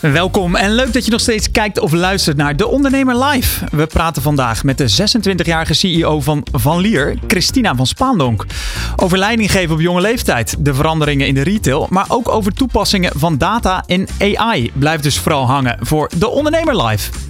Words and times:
Welkom 0.00 0.56
en 0.56 0.74
leuk 0.74 0.92
dat 0.92 1.04
je 1.04 1.10
nog 1.10 1.20
steeds 1.20 1.50
kijkt 1.50 1.78
of 1.78 1.92
luistert 1.92 2.36
naar 2.36 2.56
De 2.56 2.66
Ondernemer 2.66 3.24
Live. 3.24 3.66
We 3.70 3.86
praten 3.86 4.22
vandaag 4.22 4.64
met 4.64 4.78
de 4.78 4.90
26-jarige 4.90 5.74
CEO 5.74 6.20
van 6.20 6.46
Van 6.52 6.80
Lier, 6.80 7.18
Christina 7.26 7.74
van 7.74 7.86
Spaandonk. 7.86 8.46
Over 8.96 9.18
leiding 9.18 9.50
geven 9.50 9.74
op 9.74 9.80
jonge 9.80 10.00
leeftijd, 10.00 10.56
de 10.58 10.74
veranderingen 10.74 11.26
in 11.26 11.34
de 11.34 11.42
retail, 11.42 11.86
maar 11.90 12.04
ook 12.08 12.28
over 12.28 12.52
toepassingen 12.52 13.12
van 13.16 13.38
data 13.38 13.84
en 13.86 14.06
AI. 14.18 14.70
Blijf 14.74 15.00
dus 15.00 15.18
vooral 15.18 15.46
hangen 15.46 15.78
voor 15.80 16.10
De 16.18 16.28
Ondernemer 16.28 16.84
Live. 16.84 17.29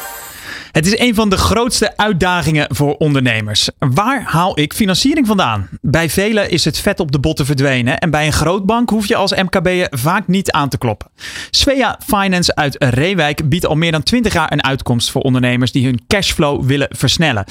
Het 0.71 0.85
is 0.85 0.99
een 0.99 1.15
van 1.15 1.29
de 1.29 1.37
grootste 1.37 1.97
uitdagingen 1.97 2.75
voor 2.75 2.95
ondernemers. 2.95 3.69
Waar 3.79 4.23
haal 4.23 4.59
ik 4.59 4.73
financiering 4.73 5.27
vandaan? 5.27 5.69
Bij 5.81 6.09
velen 6.09 6.49
is 6.49 6.65
het 6.65 6.79
vet 6.79 6.99
op 6.99 7.11
de 7.11 7.19
botten 7.19 7.45
verdwenen 7.45 7.97
en 7.97 8.09
bij 8.09 8.25
een 8.25 8.33
grootbank 8.33 8.89
hoef 8.89 9.07
je 9.07 9.15
als 9.15 9.35
MKB'er 9.35 9.87
vaak 9.89 10.27
niet 10.27 10.51
aan 10.51 10.69
te 10.69 10.77
kloppen. 10.77 11.09
Svea 11.49 11.99
Finance 12.05 12.55
uit 12.55 12.75
Reewijk 12.79 13.49
biedt 13.49 13.65
al 13.65 13.75
meer 13.75 13.91
dan 13.91 14.03
20 14.03 14.33
jaar 14.33 14.51
een 14.51 14.63
uitkomst 14.63 15.11
voor 15.11 15.21
ondernemers 15.21 15.71
die 15.71 15.85
hun 15.85 16.01
cashflow 16.07 16.63
willen 16.63 16.87
versnellen. 16.89 17.45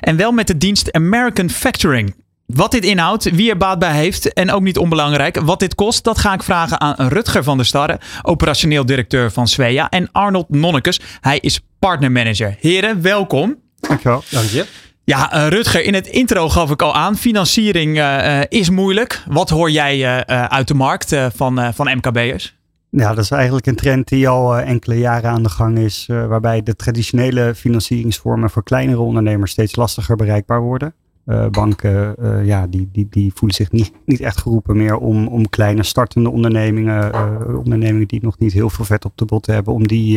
En 0.00 0.16
wel 0.16 0.32
met 0.32 0.46
de 0.46 0.58
dienst 0.58 0.92
American 0.92 1.50
Factoring. 1.50 2.14
Wat 2.46 2.70
dit 2.70 2.84
inhoudt, 2.84 3.30
wie 3.30 3.50
er 3.50 3.56
baat 3.56 3.78
bij 3.78 3.94
heeft 3.94 4.32
en 4.32 4.50
ook 4.50 4.62
niet 4.62 4.78
onbelangrijk, 4.78 5.40
wat 5.40 5.60
dit 5.60 5.74
kost, 5.74 6.04
dat 6.04 6.18
ga 6.18 6.32
ik 6.32 6.42
vragen 6.42 6.80
aan 6.80 7.08
Rutger 7.08 7.44
van 7.44 7.56
der 7.56 7.66
Starre, 7.66 8.00
operationeel 8.22 8.86
directeur 8.86 9.32
van 9.32 9.48
Svea, 9.48 9.88
en 9.88 10.08
Arnold 10.12 10.50
Nonnekes. 10.50 11.00
Hij 11.20 11.38
is 11.38 11.60
partnermanager. 11.78 12.56
Heren, 12.60 13.02
welkom. 13.02 13.56
Dankjewel. 13.80 14.22
Dank 14.30 14.48
je. 14.48 14.66
Ja, 15.04 15.34
uh, 15.34 15.48
Rutger, 15.48 15.84
in 15.84 15.94
het 15.94 16.06
intro 16.06 16.48
gaf 16.48 16.70
ik 16.70 16.82
al 16.82 16.94
aan, 16.94 17.16
financiering 17.16 17.96
uh, 17.96 18.40
is 18.48 18.70
moeilijk. 18.70 19.22
Wat 19.28 19.50
hoor 19.50 19.70
jij 19.70 19.98
uh, 19.98 20.44
uit 20.44 20.68
de 20.68 20.74
markt 20.74 21.16
van, 21.34 21.74
van 21.74 21.96
MKB'ers? 21.96 22.56
Ja, 22.90 23.14
dat 23.14 23.24
is 23.24 23.30
eigenlijk 23.30 23.66
een 23.66 23.76
trend 23.76 24.08
die 24.08 24.28
al 24.28 24.58
enkele 24.58 24.98
jaren 24.98 25.30
aan 25.30 25.42
de 25.42 25.48
gang 25.48 25.78
is, 25.78 26.04
waarbij 26.06 26.62
de 26.62 26.76
traditionele 26.76 27.54
financieringsvormen 27.54 28.50
voor 28.50 28.62
kleinere 28.62 29.00
ondernemers 29.00 29.50
steeds 29.50 29.76
lastiger 29.76 30.16
bereikbaar 30.16 30.60
worden. 30.60 30.94
Uh, 31.26 31.48
banken 31.48 32.14
uh, 32.20 32.46
ja, 32.46 32.66
die, 32.66 32.88
die, 32.92 33.06
die 33.10 33.32
voelen 33.34 33.56
zich 33.56 33.70
niet, 33.70 33.92
niet 34.04 34.20
echt 34.20 34.38
geroepen 34.38 34.76
meer 34.76 34.96
om, 34.96 35.26
om 35.26 35.48
kleine 35.48 35.82
startende 35.82 36.30
ondernemingen, 36.30 37.14
uh, 37.14 37.58
ondernemingen 37.58 38.08
die 38.08 38.22
nog 38.22 38.38
niet 38.38 38.52
heel 38.52 38.70
veel 38.70 38.84
vet 38.84 39.04
op 39.04 39.12
de 39.14 39.24
bot 39.24 39.46
hebben, 39.46 39.74
om 39.74 39.86
die 39.86 40.12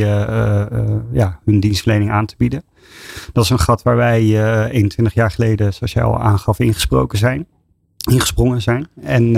ja, 1.11 1.39
hun 1.45 1.59
dienstverlening 1.59 2.11
aan 2.11 2.25
te 2.25 2.35
bieden. 2.37 2.63
Dat 3.33 3.43
is 3.43 3.49
een 3.49 3.59
gat 3.59 3.83
waar 3.83 3.95
wij 3.95 4.21
21 4.71 5.13
jaar 5.13 5.31
geleden, 5.31 5.73
zoals 5.73 5.93
jij 5.93 6.03
al 6.03 6.19
aangaf, 6.19 6.59
ingesproken 6.59 7.17
zijn, 7.17 7.47
ingesprongen 8.11 8.61
zijn. 8.61 8.87
En 9.01 9.31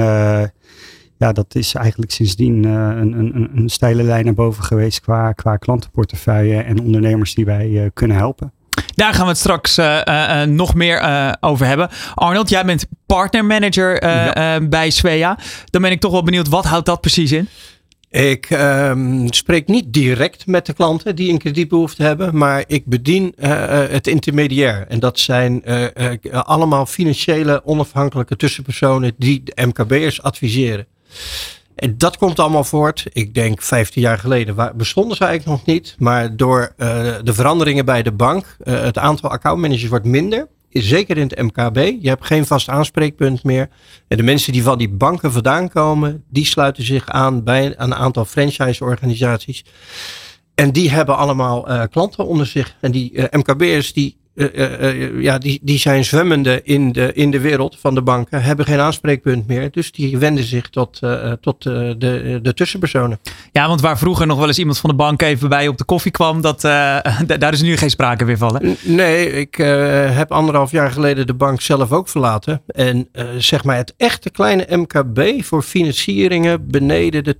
ja, 1.18 1.32
dat 1.34 1.56
is 1.56 1.74
eigenlijk 1.74 2.12
sindsdien 2.12 2.64
een, 2.64 3.20
een, 3.20 3.50
een 3.56 3.70
steile 3.70 4.04
lijn 4.04 4.26
naar 4.26 4.34
boven 4.34 4.64
geweest 4.64 5.02
qua, 5.02 5.32
qua 5.32 5.58
klantenportefeuille 5.58 6.62
en 6.62 6.82
ondernemers 6.82 7.36
die 7.36 7.46
wij 7.46 7.92
kunnen 7.94 8.18
helpen. 8.18 8.54
Daar 8.96 9.14
gaan 9.14 9.24
we 9.24 9.30
het 9.30 9.38
straks 9.38 9.78
uh, 9.78 10.02
uh, 10.06 10.44
nog 10.44 10.74
meer 10.74 11.02
uh, 11.02 11.32
over 11.40 11.66
hebben. 11.66 11.90
Arnold, 12.14 12.50
jij 12.50 12.66
bent 12.66 12.86
partnermanager 13.06 14.06
ja. 14.08 14.60
bij 14.62 14.90
Svea. 14.90 15.38
Dan 15.70 15.82
ben 15.82 15.92
ik 15.92 16.00
toch 16.00 16.12
wel 16.12 16.24
benieuwd, 16.24 16.48
wat 16.48 16.66
houdt 16.66 16.86
dat 16.86 17.02
precies 17.02 17.32
in? 17.32 17.50
Ik 18.10 18.50
um, 18.50 19.34
spreek 19.34 19.68
niet 19.68 19.94
direct 19.94 20.48
met 20.48 20.66
de 20.66 20.74
klanten 20.74 21.16
die 21.16 21.32
een 21.32 21.38
kredietbehoefte 21.38 22.04
hebben, 22.04 22.38
maar 22.38 22.64
ik 22.68 22.86
bedien 22.86 23.34
het 23.90 24.08
intermediair. 24.08 24.86
En 24.88 25.00
dat 25.00 25.20
zijn 25.20 25.64
allemaal 26.32 26.86
financiële 26.86 27.66
onafhankelijke 27.66 28.36
tussenpersonen 28.36 29.14
die 29.18 29.44
de 29.44 29.66
MKB'ers 29.66 30.22
adviseren. 30.22 30.88
En 31.82 31.98
dat 31.98 32.18
komt 32.18 32.40
allemaal 32.40 32.64
voort. 32.64 33.06
Ik 33.14 33.34
denk 33.34 33.62
15 33.62 34.02
jaar 34.02 34.18
geleden 34.18 34.74
bestonden 34.76 35.18
ze 35.18 35.26
eigenlijk 35.26 35.58
nog 35.58 35.76
niet. 35.76 35.96
Maar 36.00 36.36
door 36.36 36.74
uh, 36.78 36.88
de 37.24 37.34
veranderingen 37.34 37.86
bij 37.86 38.04
de 38.04 38.12
bank, 38.12 38.58
uh, 38.64 38.82
het 38.82 38.98
aantal 38.98 39.30
accountmanagers 39.30 39.90
wordt 39.90 40.06
minder. 40.06 40.48
Zeker 40.70 41.18
in 41.18 41.28
het 41.28 41.42
MKB. 41.42 41.76
Je 42.02 42.10
hebt 42.10 42.26
geen 42.26 42.46
vast 42.46 42.70
aanspreekpunt 42.70 43.44
meer. 43.44 43.70
En 44.08 44.18
de 44.18 44.24
mensen 44.24 44.54
die 44.54 44.64
van 44.64 44.78
die 44.78 44.90
banken 44.90 45.32
vandaan 45.32 45.70
komen, 45.70 46.24
die 46.30 46.46
sluiten 46.46 46.84
zich 46.84 47.08
aan 47.08 47.44
bij 47.44 47.74
een 47.78 47.96
aantal 47.96 48.26
franchise-organisaties. 48.26 49.66
En 50.56 50.72
die 50.72 50.90
hebben 50.90 51.18
allemaal 51.18 51.70
uh, 51.70 51.84
klanten 51.92 52.26
onder 52.26 52.46
zich. 52.46 52.76
En 52.82 52.92
die 52.92 53.28
MKB'ers 53.32 53.94
die 53.94 54.18
ja, 55.20 55.38
die, 55.38 55.60
die 55.62 55.78
zijn 55.78 56.06
zwemmende 56.06 56.62
in 56.64 56.92
de, 56.92 57.14
in 57.14 57.32
de 57.32 57.40
wereld 57.40 57.78
van 57.80 57.96
de 57.96 58.02
banken, 58.02 58.44
hebben 58.44 58.66
geen 58.66 58.80
aanspreekpunt 58.80 59.48
meer. 59.48 59.72
Dus 59.72 59.92
die 59.92 60.18
wenden 60.18 60.44
zich 60.44 60.70
tot, 60.70 61.00
tot 61.42 61.64
de, 61.64 62.40
de 62.42 62.54
tussenpersonen. 62.54 63.20
Ja, 63.52 63.68
want 63.68 63.82
waar 63.82 63.98
vroeger 63.98 64.28
nog 64.28 64.38
wel 64.38 64.48
eens 64.48 64.60
iemand 64.60 64.78
van 64.78 64.90
de 64.90 64.96
bank 64.96 65.22
even 65.22 65.50
bij 65.50 65.68
op 65.68 65.78
de 65.78 65.84
koffie 65.84 66.12
kwam, 66.12 66.42
dat, 66.42 66.62
daar 67.40 67.54
is 67.54 67.62
nu 67.62 67.78
geen 67.78 67.90
sprake 67.90 68.26
meer 68.26 68.38
van. 68.38 68.76
Nee, 68.82 69.32
ik 69.32 69.56
heb 70.12 70.32
anderhalf 70.32 70.72
jaar 70.72 70.92
geleden 70.92 71.28
de 71.28 71.34
bank 71.34 71.62
zelf 71.62 71.92
ook 71.92 72.10
verlaten. 72.10 72.62
En 72.68 73.08
zeg 73.38 73.64
maar 73.64 73.78
het 73.78 73.94
echte 73.98 74.30
kleine 74.30 74.66
MKB 74.70 75.44
voor 75.44 75.64
financieringen 75.64 76.68
beneden 76.68 77.24
de 77.24 77.36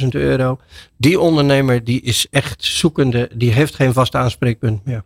250.000 0.00 0.08
euro. 0.08 0.58
Die 0.96 1.20
ondernemer 1.20 1.84
die 1.84 2.00
is 2.00 2.26
echt 2.30 2.64
zoekende, 2.64 3.30
die 3.34 3.52
heeft 3.52 3.74
geen 3.74 3.92
vast 3.92 4.14
aanspreekpunt 4.14 4.84
meer. 4.84 5.04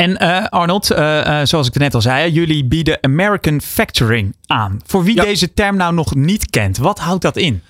En 0.00 0.22
uh, 0.22 0.44
Arnold, 0.46 0.90
uh, 0.90 0.98
uh, 0.98 1.40
zoals 1.44 1.66
ik 1.66 1.74
net 1.74 1.94
al 1.94 2.00
zei, 2.00 2.32
jullie 2.32 2.64
bieden 2.64 2.98
American 3.00 3.60
Factoring 3.60 4.36
aan. 4.46 4.80
Voor 4.86 5.04
wie 5.04 5.14
ja. 5.14 5.22
deze 5.22 5.54
term 5.54 5.76
nou 5.76 5.94
nog 5.94 6.14
niet 6.14 6.50
kent, 6.50 6.78
wat 6.78 6.98
houdt 6.98 7.22
dat 7.22 7.36
in? 7.36 7.62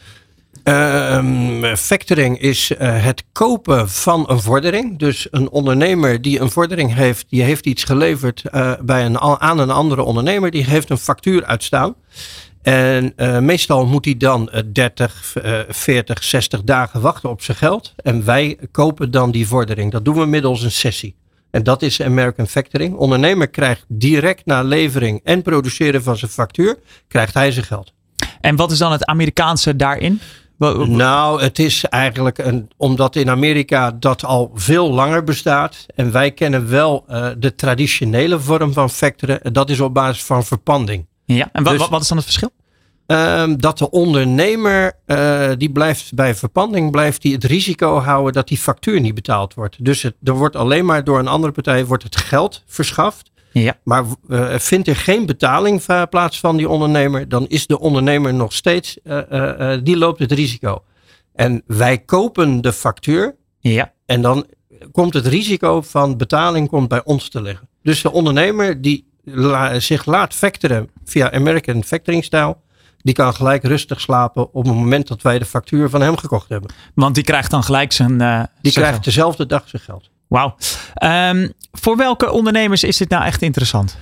Um, 0.65 1.77
factoring 1.77 2.41
is 2.41 2.73
het 2.79 3.25
kopen 3.33 3.89
van 3.89 4.25
een 4.29 4.41
vordering. 4.41 4.99
Dus 4.99 5.29
een 5.31 5.51
ondernemer 5.51 6.23
die 6.23 6.41
een 6.41 6.51
vordering 6.51 6.95
heeft, 6.95 7.27
die 7.29 7.43
heeft 7.43 7.67
iets 7.67 7.85
geleverd 7.85 8.43
bij 8.81 9.05
een, 9.05 9.19
aan 9.19 9.59
een 9.59 9.71
andere 9.71 10.03
ondernemer, 10.03 10.51
die 10.51 10.65
heeft 10.65 10.91
een 10.91 10.99
factuur 10.99 11.45
uitstaan. 11.45 11.95
En 12.63 13.15
meestal 13.41 13.87
moet 13.87 14.05
hij 14.05 14.17
dan 14.17 14.51
30, 14.73 15.35
40, 15.69 16.25
60 16.25 16.63
dagen 16.63 17.01
wachten 17.01 17.31
op 17.31 17.43
zijn 17.43 17.57
geld. 17.57 17.95
En 17.97 18.25
wij 18.25 18.59
kopen 18.71 19.11
dan 19.11 19.31
die 19.31 19.47
vordering. 19.47 19.93
Dat 19.93 20.05
doen 20.05 20.19
we 20.19 20.27
middels 20.27 20.63
een 20.63 20.73
sessie. 20.73 21.15
En 21.51 21.63
dat 21.63 21.83
is 21.83 22.03
American 22.03 22.47
Factoring. 22.47 22.97
Ondernemer 22.97 23.49
krijgt 23.49 23.85
direct 23.89 24.47
na 24.47 24.63
levering 24.63 25.21
en 25.25 25.43
produceren 25.43 26.03
van 26.03 26.17
zijn 26.17 26.31
factuur, 26.31 26.79
krijgt 27.09 27.35
hij 27.35 27.53
zijn 27.53 27.65
geld. 27.65 27.93
En 28.41 28.57
wat 28.57 28.71
is 28.71 28.79
dan 28.79 28.93
het 28.93 29.05
Amerikaanse 29.05 29.77
daarin? 29.77 30.21
Nou, 30.87 31.43
het 31.43 31.59
is 31.59 31.85
eigenlijk 31.85 32.39
een, 32.39 32.71
omdat 32.77 33.17
in 33.17 33.31
Amerika 33.31 33.91
dat 33.91 34.25
al 34.25 34.51
veel 34.55 34.91
langer 34.91 35.25
bestaat. 35.25 35.87
En 35.95 36.13
wij 36.13 36.31
kennen 36.31 36.69
wel 36.69 37.05
uh, 37.11 37.29
de 37.39 37.55
traditionele 37.55 38.41
vorm 38.41 38.73
van 38.73 38.91
factoren. 38.91 39.53
Dat 39.53 39.71
is 39.71 39.81
op 39.81 39.95
basis 39.95 40.25
van 40.25 40.45
verpanding. 40.45 41.07
Ja, 41.25 41.49
en 41.53 41.63
wat, 41.63 41.79
dus, 41.79 41.89
wat 41.89 42.03
is 42.03 42.09
dan 42.09 42.17
het 42.17 42.27
verschil? 42.27 42.51
Um, 43.11 43.61
dat 43.61 43.79
de 43.79 43.91
ondernemer, 43.91 44.93
uh, 45.07 45.51
die 45.59 45.71
blijft 45.71 46.15
bij 46.15 46.35
verpanding, 46.35 46.91
blijft 46.91 47.23
die 47.23 47.35
het 47.35 47.45
risico 47.45 47.99
houden 47.99 48.33
dat 48.33 48.49
die 48.49 48.59
factuur 48.59 49.01
niet 49.01 49.15
betaald 49.15 49.55
wordt. 49.55 49.85
Dus 49.85 50.03
het, 50.03 50.15
er 50.23 50.33
wordt 50.33 50.57
alleen 50.57 50.85
maar 50.85 51.05
door 51.05 51.19
een 51.19 51.29
andere 51.29 51.53
partij 51.53 51.87
wordt 51.87 52.03
het 52.03 52.17
geld 52.17 52.63
verschaft. 52.67 53.31
Ja. 53.53 53.79
Maar 53.85 54.05
uh, 54.29 54.55
vindt 54.55 54.89
er 54.89 54.97
geen 54.97 55.27
betaling 55.27 55.83
plaats 56.11 56.41
van 56.41 56.57
die 56.57 56.69
ondernemer, 56.69 57.29
dan 57.29 57.49
is 57.49 57.67
de 57.67 57.81
ondernemer 57.81 58.35
nog 58.35 58.53
steeds, 58.53 58.99
uh, 59.05 59.77
die 59.83 59.97
loopt 59.97 60.19
het 60.19 60.33
risico. 60.33 60.83
En 61.35 61.63
wij 61.67 61.99
kopen 61.99 62.61
de 62.61 62.73
factuur. 62.73 63.37
Ja. 63.61 63.93
En 64.07 64.23
dan 64.23 64.47
komt 64.93 65.15
het 65.15 65.27
risico 65.27 65.81
van 65.81 66.17
betaling 66.17 66.69
komt 66.69 66.89
bij 66.89 67.05
ons 67.05 67.29
te 67.29 67.43
liggen. 67.43 67.69
Dus 67.83 68.03
de 68.03 68.13
ondernemer 68.13 68.81
die 68.81 69.09
la, 69.25 69.81
zich 69.81 70.07
laat 70.07 70.35
factoren 70.35 70.91
via 71.05 71.33
American 71.33 71.85
Factoring 71.85 72.25
Style 72.25 72.57
die 73.03 73.15
kan 73.15 73.35
gelijk 73.35 73.65
rustig 73.65 74.01
slapen 74.01 74.55
op 74.55 74.65
het 74.65 74.75
moment 74.75 75.09
dat 75.09 75.23
wij 75.23 75.39
de 75.39 75.45
factuur 75.45 75.91
van 75.91 76.01
hem 76.01 76.17
gekocht 76.17 76.49
hebben. 76.49 76.73
Want 76.95 77.15
die 77.15 77.25
krijgt 77.25 77.51
dan 77.51 77.65
gelijk 77.65 77.93
zijn. 77.93 78.23
Uh, 78.23 78.43
die 78.61 78.73
krijgt 78.73 79.05
dezelfde 79.05 79.47
dag 79.47 79.63
zijn 79.67 79.83
geld. 79.83 80.11
Wauw. 80.27 80.57
Ehm, 80.95 81.49
voor 81.73 81.97
welke 81.97 82.31
ondernemers 82.31 82.85
is 82.85 82.97
dit 82.97 83.09
nou 83.09 83.25
echt 83.25 83.43
interessant? 83.43 83.97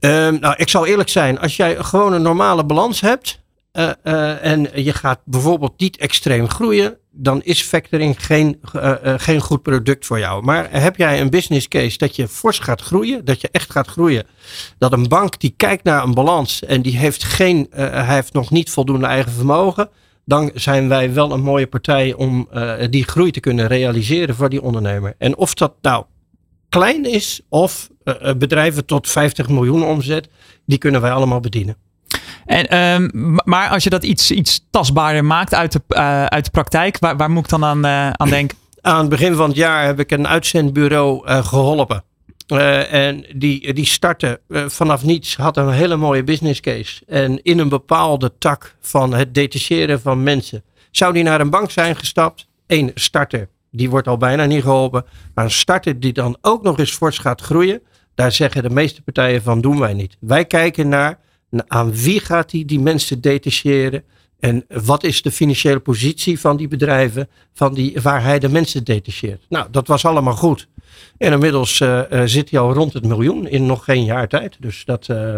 Um, 0.00 0.38
nou, 0.40 0.54
ik 0.56 0.68
zal 0.68 0.86
eerlijk 0.86 1.08
zijn. 1.08 1.38
Als 1.38 1.56
jij 1.56 1.76
gewoon 1.76 2.12
een 2.12 2.22
normale 2.22 2.64
balans 2.64 3.00
hebt. 3.00 3.40
Uh, 3.72 3.90
uh, 4.04 4.44
en 4.44 4.68
je 4.74 4.92
gaat 4.92 5.20
bijvoorbeeld 5.24 5.80
niet 5.80 5.96
extreem 5.96 6.48
groeien. 6.48 6.98
Dan 7.14 7.42
is 7.42 7.62
factoring 7.62 8.24
geen, 8.24 8.60
uh, 8.76 8.94
geen 9.16 9.40
goed 9.40 9.62
product 9.62 10.06
voor 10.06 10.18
jou. 10.18 10.42
Maar 10.42 10.68
heb 10.70 10.96
jij 10.96 11.20
een 11.20 11.30
business 11.30 11.68
case 11.68 11.98
dat 11.98 12.16
je 12.16 12.28
fors 12.28 12.58
gaat 12.58 12.80
groeien. 12.80 13.24
Dat 13.24 13.40
je 13.40 13.48
echt 13.52 13.70
gaat 13.70 13.86
groeien. 13.86 14.26
Dat 14.78 14.92
een 14.92 15.08
bank 15.08 15.40
die 15.40 15.54
kijkt 15.56 15.84
naar 15.84 16.02
een 16.02 16.14
balans. 16.14 16.64
En 16.64 16.82
die 16.82 16.96
heeft, 16.96 17.24
geen, 17.24 17.66
hij 17.70 18.14
heeft 18.14 18.32
nog 18.32 18.50
niet 18.50 18.70
voldoende 18.70 19.06
eigen 19.06 19.32
vermogen. 19.32 19.88
Dan 20.24 20.50
zijn 20.54 20.88
wij 20.88 21.12
wel 21.12 21.32
een 21.32 21.42
mooie 21.42 21.66
partij 21.66 22.14
om 22.14 22.48
die 22.90 23.04
groei 23.04 23.30
te 23.30 23.40
kunnen 23.40 23.66
realiseren 23.66 24.34
voor 24.34 24.48
die 24.48 24.62
ondernemer. 24.62 25.14
En 25.18 25.36
of 25.36 25.54
dat 25.54 25.74
nou 25.80 26.04
klein 26.68 27.04
is 27.04 27.40
of 27.48 27.88
bedrijven 28.36 28.86
tot 28.86 29.08
50 29.08 29.48
miljoen 29.48 29.84
omzet, 29.84 30.28
die 30.66 30.78
kunnen 30.78 31.00
wij 31.00 31.12
allemaal 31.12 31.40
bedienen. 31.40 31.76
En, 32.46 32.76
um, 32.76 33.38
maar 33.44 33.68
als 33.68 33.84
je 33.84 33.90
dat 33.90 34.04
iets, 34.04 34.30
iets 34.30 34.66
tastbaarder 34.70 35.24
maakt 35.24 35.54
uit 35.54 35.72
de, 35.72 35.80
uh, 35.88 36.24
uit 36.24 36.44
de 36.44 36.50
praktijk, 36.50 36.98
waar, 36.98 37.16
waar 37.16 37.30
moet 37.30 37.44
ik 37.44 37.50
dan 37.50 37.64
aan, 37.64 37.86
uh, 37.86 38.10
aan 38.10 38.28
denken? 38.28 38.56
Aan 38.80 39.00
het 39.00 39.08
begin 39.08 39.34
van 39.34 39.48
het 39.48 39.56
jaar 39.56 39.84
heb 39.84 40.00
ik 40.00 40.10
een 40.10 40.28
uitzendbureau 40.28 41.22
geholpen. 41.42 42.04
en 42.90 43.26
die, 43.34 43.72
die 43.72 43.86
startte 43.86 44.40
vanaf 44.48 45.04
niets, 45.04 45.36
had 45.36 45.56
een 45.56 45.70
hele 45.70 45.96
mooie 45.96 46.24
business 46.24 46.60
case. 46.60 47.02
En 47.06 47.42
in 47.42 47.58
een 47.58 47.68
bepaalde 47.68 48.32
tak 48.38 48.74
van 48.80 49.14
het 49.14 49.34
detacheren 49.34 50.00
van 50.00 50.22
mensen. 50.22 50.62
Zou 50.90 51.12
die 51.12 51.22
naar 51.22 51.40
een 51.40 51.50
bank 51.50 51.70
zijn 51.70 51.96
gestapt? 51.96 52.46
Eén 52.66 52.90
starter 52.94 53.48
die 53.72 53.90
wordt 53.90 54.08
al 54.08 54.16
bijna 54.16 54.44
niet 54.44 54.62
geholpen. 54.62 55.04
Maar 55.34 55.44
een 55.44 55.50
starter 55.50 56.00
die 56.00 56.12
dan 56.12 56.36
ook 56.40 56.62
nog 56.62 56.78
eens 56.78 56.92
fors 56.92 57.18
gaat 57.18 57.40
groeien, 57.40 57.82
daar 58.14 58.32
zeggen 58.32 58.62
de 58.62 58.70
meeste 58.70 59.02
partijen 59.02 59.42
van 59.42 59.60
doen 59.60 59.78
wij 59.78 59.94
niet. 59.94 60.16
Wij 60.20 60.44
kijken 60.44 60.88
naar 60.88 61.18
aan 61.66 61.94
wie 61.94 62.20
gaat 62.20 62.52
hij 62.52 62.64
die, 62.66 62.80
mensen 62.80 63.20
detacheren 63.20 64.04
en 64.40 64.64
wat 64.68 65.04
is 65.04 65.22
de 65.22 65.30
financiële 65.30 65.78
positie 65.78 66.40
van 66.40 66.56
die 66.56 66.68
bedrijven 66.68 67.28
van 67.52 67.74
die, 67.74 67.98
waar 68.02 68.22
hij 68.22 68.38
de 68.38 68.48
mensen 68.48 68.84
detacheert. 68.84 69.44
Nou, 69.48 69.66
dat 69.70 69.86
was 69.86 70.04
allemaal 70.04 70.36
goed. 70.36 70.68
En 71.18 71.32
inmiddels 71.32 71.80
uh, 71.80 72.00
uh, 72.10 72.22
zit 72.24 72.50
hij 72.50 72.60
al 72.60 72.72
rond 72.72 72.92
het 72.92 73.06
miljoen 73.06 73.48
in 73.48 73.66
nog 73.66 73.84
geen 73.84 74.04
jaar 74.04 74.28
tijd. 74.28 74.56
Dus 74.60 74.84
dat... 74.84 75.08
Uh, 75.08 75.36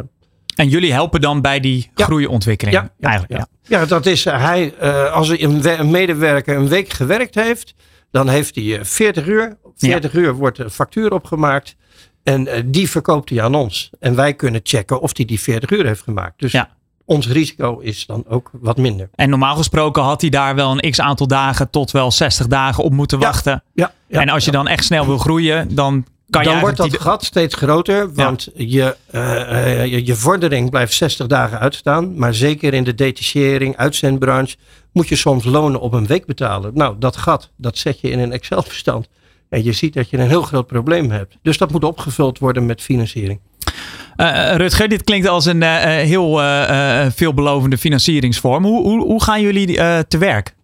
en 0.57 0.69
jullie 0.69 0.93
helpen 0.93 1.21
dan 1.21 1.41
bij 1.41 1.61
die 1.61 1.91
ja. 1.95 2.05
groeiontwikkeling? 2.05 2.77
Ja, 2.77 2.93
ja, 2.99 3.09
eigenlijk, 3.09 3.41
ja. 3.41 3.79
ja. 3.79 3.87
dat 3.87 4.07
is 4.07 4.25
hij, 4.25 4.75
als 5.11 5.29
een, 5.29 5.79
een 5.81 5.91
medewerker 5.91 6.57
een 6.57 6.69
week 6.69 6.89
gewerkt 6.89 7.35
heeft, 7.35 7.75
dan 8.11 8.29
heeft 8.29 8.55
hij 8.55 8.85
40 8.85 9.27
uur. 9.27 9.57
40 9.77 10.15
uur 10.15 10.35
wordt 10.35 10.59
een 10.59 10.71
factuur 10.71 11.13
opgemaakt. 11.13 11.77
En 12.25 12.47
uh, 12.47 12.53
die 12.65 12.91
verkoopt 12.91 13.31
hij 13.31 13.43
aan 13.43 13.55
ons. 13.55 13.91
En 14.01 14.15
wij 14.15 14.35
kunnen 14.35 14.61
checken 14.63 15.01
of 15.01 15.17
hij 15.17 15.25
die 15.25 15.41
40 15.41 15.71
uur 15.71 15.87
heeft 15.87 16.03
gemaakt. 16.03 16.39
Dus 16.39 16.53
ja. 16.53 16.69
ons 17.05 17.29
risico 17.29 17.79
is 17.79 18.07
dan 18.07 18.25
ook 18.29 18.51
wat 18.53 18.77
minder. 18.77 19.09
En 19.15 19.31
normaal 19.31 19.57
gesproken 19.57 20.03
had 20.03 20.21
hij 20.21 20.31
daar 20.31 20.55
wel 20.55 20.71
een 20.71 20.91
x 20.91 21.01
aantal 21.01 21.27
dagen 21.27 21.71
tot 21.71 21.91
wel 21.91 22.11
60 22.11 22.47
dagen 22.47 22.85
op 22.85 22.93
moeten 22.93 23.19
wachten. 23.19 23.63
Ja, 23.73 23.93
ja, 24.07 24.21
en 24.21 24.29
als 24.29 24.45
je 24.45 24.51
dan 24.51 24.69
echt 24.69 24.85
snel 24.85 25.07
wil 25.07 25.19
groeien, 25.19 25.75
dan 25.75 26.05
kan 26.31 26.45
dan 26.45 26.61
wordt 26.61 26.77
dat 26.77 27.01
gat 27.01 27.25
steeds 27.25 27.55
groter. 27.55 28.15
Want 28.15 28.49
je, 28.55 28.97
uh, 29.11 29.87
je, 29.87 30.07
je 30.07 30.15
vordering 30.15 30.71
blijft 30.71 30.93
60 30.93 31.27
dagen 31.27 31.59
uitstaan. 31.59 32.19
Maar 32.19 32.35
zeker 32.35 32.75
in 32.75 32.85
de 32.85 32.95
detachering, 32.95 33.77
uitzendbranche 33.77 34.57
moet 34.93 35.09
je 35.09 35.17
soms 35.17 35.45
lonen 35.45 35.81
op 35.81 35.93
een 35.93 36.07
week 36.07 36.27
betalen. 36.27 36.71
Nou, 36.75 36.97
dat 36.99 37.17
gat, 37.17 37.51
dat 37.57 37.79
zet 37.79 38.01
je 38.01 38.11
in 38.11 38.19
een 38.19 38.33
Excel-bestand. 38.33 39.09
En 39.55 39.65
je 39.65 39.73
ziet 39.73 39.95
dat 39.95 40.11
je 40.11 40.19
een 40.19 40.29
heel 40.29 40.43
groot 40.43 40.67
probleem 40.67 41.11
hebt. 41.11 41.39
Dus 41.43 41.59
dat 41.59 41.73
moet 41.73 41.85
opgevuld 41.85 42.39
worden 42.39 42.67
met 42.67 42.83
financiering. 42.83 43.41
Uh, 44.17 44.55
Rutger, 44.57 44.89
dit 44.89 45.05
klinkt 45.05 45.27
als 45.27 45.45
een 45.45 45.63
uh, 45.63 45.85
heel 45.85 46.41
uh, 46.41 47.07
veelbelovende 47.11 47.79
financieringsvorm. 47.79 48.65
Hoe, 48.65 48.83
hoe, 48.83 49.03
hoe 49.03 49.23
gaan 49.23 49.41
jullie 49.41 49.77
te 50.09 50.19
werk? 50.19 50.55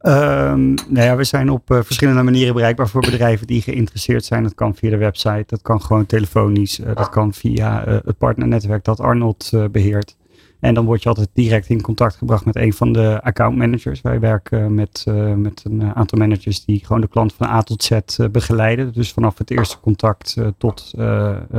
Um, 0.00 0.74
nou 0.74 1.06
ja, 1.06 1.16
we 1.16 1.24
zijn 1.24 1.50
op 1.50 1.62
verschillende 1.66 2.22
manieren 2.22 2.54
bereikbaar 2.54 2.88
voor 2.88 3.00
bedrijven 3.00 3.46
die 3.46 3.62
geïnteresseerd 3.62 4.24
zijn. 4.24 4.42
Dat 4.42 4.54
kan 4.54 4.74
via 4.74 4.90
de 4.90 4.96
website, 4.96 5.44
dat 5.46 5.62
kan 5.62 5.82
gewoon 5.82 6.06
telefonisch, 6.06 6.80
dat 6.94 7.08
kan 7.08 7.34
via 7.34 7.84
het 8.04 8.18
partnernetwerk 8.18 8.84
dat 8.84 9.00
Arnold 9.00 9.50
beheert. 9.70 10.16
En 10.62 10.74
dan 10.74 10.84
word 10.84 11.02
je 11.02 11.08
altijd 11.08 11.28
direct 11.32 11.68
in 11.68 11.80
contact 11.80 12.16
gebracht 12.16 12.44
met 12.44 12.56
een 12.56 12.72
van 12.72 12.92
de 12.92 13.20
account 13.22 13.56
managers. 13.56 14.00
Wij 14.00 14.20
werken 14.20 14.74
met, 14.74 15.04
uh, 15.08 15.34
met 15.34 15.62
een 15.64 15.94
aantal 15.94 16.18
managers 16.18 16.64
die 16.64 16.84
gewoon 16.84 17.00
de 17.00 17.08
klant 17.08 17.32
van 17.32 17.46
A 17.46 17.62
tot 17.62 17.82
Z 17.82 17.90
uh, 17.90 18.28
begeleiden. 18.28 18.92
Dus 18.92 19.12
vanaf 19.12 19.38
het 19.38 19.50
eerste 19.50 19.80
contact 19.80 20.36
tot, 20.58 20.94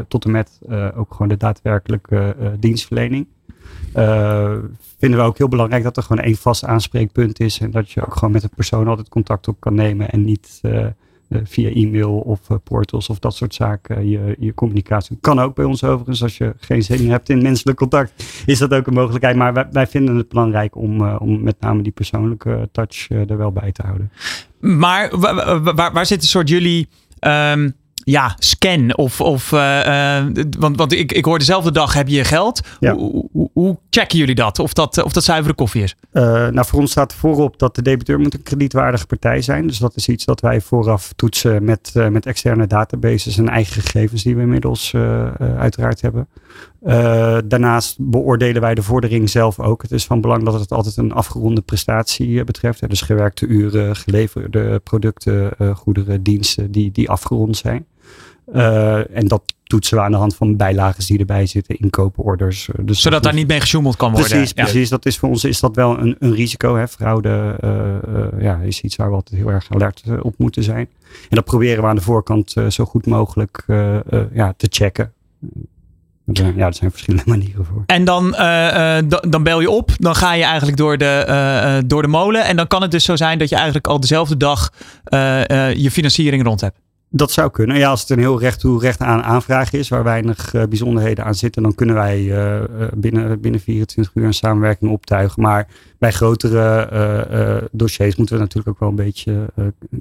tot 0.08 0.26
en 0.26 0.32
met 0.32 0.60
ook 0.96 1.12
gewoon 1.12 1.28
de 1.28 1.38
daadwerkelijke 1.38 2.36
dienstverlening. 2.60 3.28
vinden 5.00 5.20
we 5.20 5.26
ook 5.26 5.38
heel 5.38 5.48
belangrijk 5.48 5.84
dat 5.84 5.98
er 5.98 6.04
gewoon 6.04 6.24
één 6.24 6.36
vast 6.36 6.66
aanspreekpunt 6.66 7.40
is. 7.40 7.60
En 7.60 7.72
dat 7.72 7.92
je 7.92 8.06
ook 8.06 8.16
gewoon 8.16 8.34
met 8.34 8.42
de 8.42 8.50
persoon 8.56 8.88
altijd 8.88 9.10
contact 9.10 9.48
op 9.48 9.60
kan 9.60 9.76
nemen. 9.76 10.10
En 10.10 10.24
niet 10.24 10.60
eh, 10.62 10.86
via 11.44 11.70
e-mail 11.70 12.18
of 12.18 12.50
eh, 12.50 12.58
portals 12.64 13.10
of 13.10 13.20
dat 13.20 13.36
soort 13.36 13.54
zaken 13.54 14.10
je, 14.10 14.36
je 14.40 14.54
communicatie. 14.54 15.18
Kan 15.22 15.40
ook 15.40 15.56
bij 15.56 15.66
ons 15.66 15.84
overigens. 15.84 16.24
Als 16.24 16.38
je 16.38 16.54
geen 16.58 16.84
zin 16.84 17.10
hebt 17.10 17.30
in 17.30 17.42
menselijk 17.42 17.78
contact, 17.78 18.44
is 18.46 18.60
dat 18.60 18.74
ook 18.74 18.88
een 18.88 18.94
mogelijkheid. 18.94 19.36
Maar 19.36 19.68
wij, 19.72 19.88
vinden 19.88 20.16
het 20.16 20.30
belangrijk 20.30 20.76
om, 20.76 21.08
om 21.08 21.44
met 21.44 21.60
name 21.60 21.82
die 21.82 21.92
persoonlijke 21.92 22.70
touch 22.72 23.10
er 23.10 23.38
wel 23.38 23.52
bij 23.52 23.72
te 23.72 23.82
houden. 23.82 24.12
Maar 24.60 25.20
waar, 25.20 25.92
waar, 25.94 26.06
zit 26.06 26.22
een 26.22 26.28
soort 26.28 26.50
jullie... 26.50 26.88
Um 27.20 27.82
ja, 28.04 28.36
scan 28.38 28.96
of, 28.96 29.22
of 29.22 29.52
uh, 29.52 30.26
want, 30.60 30.78
want 30.78 30.94
ik, 30.94 31.12
ik 31.12 31.26
hoor 31.26 31.40
dezelfde 31.40 31.72
dag 31.72 31.94
heb 31.94 32.08
je 32.08 32.24
geld. 32.24 32.62
Hoe, 32.80 33.30
hoe, 33.32 33.50
hoe, 33.54 33.78
checken 33.90 34.18
jullie 34.18 34.36
dat? 34.36 34.60
Of 34.60 34.74
dat, 34.74 35.04
of 35.04 35.14
dat 35.14 35.24
zuivere 35.24 35.54
koffie 35.54 35.84
is? 35.84 35.96
Uh, 36.14 36.24
nou, 36.24 36.66
voor 36.66 36.80
ons 36.80 36.92
staat 36.92 37.14
voorop 37.14 37.60
dat 37.60 37.76
de 37.76 37.82
debiteur 37.82 38.20
moet 38.20 38.34
een 38.34 38.44
kredietwaardige 38.44 39.06
partij 39.06 39.42
zijn. 39.42 39.68
Dus 39.68 39.78
dat 39.78 39.96
is 39.96 40.08
iets 40.08 40.26
dat 40.26 40.42
wij 40.42 40.62
vooraf 40.62 41.14
toetsen 41.16 41.64
met, 41.64 41.92
uh, 41.94 42.08
met 42.08 42.26
externe 42.26 42.68
databases 42.68 43.38
en 43.38 43.50
eigen 43.50 43.82
gegevens 43.82 44.24
die 44.24 44.36
we 44.36 44.42
inmiddels 44.42 44.96
uiteraard 45.58 46.02
hebben. 46.02 46.28
daarnaast 47.48 47.96
beoordelen 48.00 48.62
wij 48.62 48.76
de 48.76 48.84
vordering 48.84 49.30
zelf 49.30 49.60
ook. 49.60 49.82
Het 49.82 49.92
is 49.92 50.06
van 50.06 50.22
belang 50.22 50.44
dat 50.44 50.60
het 50.60 50.72
altijd 50.72 50.98
een 50.98 51.14
afgeronde 51.14 51.62
prestatie 51.62 52.44
betreft. 52.44 52.90
Dus 52.90 53.02
gewerkte 53.02 53.46
uren, 53.46 53.96
geleverde 53.96 54.80
producten, 54.84 55.52
goederen, 55.76 56.24
diensten 56.24 56.72
die, 56.72 56.92
die 56.92 57.10
afgerond 57.10 57.58
zijn. 57.58 57.86
Uh, 58.54 59.18
en 59.18 59.28
dat 59.28 59.42
toetsen 59.63 59.98
we 59.98 60.04
aan 60.04 60.12
de 60.12 60.18
hand 60.18 60.36
van 60.36 60.58
bijlagen 60.58 61.06
die 61.06 61.20
erbij 61.20 61.46
zitten, 61.46 61.79
inkooporders. 61.79 62.70
Eh, 62.70 62.86
dus 62.86 63.01
Zodat 63.01 63.24
daar 63.24 63.34
niet 63.34 63.48
mee 63.48 63.60
gesjoemeld 63.60 63.96
kan 63.96 64.12
worden. 64.12 64.29
Precies, 64.29 64.51
ja. 64.56 64.63
precies. 64.63 64.89
Dat 64.89 65.06
is 65.06 65.18
voor 65.18 65.29
ons 65.29 65.44
is 65.44 65.60
dat 65.60 65.75
wel 65.75 66.00
een, 66.00 66.15
een 66.20 66.34
risico. 66.34 66.75
Hè. 66.75 66.88
Fraude 66.88 67.58
uh, 67.63 68.41
ja, 68.41 68.58
is 68.58 68.82
iets 68.82 68.96
waar 68.96 69.10
we 69.10 69.15
altijd 69.15 69.41
heel 69.41 69.51
erg 69.51 69.68
alert 69.70 70.03
op 70.22 70.34
moeten 70.38 70.63
zijn. 70.63 70.89
En 71.29 71.36
dat 71.36 71.46
proberen 71.46 71.84
we 71.84 71.89
aan 71.89 71.96
de 71.96 72.01
voorkant 72.01 72.56
zo 72.70 72.86
goed 72.86 73.06
mogelijk 73.06 73.63
ja, 74.34 74.53
te 74.58 74.68
checken. 74.70 75.13
Ja, 76.34 76.65
er 76.65 76.74
zijn 76.74 76.91
verschillende 76.91 77.29
manieren 77.36 77.65
voor. 77.65 77.84
En 77.86 78.03
dan, 78.03 78.32
dan 79.29 79.44
bel 79.44 79.62
je 79.62 79.70
op, 79.70 79.91
dan 79.98 80.15
ga 80.15 80.34
je 80.34 80.44
eigenlijk 80.44 80.77
door 80.77 80.98
de, 80.98 81.84
door 81.86 82.01
de 82.01 82.08
molen. 82.08 82.46
En 82.46 82.56
dan 82.56 82.68
kan 82.68 82.82
het 82.82 82.91
dus 82.91 83.03
zo 83.03 83.15
zijn 83.15 83.38
dat 83.38 83.50
je 83.50 83.56
eigenlijk 83.56 83.88
al 83.88 84.00
dezelfde 84.00 84.38
dag 84.38 84.70
je 85.74 85.89
financiering 85.91 86.44
rond 86.44 86.62
hebt. 86.62 86.77
Dat 87.15 87.32
zou 87.32 87.51
kunnen. 87.51 87.77
Ja, 87.77 87.89
als 87.89 88.01
het 88.01 88.10
een 88.10 88.20
heel 88.20 88.39
recht 88.39 88.60
toe 88.60 88.79
recht 88.79 89.00
aan 89.00 89.24
aanvraag 89.24 89.74
is, 89.74 89.89
waar 89.89 90.03
weinig 90.03 90.53
uh, 90.53 90.63
bijzonderheden 90.63 91.25
aan 91.25 91.36
zitten, 91.36 91.63
dan 91.63 91.75
kunnen 91.75 91.96
wij 91.96 92.22
uh, 92.22 92.62
binnen, 92.96 93.39
binnen 93.39 93.60
24 93.62 94.15
uur 94.15 94.25
een 94.25 94.34
samenwerking 94.34 94.91
optuigen. 94.91 95.41
Maar 95.41 95.67
bij 95.98 96.12
grotere 96.12 97.70
dossiers 97.72 98.15
moeten 98.15 98.36
we 98.36 98.41
natuurlijk 98.41 98.70
ook 98.70 98.79
wel 98.79 98.89
een 98.89 98.96
beetje 98.96 99.50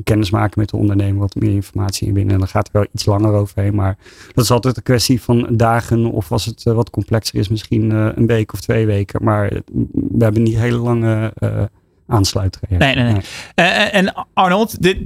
kennis 0.05 0.31
maken 0.31 0.61
met 0.61 0.69
de 0.69 0.77
ondernemer, 0.77 1.21
wat 1.21 1.35
meer 1.35 1.51
informatie 1.51 2.07
in 2.07 2.15
binnen. 2.15 2.33
En 2.33 2.39
dan 2.39 2.49
gaat 2.49 2.67
er 2.67 2.73
wel 2.73 2.87
iets 2.93 3.05
langer 3.05 3.33
overheen. 3.33 3.75
Maar 3.75 3.97
dat 4.33 4.45
is 4.45 4.51
altijd 4.51 4.77
een 4.77 4.83
kwestie 4.83 5.23
van 5.23 5.49
dagen, 5.51 6.11
of 6.11 6.33
als 6.33 6.45
het 6.45 6.63
wat 6.63 6.91
complexer 6.91 7.39
is, 7.39 7.49
misschien 7.49 7.91
een 7.91 8.27
week 8.27 8.53
of 8.53 8.61
twee 8.61 8.87
weken. 8.87 9.25
Maar 9.25 9.53
we 9.93 10.25
hebben 10.25 10.43
niet 10.43 10.57
hele 10.57 10.79
lange 10.79 11.33
aansluiten. 12.07 12.61
Nee, 12.69 12.95
nee, 12.95 13.13
nee. 13.13 13.23
Uh, 13.57 13.95
en 13.95 14.27
Arnold, 14.35 14.83
dit, 14.83 14.99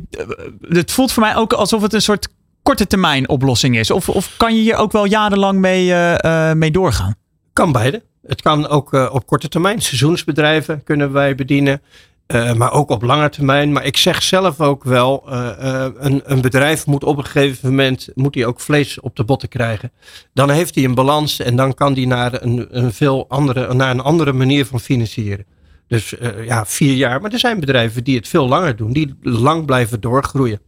dit 0.61 0.93
voelt 0.93 1.13
voor 1.13 1.23
mij 1.23 1.37
ook 1.37 1.53
alsof 1.53 1.83
het 1.83 1.93
een 1.93 2.03
soort 2.03 2.29
korte 2.63 2.87
termijn 2.87 3.29
oplossing 3.29 3.79
is. 3.79 3.91
Of, 3.91 4.09
of 4.09 4.35
kan 4.37 4.57
je 4.57 4.63
hier 4.63 4.77
ook 4.77 4.93
wel 4.93 5.05
jarenlang 5.05 5.59
mee, 5.59 5.89
uh, 5.89 6.53
mee 6.53 6.71
doorgaan? 6.71 7.15
Kan 7.53 7.73
beide. 7.73 8.03
Het 8.27 8.43
kan 8.43 8.69
ook 8.69 8.93
uh, 8.93 9.11
op 9.13 9.27
korte 9.27 9.49
termijn. 9.49 9.81
Seizoensbedrijven 9.83 10.83
kunnen 10.85 11.13
wij 11.13 11.35
bedienen. 11.35 11.83
Uh, 12.27 12.53
maar 12.53 12.73
ook 12.73 12.91
op 12.91 13.03
lange 13.03 13.29
termijn. 13.29 13.73
Maar 13.73 13.85
ik 13.85 13.97
zeg 13.97 14.23
zelf 14.23 14.61
ook 14.61 14.85
wel, 14.85 15.23
een, 15.27 16.23
een, 16.25 16.41
bedrijf 16.41 16.87
moet 16.87 17.05
op 17.05 17.19
een 17.19 17.25
gegeven 17.25 17.69
moment 17.69 18.09
moet 18.15 18.35
hij 18.35 18.47
ook 18.47 18.61
vlees 18.61 19.01
op 19.01 19.17
de 19.17 19.25
botten 19.25 19.49
krijgen. 19.49 19.93
Dan 20.33 20.51
heeft 20.51 20.75
hij 20.75 20.85
een 20.85 20.95
balans 20.95 21.41
en 21.41 21.57
dan 21.57 21.75
kan 21.75 21.93
hij 21.93 22.05
naar 22.05 22.43
een, 22.43 22.67
een 22.71 22.93
veel 22.93 23.25
andere, 23.29 23.75
naar 23.75 23.91
een 23.91 24.01
andere 24.01 24.33
manier 24.33 24.67
van 24.67 24.81
financieren. 24.81 25.47
Dus 25.89 26.15
uh, 26.21 26.47
ja, 26.47 26.67
vier 26.67 26.95
jaar. 26.95 27.21
Maar 27.21 27.33
er 27.33 27.39
zijn 27.39 27.61
bedrijven 27.61 28.05
die 28.05 28.17
het 28.17 28.29
veel 28.29 28.49
langer 28.49 28.77
doen, 28.77 28.93
die 28.93 29.15
lang 29.23 29.65
blijven 29.67 30.01
doorgroeien. 30.01 30.61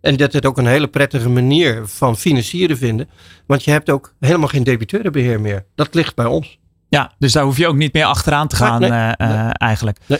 En 0.00 0.16
dat 0.16 0.32
het 0.32 0.46
ook 0.46 0.58
een 0.58 0.66
hele 0.66 0.88
prettige 0.88 1.28
manier 1.28 1.82
van 1.84 2.16
financieren 2.16 2.76
vinden. 2.76 3.08
Want 3.46 3.64
je 3.64 3.70
hebt 3.70 3.90
ook 3.90 4.14
helemaal 4.20 4.48
geen 4.48 4.64
debiteurenbeheer 4.64 5.40
meer. 5.40 5.64
Dat 5.74 5.94
ligt 5.94 6.14
bij 6.14 6.26
ons. 6.26 6.58
Ja, 6.88 7.12
dus 7.18 7.32
daar 7.32 7.44
hoef 7.44 7.56
je 7.56 7.66
ook 7.66 7.76
niet 7.76 7.92
meer 7.92 8.04
achteraan 8.04 8.48
te 8.48 8.56
gaan 8.56 8.80
Nee, 8.80 8.90
eh, 8.90 8.96
nee, 8.96 9.28
eh, 9.28 9.50
eigenlijk. 9.52 9.98
Nee. 10.06 10.18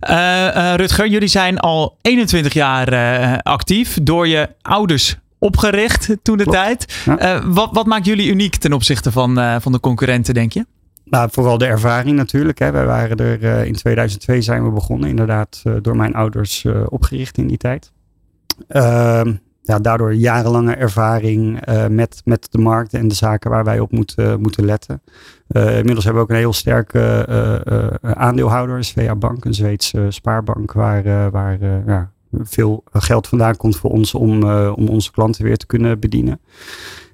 Eh, 0.00 0.72
eh, 0.72 0.74
Rutger, 0.76 1.08
jullie 1.08 1.28
zijn 1.28 1.58
al 1.58 1.96
21 2.02 2.52
jaar 2.52 2.88
eh, 2.92 3.38
actief. 3.42 3.98
Door 4.02 4.28
je 4.28 4.48
ouders 4.62 5.16
opgericht 5.38 6.16
toen 6.22 6.36
de 6.36 6.44
tijd. 6.44 6.94
Ja. 7.04 7.18
Eh, 7.18 7.44
wat, 7.44 7.68
wat 7.72 7.86
maakt 7.86 8.06
jullie 8.06 8.30
uniek 8.30 8.56
ten 8.56 8.72
opzichte 8.72 9.12
van, 9.12 9.38
eh, 9.38 9.56
van 9.60 9.72
de 9.72 9.80
concurrenten, 9.80 10.34
denk 10.34 10.52
je? 10.52 10.66
Nou, 11.10 11.28
vooral 11.32 11.58
de 11.58 11.66
ervaring 11.66 12.16
natuurlijk. 12.16 12.58
Hè. 12.58 12.70
Wij 12.70 12.86
waren 12.86 13.16
er 13.16 13.44
eh, 13.44 13.64
in 13.64 13.74
2002 13.74 14.42
zijn 14.42 14.64
we 14.64 14.70
begonnen, 14.70 15.08
inderdaad, 15.08 15.60
eh, 15.64 15.72
door 15.82 15.96
mijn 15.96 16.14
ouders 16.14 16.64
eh, 16.64 16.82
opgericht 16.88 17.38
in 17.38 17.46
die 17.46 17.56
tijd. 17.56 17.92
Ehm, 18.68 19.34
ja, 19.62 19.78
daardoor 19.78 20.14
jarenlange 20.14 20.74
ervaring 20.74 21.60
met, 21.88 22.22
met 22.24 22.46
de 22.50 22.58
markt 22.58 22.94
en 22.94 23.08
de 23.08 23.14
zaken 23.14 23.50
waar 23.50 23.64
wij 23.64 23.80
op 23.80 23.92
moeten, 23.92 24.40
moeten 24.40 24.64
letten. 24.64 25.02
Inmiddels 25.48 26.04
hebben 26.04 26.22
we 26.22 26.28
ook 26.28 26.30
een 26.30 26.42
heel 26.42 26.52
sterke 26.52 27.26
aandeelhouder, 28.00 28.84
Svea 28.84 29.14
Bank, 29.14 29.44
een 29.44 29.54
Zweedse 29.54 30.06
spaarbank, 30.08 30.72
waar, 30.72 31.30
waar 31.30 31.58
ja, 31.86 32.10
veel 32.32 32.84
geld 32.92 33.28
vandaan 33.28 33.56
komt 33.56 33.76
voor 33.76 33.90
ons 33.90 34.14
om, 34.14 34.42
eh, 34.42 34.72
om 34.76 34.88
onze 34.88 35.10
klanten 35.10 35.44
weer 35.44 35.56
te 35.56 35.66
kunnen 35.66 36.00
bedienen. 36.00 36.40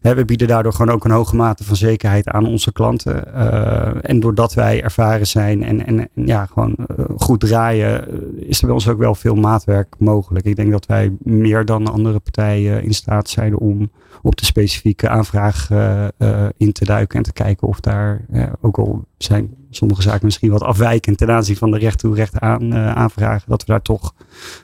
Hè, 0.05 0.15
we 0.15 0.25
bieden 0.25 0.49
daardoor 0.49 0.73
gewoon 0.73 0.95
ook 0.95 1.05
een 1.05 1.11
hoge 1.11 1.37
mate 1.37 1.65
van 1.65 1.77
zekerheid 1.77 2.29
aan 2.29 2.47
onze 2.47 2.73
klanten. 2.73 3.35
Eh, 3.35 4.11
en 4.11 4.21
doordat 4.21 4.55
wij 4.55 4.83
ervaren 4.83 5.27
zijn 5.27 5.63
en, 5.63 5.87
en, 5.87 5.99
en 5.99 6.27
ja, 6.27 6.47
gewoon 6.47 6.77
eh, 6.77 7.05
goed 7.17 7.41
draaien, 7.41 8.09
eh, 8.09 8.49
is 8.49 8.61
er 8.61 8.67
bij 8.67 8.75
ons 8.75 8.89
ook 8.89 8.99
wel 8.99 9.15
veel 9.15 9.35
maatwerk 9.35 9.95
mogelijk. 9.99 10.47
Ik 10.47 10.57
denk 10.57 10.71
dat 10.71 10.87
wij 10.87 11.13
meer 11.23 11.65
dan 11.65 11.87
andere 11.87 12.19
partijen 12.19 12.83
in 12.83 12.95
staat 12.95 13.29
zijn 13.29 13.59
om 13.59 13.91
op 14.25 14.37
de 14.37 14.45
specifieke 14.45 15.09
aanvraag 15.09 15.71
eh, 15.71 16.05
eh, 16.19 16.49
in 16.57 16.73
te 16.73 16.85
duiken 16.85 17.17
en 17.17 17.23
te 17.23 17.33
kijken 17.33 17.69
of 17.69 17.81
daar, 17.81 18.25
eh, 18.33 18.53
ook 18.61 18.79
al 18.79 19.05
zijn 19.25 19.65
sommige 19.77 20.03
zaken 20.03 20.25
misschien 20.25 20.51
wat 20.51 20.63
afwijkend 20.63 21.19
ten 21.19 21.31
aanzien 21.31 21.57
van 21.57 21.71
de 21.71 21.79
recht 21.79 21.99
toe 21.99 22.15
recht 22.15 22.41
aan 22.41 22.73
eh, 22.73 22.95
aanvragen, 22.95 23.43
dat 23.47 23.61
we 23.61 23.73
daar 23.73 23.83
toch 23.83 24.15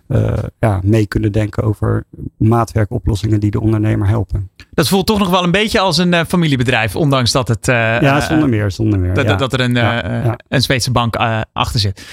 eh, 0.06 0.32
ja, 0.58 0.80
mee 0.84 1.06
kunnen 1.06 1.32
denken 1.32 1.62
over 1.62 2.04
maatwerkoplossingen 2.36 3.40
die 3.40 3.50
de 3.50 3.60
ondernemer 3.60 4.08
helpen. 4.08 4.50
Dat 4.70 4.88
voelt 4.88 5.06
toch 5.06 5.18
nog 5.18 5.30
wel 5.30 5.44
een 5.44 5.50
beetje 5.50 5.80
als 5.80 5.98
een 5.98 6.14
eh, 6.14 6.24
familiebedrijf, 6.28 6.96
ondanks 6.96 7.32
dat 7.32 7.48
het. 7.48 7.66
Ja, 7.66 8.20
zonder 8.20 8.48
meer, 8.48 8.70
zonder 8.70 8.98
meer. 8.98 9.14
Dat, 9.14 9.24
ja. 9.24 9.34
dat 9.34 9.52
er 9.52 9.60
een, 9.60 9.74
Ja, 9.74 10.36
een 10.48 10.62
Zweedse 10.62 10.90
bank 10.90 11.16
achter 11.52 11.80
zit. 11.80 12.06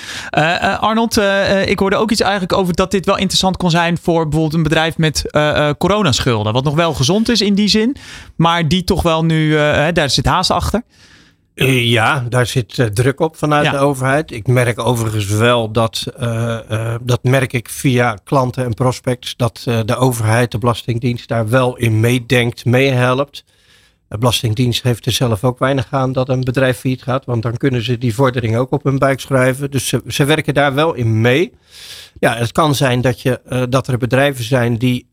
Arnold, 0.80 1.22
ik 1.66 1.80
hoorde 1.80 1.96
ook 1.96 2.12
iets 2.12 2.22
eigenlijk 2.22 2.54
over 2.54 2.74
dat 2.74 2.92
dit 2.92 3.06
wel 3.06 3.18
interessant 3.18 3.58
kon 3.58 3.70
zijn 3.70 3.98
voor 3.98 4.24
bijvoorbeeld 4.24 4.54
een 4.54 4.64
bedrijf 4.64 4.98
met 4.98 5.24
coronaschulden. 5.78 6.54
Wat 6.54 6.64
nog 6.64 6.76
wel 6.76 6.94
gezond 6.94 7.30
is 7.30 7.42
in 7.42 7.54
die 7.54 7.68
zin, 7.68 7.96
maar 8.36 8.68
die 8.68 8.84
toch 8.84 9.02
wel 9.02 9.26
nu, 9.26 9.52
daar 9.94 10.10
zit 10.10 10.26
haast 10.26 10.52
achter. 10.52 10.84
Eh, 11.58 11.90
Ja, 11.90 12.26
daar 12.30 12.46
zit 12.46 12.80
eh, 12.80 12.86
druk 12.86 13.20
op 13.20 13.38
vanuit 13.38 13.66
Ja. 13.66 13.72
de 13.72 13.78
overheid. 13.78 14.32
Ik 14.32 14.48
merk 14.48 14.80
overigens 14.80 15.28
wel 15.28 15.72
dat, 15.72 16.04
eh, 16.18 16.96
dat 17.02 17.24
merk 17.24 17.54
ik 17.54 17.70
via 17.70 18.18
klanten 18.24 18.66
en 18.66 18.74
prospects, 18.74 19.36
dat 19.36 19.62
de 19.86 19.96
overheid, 19.96 20.52
de 20.52 20.58
Belastingdienst, 20.58 21.28
daar 21.28 21.50
wel 21.50 21.78
in 21.78 22.00
meedenkt, 22.00 22.66
meehelpt. 22.66 23.44
De 24.10 24.18
Belastingdienst 24.18 24.84
heeft 24.84 25.06
er 25.06 25.12
zelf 25.12 25.44
ook 25.44 25.60
weinig 25.60 25.88
aan 25.90 26.12
dat 26.14 26.30
een 26.30 26.44
bedrijf 26.44 26.78
failliet 26.80 27.04
gaat, 27.04 27.26
want 27.26 27.44
dan 27.44 27.58
kunnen 27.58 27.84
ze 27.84 27.98
die 27.98 28.14
vordering 28.14 28.58
ook 28.58 28.72
op 28.72 28.84
hun 28.84 28.98
buik 28.98 29.20
schrijven. 29.20 29.72
Dus 29.72 29.88
ze, 29.88 30.02
ze 30.08 30.26
werken 30.26 30.54
daar 30.54 30.74
wel 30.74 30.94
in 30.94 31.22
mee. 31.22 31.54
Ja, 32.20 32.36
het 32.36 32.52
kan 32.52 32.76
zijn 32.76 33.02
dat, 33.02 33.22
je, 33.22 33.66
dat 33.70 33.88
er 33.88 33.98
bedrijven 33.98 34.44
zijn 34.44 34.78
die 34.78 35.08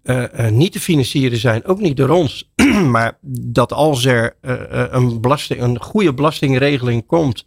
niet 0.50 0.72
te 0.72 0.80
financieren 0.80 1.38
zijn, 1.38 1.64
ook 1.64 1.80
niet 1.80 1.96
door 1.96 2.08
ons. 2.08 2.50
maar 2.94 3.18
dat 3.20 3.72
als 3.72 4.04
er 4.04 4.36
eh, 4.40 4.82
eh, 4.82 4.92
een, 4.92 5.20
belasting, 5.20 5.60
een 5.60 5.80
goede 5.80 6.14
belastingregeling 6.14 7.06
komt, 7.06 7.44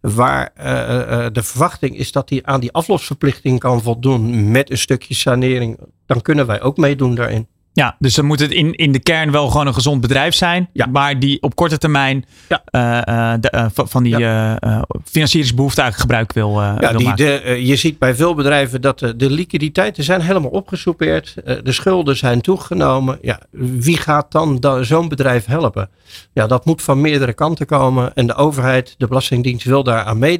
waar 0.00 0.50
eh, 0.54 1.26
de 1.32 1.42
verwachting 1.42 1.96
is 1.96 2.12
dat 2.12 2.28
die 2.28 2.46
aan 2.46 2.60
die 2.60 2.72
aflosverplichting 2.72 3.58
kan 3.58 3.82
voldoen 3.82 4.50
met 4.50 4.70
een 4.70 4.78
stukje 4.78 5.14
sanering, 5.14 5.78
dan 6.06 6.22
kunnen 6.22 6.46
wij 6.46 6.62
ook 6.62 6.76
meedoen 6.76 7.14
daarin. 7.14 7.48
Ja, 7.76 7.96
dus 7.98 8.14
dan 8.14 8.24
moet 8.24 8.40
het 8.40 8.50
in, 8.50 8.72
in 8.74 8.92
de 8.92 8.98
kern 8.98 9.30
wel 9.30 9.48
gewoon 9.48 9.66
een 9.66 9.74
gezond 9.74 10.00
bedrijf 10.00 10.34
zijn, 10.34 10.68
Ja. 10.72 10.86
maar 10.86 11.18
die 11.18 11.42
op 11.42 11.54
korte 11.54 11.78
termijn 11.78 12.24
Ja. 12.48 12.62
eh, 12.64 13.32
eh, 13.32 13.40
de, 13.40 13.50
eh, 13.50 13.66
van- 13.74 14.02
die 14.02 14.16
eh, 14.16 14.50
eh, 14.62 14.82
financieringsbehoefte 15.04 15.80
eigenlijk 15.80 16.10
gebruik 16.10 16.32
wil, 16.32 16.60
Ja, 16.62 16.78
wil 16.78 16.98
die, 16.98 17.06
maken. 17.06 17.42
de, 17.44 17.66
je 17.66 17.76
ziet 17.76 17.98
bij 17.98 18.14
veel 18.14 18.34
bedrijven 18.34 18.80
dat 18.80 18.98
de, 18.98 19.16
de 19.16 19.30
liquiditeiten 19.30 20.04
zijn 20.04 20.20
helemaal 20.20 20.50
opgesoupeerd. 20.50 21.34
de 21.62 21.72
schulden 21.72 22.16
zijn 22.16 22.40
toegenomen. 22.40 23.18
Ja, 23.22 23.40
wie 23.50 23.96
gaat 23.96 24.32
dan 24.32 24.60
da- 24.60 24.82
zo'n 24.82 25.08
bedrijf 25.08 25.44
helpen? 25.46 25.90
Ja, 26.32 26.46
dat 26.46 26.64
moet 26.64 26.82
van 26.82 27.00
meerdere 27.00 27.32
kanten 27.32 27.66
komen. 27.66 28.14
En 28.14 28.26
de 28.26 28.34
overheid, 28.34 28.94
de 28.98 29.06
Belastingdienst 29.06 29.64
wil 29.66 29.82
daar 29.82 30.04
aan 30.04 30.18
mee, 30.18 30.38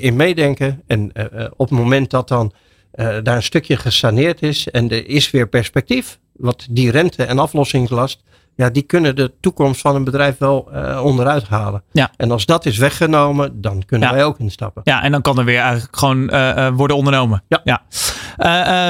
in 0.00 0.16
meedenken. 0.16 0.82
En 0.86 1.12
op 1.56 1.68
het 1.70 1.78
moment 1.78 2.10
dat 2.10 2.28
dan 2.28 2.52
daar 2.98 3.36
een 3.36 3.42
stukje 3.42 3.76
gesaneerd 3.76 4.42
is 4.42 4.68
en 4.70 4.90
er 4.90 5.08
is 5.08 5.30
weer 5.30 5.48
perspectief, 5.48 6.18
wat 6.34 6.66
die 6.70 6.90
rente- 6.90 7.24
en 7.24 7.38
aflossingslast, 7.38 8.22
ja, 8.56 8.70
die 8.70 8.82
kunnen 8.82 9.16
de 9.16 9.32
toekomst 9.40 9.80
van 9.80 9.94
een 9.94 10.04
bedrijf 10.04 10.38
wel 10.38 10.68
eh, 10.72 11.04
onderuit 11.04 11.48
halen. 11.48 11.82
Ja. 11.92 12.10
En 12.16 12.30
als 12.30 12.46
dat 12.46 12.66
is 12.66 12.78
weggenomen, 12.78 13.60
dan 13.60 13.82
kunnen 13.86 14.08
Ja. 14.08 14.14
wij 14.14 14.24
ook 14.24 14.38
instappen. 14.38 14.82
Ja, 14.84 15.02
en 15.02 15.12
dan 15.12 15.22
kan 15.22 15.38
er 15.38 15.44
weer 15.44 15.60
eigenlijk 15.60 15.96
gewoon 15.96 16.28
eh, 16.30 16.66
eh, 16.66 16.74
worden 16.76 16.96
ondernomen. 16.96 17.42
Ja. 17.64 17.82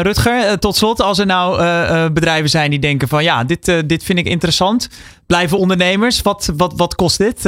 Rutger, 0.02 0.58
tot 0.58 0.76
slot, 0.76 1.00
als 1.00 1.18
er 1.18 1.26
nou 1.26 1.62
bedrijven 2.12 2.50
zijn 2.50 2.70
die 2.70 2.78
denken 2.78 3.08
van 3.08 3.22
ja, 3.24 3.44
dit, 3.44 3.64
dit 3.86 4.04
vind 4.04 4.18
ik 4.18 4.26
interessant. 4.26 4.88
Blijven 5.26 5.58
ondernemers. 5.58 6.22
Wat, 6.22 6.50
wat, 6.56 6.72
wat 6.76 6.94
kost 6.94 7.18
dit 7.18 7.46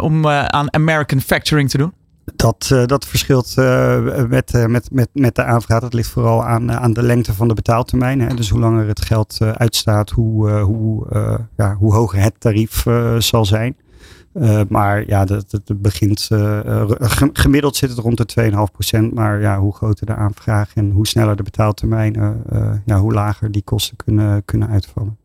om 0.00 0.28
aan 0.28 0.74
American 0.74 1.20
Factoring 1.20 1.70
te 1.70 1.78
doen? 1.78 1.92
Dat, 2.36 2.68
eh, 2.72 2.86
dat 2.86 3.06
verschilt 3.06 3.54
eh, 3.56 4.24
met, 4.28 4.54
eh, 4.54 4.66
met, 4.66 4.90
met, 4.90 5.08
met 5.12 5.34
de 5.34 5.44
aanvraag. 5.44 5.80
Dat 5.80 5.94
ligt 5.94 6.10
vooral 6.10 6.44
aan, 6.44 6.72
aan 6.72 6.92
de 6.92 7.02
lengte 7.02 7.34
van 7.34 7.48
de 7.48 7.54
betaaltermijn. 7.54 8.20
Hè. 8.20 8.34
Dus 8.34 8.48
hoe 8.48 8.60
langer 8.60 8.86
het 8.86 9.04
geld 9.04 9.38
uitstaat, 9.40 10.10
hoe, 10.10 10.50
hoe, 10.50 11.06
ja, 11.56 11.74
hoe 11.74 11.94
hoger 11.94 12.22
het 12.22 12.40
tarief 12.40 12.84
zal 13.18 13.44
zijn. 13.44 13.76
Maar 14.68 15.06
ja, 15.06 15.24
dat, 15.24 15.60
begint, 15.76 16.28
gem- 16.98 17.30
gemiddeld 17.32 17.76
zit 17.76 17.90
het 17.90 17.98
rond 17.98 18.34
de 18.34 18.50
2,5%. 19.08 19.14
Maar 19.14 19.40
ja, 19.40 19.58
hoe 19.58 19.74
groter 19.74 20.06
de 20.06 20.14
aanvraag 20.14 20.74
en 20.74 20.90
hoe 20.90 21.06
sneller 21.06 21.36
de 21.36 21.42
betaaltermijn, 21.42 22.42
hoe 22.86 23.12
lager 23.12 23.50
die 23.50 23.62
kosten 23.62 23.96
kunnen, 23.96 24.44
kunnen 24.44 24.68
uitvallen. 24.68 25.16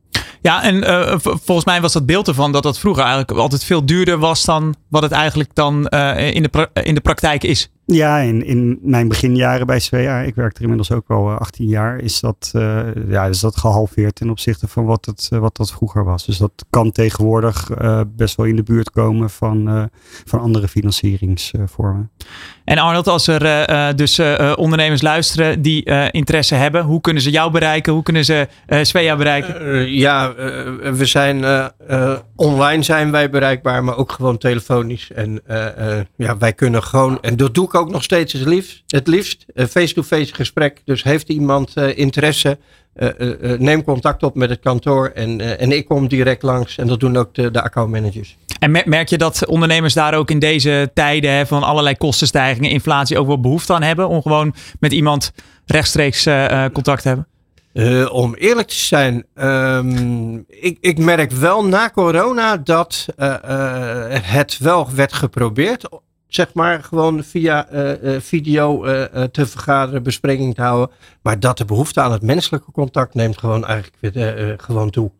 Ja, 0.41 0.63
en 0.63 0.83
eh, 0.83 1.15
volgens 1.19 1.65
mij 1.65 1.81
was 1.81 1.93
dat 1.93 2.05
beeld 2.05 2.27
ervan 2.27 2.51
dat 2.51 2.63
dat 2.63 2.79
vroeger 2.79 3.03
eigenlijk 3.03 3.31
altijd 3.31 3.63
veel 3.63 3.85
duurder 3.85 4.17
was 4.17 4.45
dan 4.45 4.75
wat 4.87 5.01
het 5.01 5.11
eigenlijk 5.11 5.55
dan 5.55 5.87
eh, 5.87 6.33
in, 6.33 6.43
de 6.43 6.69
in 6.83 6.95
de 6.95 7.01
praktijk 7.01 7.43
is. 7.43 7.69
Ja, 7.91 8.17
in, 8.17 8.45
in 8.45 8.79
mijn 8.81 9.07
beginjaren 9.07 9.67
bij 9.67 9.79
Svea, 9.79 10.19
ik 10.19 10.35
werk 10.35 10.55
er 10.55 10.61
inmiddels 10.61 10.91
ook 10.91 11.09
al 11.09 11.29
eh, 11.29 11.37
18 11.37 11.67
jaar, 11.67 11.99
is 11.99 12.19
dat, 12.19 12.51
eh, 12.55 12.79
ja, 13.07 13.25
is 13.25 13.39
dat 13.39 13.57
gehalveerd 13.57 14.15
ten 14.15 14.29
opzichte 14.29 14.67
van 14.67 14.85
wat, 14.85 15.05
het, 15.05 15.29
eh, 15.31 15.39
wat 15.39 15.57
dat 15.57 15.71
vroeger 15.71 16.03
was. 16.03 16.25
Dus 16.25 16.37
dat 16.37 16.51
kan 16.69 16.91
tegenwoordig 16.91 17.69
eh, 17.69 18.01
best 18.15 18.35
wel 18.35 18.45
in 18.45 18.55
de 18.55 18.63
buurt 18.63 18.91
komen 18.91 19.29
van, 19.29 19.69
eh, 19.69 19.83
van 20.25 20.39
andere 20.39 20.67
financieringsvormen. 20.67 22.09
En 22.69 22.77
Arnold, 22.77 23.07
als 23.07 23.27
er 23.27 23.45
eh, 23.45 23.89
eh, 23.89 23.95
dus 23.95 24.17
eh, 24.17 24.51
eh, 24.51 24.57
ondernemers 24.57 25.01
luisteren 25.01 25.61
die 25.61 25.83
eh, 25.83 26.05
interesse 26.11 26.55
hebben, 26.55 26.83
hoe 26.83 27.01
kunnen 27.01 27.23
ze 27.23 27.29
jou 27.29 27.51
bereiken? 27.51 27.93
Hoe 27.93 28.03
kunnen 28.03 28.25
ze 28.25 28.47
eh 28.65 28.83
Svea 28.83 29.15
bereiken? 29.15 29.61
Eh, 29.61 29.87
ja, 29.87 30.29
eh, 30.29 30.91
we 30.91 31.05
zijn 31.05 31.43
eh, 31.43 31.65
eh, 31.87 32.17
online 32.35 32.83
zijn 32.83 33.11
wij 33.11 33.29
bereikbaar, 33.29 33.83
maar 33.83 33.97
ook 33.97 34.11
gewoon 34.11 34.37
telefonisch. 34.37 35.11
En 35.11 35.41
eh, 35.45 35.97
eh, 35.97 36.05
ja, 36.15 36.37
wij 36.37 36.53
kunnen 36.53 36.83
gewoon, 36.83 37.21
en 37.21 37.37
dat 37.37 37.55
doe 37.55 37.65
ik 37.65 37.75
ook 37.79 37.91
nog 37.91 38.03
steeds 38.03 38.33
het 38.33 38.45
liefst, 38.45 38.83
het 38.87 39.07
liefst 39.07 39.45
eh, 39.55 39.65
face-to-face 39.65 40.33
gesprek. 40.33 40.81
Dus 40.85 41.03
heeft 41.03 41.29
iemand 41.29 41.73
eh, 41.73 41.97
interesse, 41.97 42.57
eh, 42.93 43.17
neem 43.57 43.83
contact 43.83 44.23
op 44.23 44.35
met 44.35 44.49
het 44.49 44.59
kantoor 44.59 45.07
en, 45.07 45.59
en 45.59 45.71
ik 45.71 45.85
kom 45.85 46.07
direct 46.07 46.43
langs. 46.43 46.77
En 46.77 46.87
dat 46.87 46.99
doen 46.99 47.17
ook 47.17 47.35
de, 47.35 47.51
de 47.51 47.61
accountmanagers. 47.61 48.37
En 48.59 48.71
mer- 48.71 48.83
merk 48.85 49.09
je 49.09 49.17
dat 49.17 49.45
ondernemers 49.45 49.93
daar 49.93 50.13
ook 50.13 50.31
in 50.31 50.39
deze 50.39 50.91
tijden 50.93 51.31
hè, 51.31 51.45
van 51.45 51.63
allerlei 51.63 51.97
kostenstijgingen, 51.97 52.69
inflatie 52.69 53.19
ook 53.19 53.27
wel 53.27 53.39
behoefte 53.39 53.73
aan 53.73 53.83
hebben 53.83 54.07
om 54.07 54.21
gewoon 54.21 54.53
met 54.79 54.91
iemand 54.91 55.31
rechtstreeks 55.65 56.23
contact 56.73 57.01
te 57.01 57.07
hebben? 57.07 57.27
Om 58.11 58.35
eerlijk 58.35 58.67
te 58.67 58.75
zijn, 58.75 59.25
ehm, 59.35 60.35
ik, 60.47 60.77
ik 60.79 60.97
merk 60.97 61.31
wel 61.31 61.65
na 61.65 61.89
corona 61.89 62.57
dat 62.57 63.05
het 64.21 64.57
wel 64.57 64.87
werd 64.95 65.13
geprobeerd. 65.13 65.89
Zeg 66.29 66.47
maar 66.53 66.83
gewoon 66.83 67.23
via 67.23 67.67
eh, 67.67 68.15
eh, 68.15 68.21
video 68.21 68.83
eh, 68.83 69.23
te 69.23 69.45
vergaderen, 69.47 70.03
bespreking 70.03 70.55
te 70.55 70.61
houden. 70.61 70.95
Maar 71.21 71.39
dat 71.39 71.57
de 71.57 71.65
behoefte 71.65 72.01
aan 72.01 72.11
het 72.11 72.21
menselijke 72.21 72.71
contact 72.71 73.13
neemt 73.13 73.37
gewoon 73.37 73.65
eigenlijk 73.65 73.97
weer 74.01 74.55
gewoon 74.57 74.89
toe. 74.89 75.11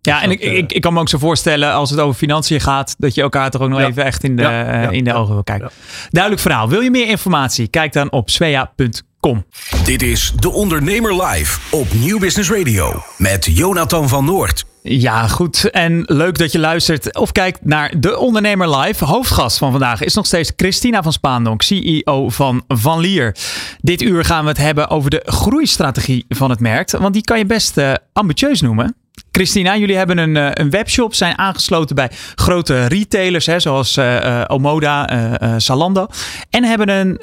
Ja, 0.00 0.22
en 0.22 0.28
dat, 0.28 0.38
ik, 0.40 0.52
ik, 0.52 0.72
ik 0.72 0.80
kan 0.80 0.92
me 0.94 1.00
ook 1.00 1.08
zo 1.08 1.18
voorstellen 1.18 1.72
als 1.72 1.90
het 1.90 2.00
over 2.00 2.14
financiën 2.14 2.60
gaat, 2.60 2.94
dat 2.98 3.14
je 3.14 3.22
elkaar 3.22 3.50
toch 3.50 3.62
ook 3.62 3.68
nog 3.68 3.80
Ja. 3.80 3.86
even 3.86 4.04
echt 4.04 4.24
in 4.24 4.36
de, 4.36 4.42
Ja, 4.42 4.82
ja, 4.82 4.90
in 4.90 5.04
de 5.04 5.14
ogen 5.14 5.34
wil 5.34 5.44
kijken. 5.44 5.70
ja. 5.74 6.08
Duidelijk 6.10 6.42
verhaal. 6.42 6.68
Wil 6.68 6.80
je 6.80 6.90
meer 6.90 7.08
informatie? 7.08 7.68
Kijk 7.68 7.92
dan 7.92 8.12
op 8.12 8.30
svea.com. 8.30 9.04
Kom. 9.20 9.44
Dit 9.84 10.02
is 10.02 10.32
De 10.36 10.50
Ondernemer 10.50 11.24
Live 11.24 11.60
op 11.76 11.86
Nieuw 11.94 12.18
Business 12.18 12.50
Radio 12.50 13.02
met 13.18 13.44
Jonathan 13.44 14.08
van 14.08 14.24
Noord. 14.24 14.64
Ja, 14.88 15.28
goed. 15.28 15.70
En 15.70 16.02
leuk 16.06 16.38
dat 16.38 16.52
je 16.52 16.58
luistert 16.58 17.18
of 17.18 17.32
kijkt 17.32 17.64
naar 17.64 18.00
De 18.00 18.18
Ondernemer 18.18 18.76
Live. 18.76 19.04
Hoofdgast 19.04 19.58
van 19.58 19.70
vandaag 19.70 20.02
is 20.02 20.14
nog 20.14 20.26
steeds 20.26 20.52
Christina 20.56 21.02
van 21.02 21.12
Spaandonk, 21.12 21.62
CEO 21.62 22.28
van 22.28 22.64
Van 22.68 23.00
Lier. 23.00 23.36
Dit 23.80 24.02
uur 24.02 24.24
gaan 24.24 24.42
we 24.42 24.48
het 24.48 24.58
hebben 24.58 24.88
over 24.88 25.10
de 25.10 25.22
groeistrategie 25.24 26.24
van 26.28 26.50
het 26.50 26.60
merk. 26.60 26.90
Want 26.90 27.14
die 27.14 27.22
kan 27.22 27.38
je 27.38 27.46
best 27.46 27.78
uh, 27.78 27.94
ambitieus 28.12 28.60
noemen. 28.60 28.96
Christina, 29.30 29.76
jullie 29.76 29.96
hebben 29.96 30.18
een, 30.18 30.34
uh, 30.36 30.48
een 30.52 30.70
webshop, 30.70 31.14
zijn 31.14 31.38
aangesloten 31.38 31.96
bij 31.96 32.10
grote 32.34 32.86
retailers 32.86 33.46
hè, 33.46 33.60
zoals 33.60 33.96
uh, 33.96 34.44
Omoda, 34.46 35.12
uh, 35.42 35.54
Zalando. 35.58 36.06
En 36.50 36.64
hebben, 36.64 36.88
een, 36.88 37.20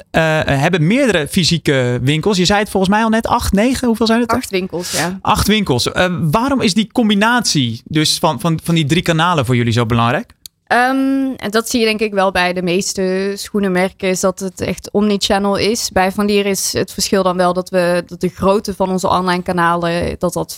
hebben 0.50 0.86
meerdere 0.86 1.28
fysieke 1.28 1.98
winkels. 2.02 2.36
Je 2.36 2.44
zei 2.44 2.58
het 2.58 2.70
volgens 2.70 2.92
mij 2.92 3.02
al 3.02 3.08
net, 3.08 3.26
acht, 3.26 3.52
negen, 3.52 3.86
hoeveel 3.86 4.06
zijn 4.06 4.20
het 4.20 4.30
er? 4.30 4.36
Acht 4.36 4.50
winkels, 4.50 4.92
ja. 4.92 5.18
Acht 5.22 5.46
winkels. 5.46 5.88
waarom 6.30 6.60
is 6.60 6.74
die 6.74 6.88
combinatie 6.92 7.82
dus 7.84 8.18
van, 8.18 8.40
van, 8.40 8.60
van 8.62 8.74
die 8.74 8.84
drie 8.84 9.02
kanalen 9.02 9.46
voor 9.46 9.56
jullie 9.56 9.72
zo 9.72 9.86
belangrijk? 9.86 10.34
Um, 10.68 11.34
en 11.34 11.50
dat 11.50 11.68
zie 11.68 11.80
je 11.80 11.86
denk 11.86 12.00
ik 12.00 12.12
wel 12.12 12.30
bij 12.30 12.52
de 12.52 12.62
meeste 12.62 13.32
schoenenmerken, 13.36 14.08
is 14.08 14.20
dat 14.20 14.40
het 14.40 14.60
echt 14.60 14.90
omnichannel 14.90 15.56
is. 15.56 15.90
Bij 15.90 16.12
Van 16.12 16.26
Lier 16.26 16.46
is 16.46 16.72
het 16.72 16.92
verschil 16.92 17.22
dan 17.22 17.36
wel 17.36 17.52
dat, 17.52 17.68
we, 17.70 18.02
dat 18.06 18.20
de 18.20 18.28
grootte 18.28 18.74
van 18.74 18.90
onze 18.90 19.08
online 19.08 19.42
kanalen, 19.42 20.18
dat 20.18 20.32
dat 20.32 20.56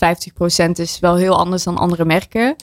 50% 0.67 0.71
is, 0.71 0.99
wel 0.99 1.15
heel 1.15 1.37
anders 1.37 1.63
dan 1.63 1.77
andere 1.77 2.05
merken. 2.05 2.55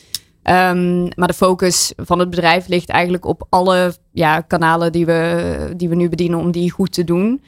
Um, 0.43 1.09
maar 1.17 1.29
de 1.29 1.35
focus 1.35 1.93
van 1.97 2.19
het 2.19 2.31
bedrijf 2.31 2.69
ligt 2.69 2.89
eigenlijk 2.89 3.25
op 3.25 3.47
alle 3.49 3.95
ja, 4.13 4.41
kanalen 4.41 4.93
die 4.93 5.07
we, 5.07 5.73
die 5.77 5.89
we 5.89 5.95
nu 5.95 6.09
bedienen 6.09 6.39
om 6.39 6.51
die 6.51 6.71
goed 6.71 6.93
te 6.93 7.05
doen. 7.05 7.43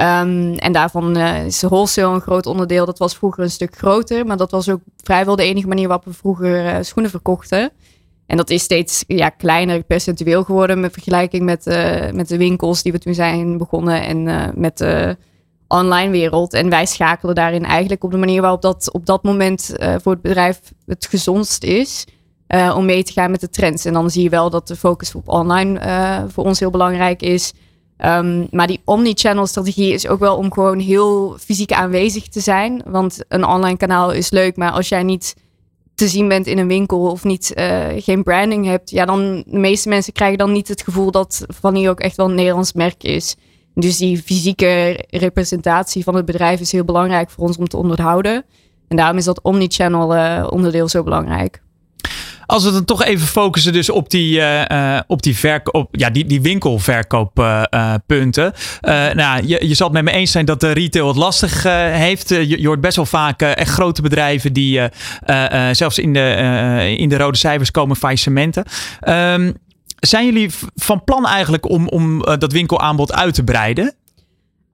Um, 0.00 0.54
en 0.54 0.72
daarvan 0.72 1.18
uh, 1.18 1.46
is 1.46 1.62
wholesale 1.62 2.14
een 2.14 2.20
groot 2.20 2.46
onderdeel. 2.46 2.86
Dat 2.86 2.98
was 2.98 3.16
vroeger 3.16 3.42
een 3.42 3.50
stuk 3.50 3.76
groter, 3.76 4.26
maar 4.26 4.36
dat 4.36 4.50
was 4.50 4.68
ook 4.68 4.80
vrijwel 4.96 5.36
de 5.36 5.42
enige 5.42 5.68
manier 5.68 5.88
waarop 5.88 6.06
we 6.06 6.12
vroeger 6.12 6.64
uh, 6.64 6.76
schoenen 6.80 7.10
verkochten. 7.10 7.72
En 8.30 8.36
dat 8.36 8.50
is 8.50 8.62
steeds 8.62 9.04
ja, 9.06 9.28
kleiner 9.28 9.82
percentueel 9.82 10.44
geworden 10.44 10.80
met 10.80 10.92
vergelijking 10.92 11.44
met, 11.44 11.66
uh, 11.66 12.10
met 12.12 12.28
de 12.28 12.36
winkels 12.36 12.82
die 12.82 12.92
we 12.92 12.98
toen 12.98 13.14
zijn 13.14 13.58
begonnen 13.58 14.02
en 14.02 14.26
uh, 14.26 14.46
met 14.54 14.78
de 14.78 15.16
online 15.68 16.10
wereld. 16.10 16.52
En 16.52 16.68
wij 16.68 16.86
schakelen 16.86 17.34
daarin 17.34 17.64
eigenlijk 17.64 18.04
op 18.04 18.10
de 18.10 18.16
manier 18.16 18.40
waarop 18.40 18.62
dat 18.62 18.92
op 18.92 19.06
dat 19.06 19.22
moment 19.22 19.74
uh, 19.76 19.94
voor 20.02 20.12
het 20.12 20.22
bedrijf 20.22 20.60
het 20.86 21.06
gezondst 21.06 21.64
is. 21.64 22.06
om 22.74 22.84
mee 22.84 23.02
te 23.02 23.12
gaan 23.12 23.30
met 23.30 23.40
de 23.40 23.50
trends. 23.50 23.84
En 23.84 23.92
dan 23.92 24.10
zie 24.10 24.22
je 24.22 24.28
wel 24.28 24.50
dat 24.50 24.68
de 24.68 24.76
focus 24.76 25.14
op 25.14 25.28
online 25.28 25.80
voor 26.28 26.44
ons 26.44 26.60
heel 26.60 26.70
belangrijk 26.70 27.22
is. 27.22 27.52
Um, 28.04 28.46
maar 28.50 28.66
die 28.66 28.80
omni-channel 28.84 29.46
strategie 29.46 29.92
is 29.92 30.08
ook 30.08 30.18
wel 30.18 30.36
om 30.36 30.52
gewoon 30.52 30.78
heel 30.78 31.36
fysiek 31.38 31.72
aanwezig 31.72 32.28
te 32.28 32.40
zijn. 32.40 32.82
Want 32.86 33.18
een 33.28 33.44
online 33.44 33.76
kanaal 33.76 34.12
is 34.12 34.30
leuk, 34.30 34.56
maar 34.56 34.70
als 34.70 34.88
jij 34.88 35.02
niet 35.02 35.34
te 36.00 36.08
zien 36.08 36.28
bent 36.28 36.46
in 36.46 36.58
een 36.58 36.68
winkel 36.68 37.10
of 37.10 37.24
niet, 37.24 37.52
uh, 37.54 37.86
geen 37.96 38.22
branding 38.22 38.66
hebt, 38.66 38.90
ja, 38.90 39.04
dan 39.04 39.42
de 39.46 39.58
meeste 39.58 39.88
mensen 39.88 40.12
krijgen 40.12 40.38
dan 40.38 40.52
niet 40.52 40.68
het 40.68 40.82
gevoel 40.82 41.10
dat 41.10 41.44
Van 41.48 41.74
hier 41.74 41.90
ook 41.90 42.00
echt 42.00 42.16
wel 42.16 42.28
een 42.28 42.34
Nederlands 42.34 42.72
merk 42.72 43.04
is. 43.04 43.36
Dus 43.74 43.96
die 43.96 44.22
fysieke 44.22 45.04
representatie 45.10 46.04
van 46.04 46.14
het 46.14 46.24
bedrijf 46.24 46.60
is 46.60 46.72
heel 46.72 46.84
belangrijk 46.84 47.30
voor 47.30 47.46
ons 47.46 47.56
om 47.56 47.68
te 47.68 47.76
onderhouden. 47.76 48.44
En 48.88 48.96
daarom 48.96 49.16
is 49.16 49.24
dat 49.24 49.42
omnichannel 49.42 50.14
uh, 50.14 50.46
onderdeel 50.50 50.88
zo 50.88 51.02
belangrijk. 51.02 51.62
Als 52.50 52.64
we 52.64 52.72
dan 52.72 52.84
toch 52.84 53.04
even 53.04 53.26
focussen 53.26 53.72
dus 53.72 53.90
op 53.90 54.10
die, 54.10 54.38
uh, 54.38 55.00
op 55.06 55.22
die, 55.22 55.36
ja, 55.90 56.10
die, 56.10 56.24
die 56.24 56.40
winkelverkooppunten. 56.40 58.52
Uh, 58.82 59.12
nou, 59.12 59.46
je, 59.46 59.68
je 59.68 59.74
zal 59.74 59.86
het 59.86 60.02
met 60.02 60.04
me 60.04 60.10
eens 60.10 60.30
zijn 60.30 60.44
dat 60.44 60.60
de 60.60 60.72
retail 60.72 61.08
het 61.08 61.16
lastig 61.16 61.62
heeft. 61.92 62.28
Je, 62.28 62.60
je, 62.60 62.66
hoort 62.66 62.80
best 62.80 62.96
wel 62.96 63.06
vaak 63.06 63.42
echt 63.42 63.70
grote 63.70 64.02
bedrijven 64.02 64.52
die 64.52 64.80
zelfs 65.70 65.98
in 65.98 66.12
de, 66.12 66.94
in 66.98 67.08
de 67.08 67.16
rode 67.16 67.38
cijfers 67.38 67.70
komen 67.70 67.96
faillissementen. 67.96 68.64
Um, 69.08 69.56
zijn 70.00 70.24
jullie 70.24 70.50
van 70.74 71.04
plan 71.04 71.26
eigenlijk 71.26 71.68
om, 71.68 71.88
om 71.88 72.24
dat 72.38 72.52
winkelaanbod 72.52 73.12
uit 73.12 73.34
te 73.34 73.44
breiden? 73.44 73.94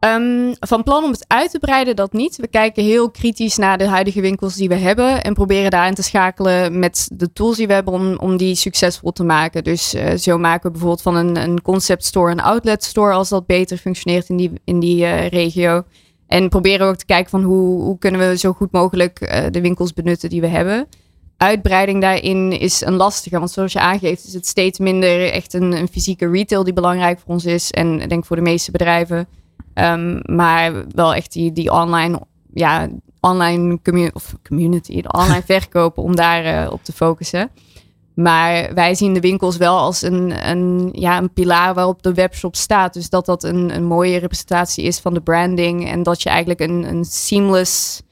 Um, 0.00 0.54
van 0.61 0.82
plan 0.82 1.04
om 1.04 1.11
het 1.11 1.24
uit 1.28 1.50
te 1.50 1.59
breiden, 1.59 1.96
dat 1.96 2.12
niet. 2.12 2.37
We 2.37 2.46
kijken 2.46 2.85
heel 2.85 3.11
kritisch 3.11 3.56
naar 3.56 3.78
de 3.78 3.88
huidige 3.88 4.20
winkels 4.20 4.54
die 4.54 4.68
we 4.68 4.74
hebben 4.74 5.22
en 5.24 5.35
proberen 5.35 5.70
daarin 5.70 5.94
te 5.94 6.02
schakelen 6.02 6.78
met 6.78 7.09
de 7.12 7.32
tools 7.32 7.56
die 7.56 7.66
we 7.66 7.72
hebben 7.72 7.92
om, 7.92 8.16
om 8.16 8.37
die 8.37 8.54
succesvol 8.54 9.12
te 9.12 9.24
maken. 9.24 9.64
Dus 9.64 9.94
uh, 9.94 10.11
zo 10.11 10.38
maken 10.38 10.62
we 10.62 10.70
bijvoorbeeld 10.70 11.02
van 11.02 11.16
een, 11.16 11.37
een 11.37 11.62
concept 11.62 12.04
store 12.04 12.30
een 12.30 12.40
outlet 12.40 12.85
store 12.85 13.12
als 13.12 13.28
dat 13.28 13.46
beter 13.46 13.76
functioneert 13.76 14.28
in 14.28 14.37
die, 14.37 14.52
in 14.64 14.80
die 14.80 15.02
uh, 15.02 15.28
regio. 15.28 15.85
En 16.26 16.48
proberen 16.48 16.87
ook 16.87 16.96
te 16.96 17.06
kijken 17.06 17.30
van 17.30 17.42
hoe, 17.42 17.82
hoe 17.82 17.98
kunnen 17.98 18.28
we 18.28 18.38
zo 18.38 18.52
goed 18.52 18.72
mogelijk 18.72 19.20
uh, 19.20 19.44
de 19.50 19.61
winkels 19.61 19.92
benutten 19.92 20.30
die 20.30 20.40
we 20.40 20.46
hebben. 20.46 20.87
Uitbreiding 21.37 22.00
daarin 22.00 22.52
is 22.52 22.80
een 22.80 22.96
lastige, 22.96 23.38
want 23.38 23.50
zoals 23.50 23.72
je 23.72 23.80
aangeeft 23.80 24.26
is 24.26 24.32
het 24.32 24.46
steeds 24.46 24.78
minder 24.78 25.30
echt 25.32 25.54
een, 25.54 25.72
een 25.72 25.88
fysieke 25.88 26.30
retail 26.30 26.64
die 26.64 26.72
belangrijk 26.72 27.18
voor 27.18 27.35
ons 27.35 27.44
is 27.44 27.70
en 27.70 28.00
ik 28.00 28.09
denk 28.09 28.24
voor 28.24 28.37
de 28.37 28.42
meeste 28.42 28.70
bedrijven. 28.70 29.28
Um, 29.75 30.21
maar 30.23 30.85
wel 30.88 31.14
echt 31.14 31.33
die, 31.33 31.53
die 31.53 31.73
online, 31.73 32.21
ja, 32.55 32.88
online 33.21 33.79
commu 33.83 34.11
of 34.12 34.35
community, 34.42 35.03
de 35.03 35.12
online 35.12 35.42
verkopen, 35.59 36.03
om 36.03 36.16
daar 36.16 36.64
uh, 36.64 36.73
op 36.73 36.85
te 36.85 36.92
focussen. 36.92 37.51
Maar 38.14 38.75
wij 38.75 38.95
zien 38.95 39.14
de 39.14 39.21
winkels 39.21 39.57
wel 39.57 39.79
als 39.79 40.03
een, 40.03 40.49
een, 40.51 40.88
ja, 40.92 41.19
een 41.19 41.33
pilaar 41.33 41.75
waarop 41.75 42.03
de 42.03 42.14
webshop 42.14 42.57
staat. 42.57 42.95
Dus 42.95 43.09
dat 43.09 43.27
dat 43.27 43.45
een, 43.45 43.75
een 43.75 43.85
mooie 43.85 44.19
representatie 44.19 44.85
is 44.85 44.99
van 44.99 45.14
de 45.14 45.21
branding. 45.21 45.88
En 45.88 46.03
dat 46.03 46.23
je 46.23 46.29
eigenlijk 46.29 46.61
een, 46.61 46.88
een 46.88 47.05
seamless 47.05 48.03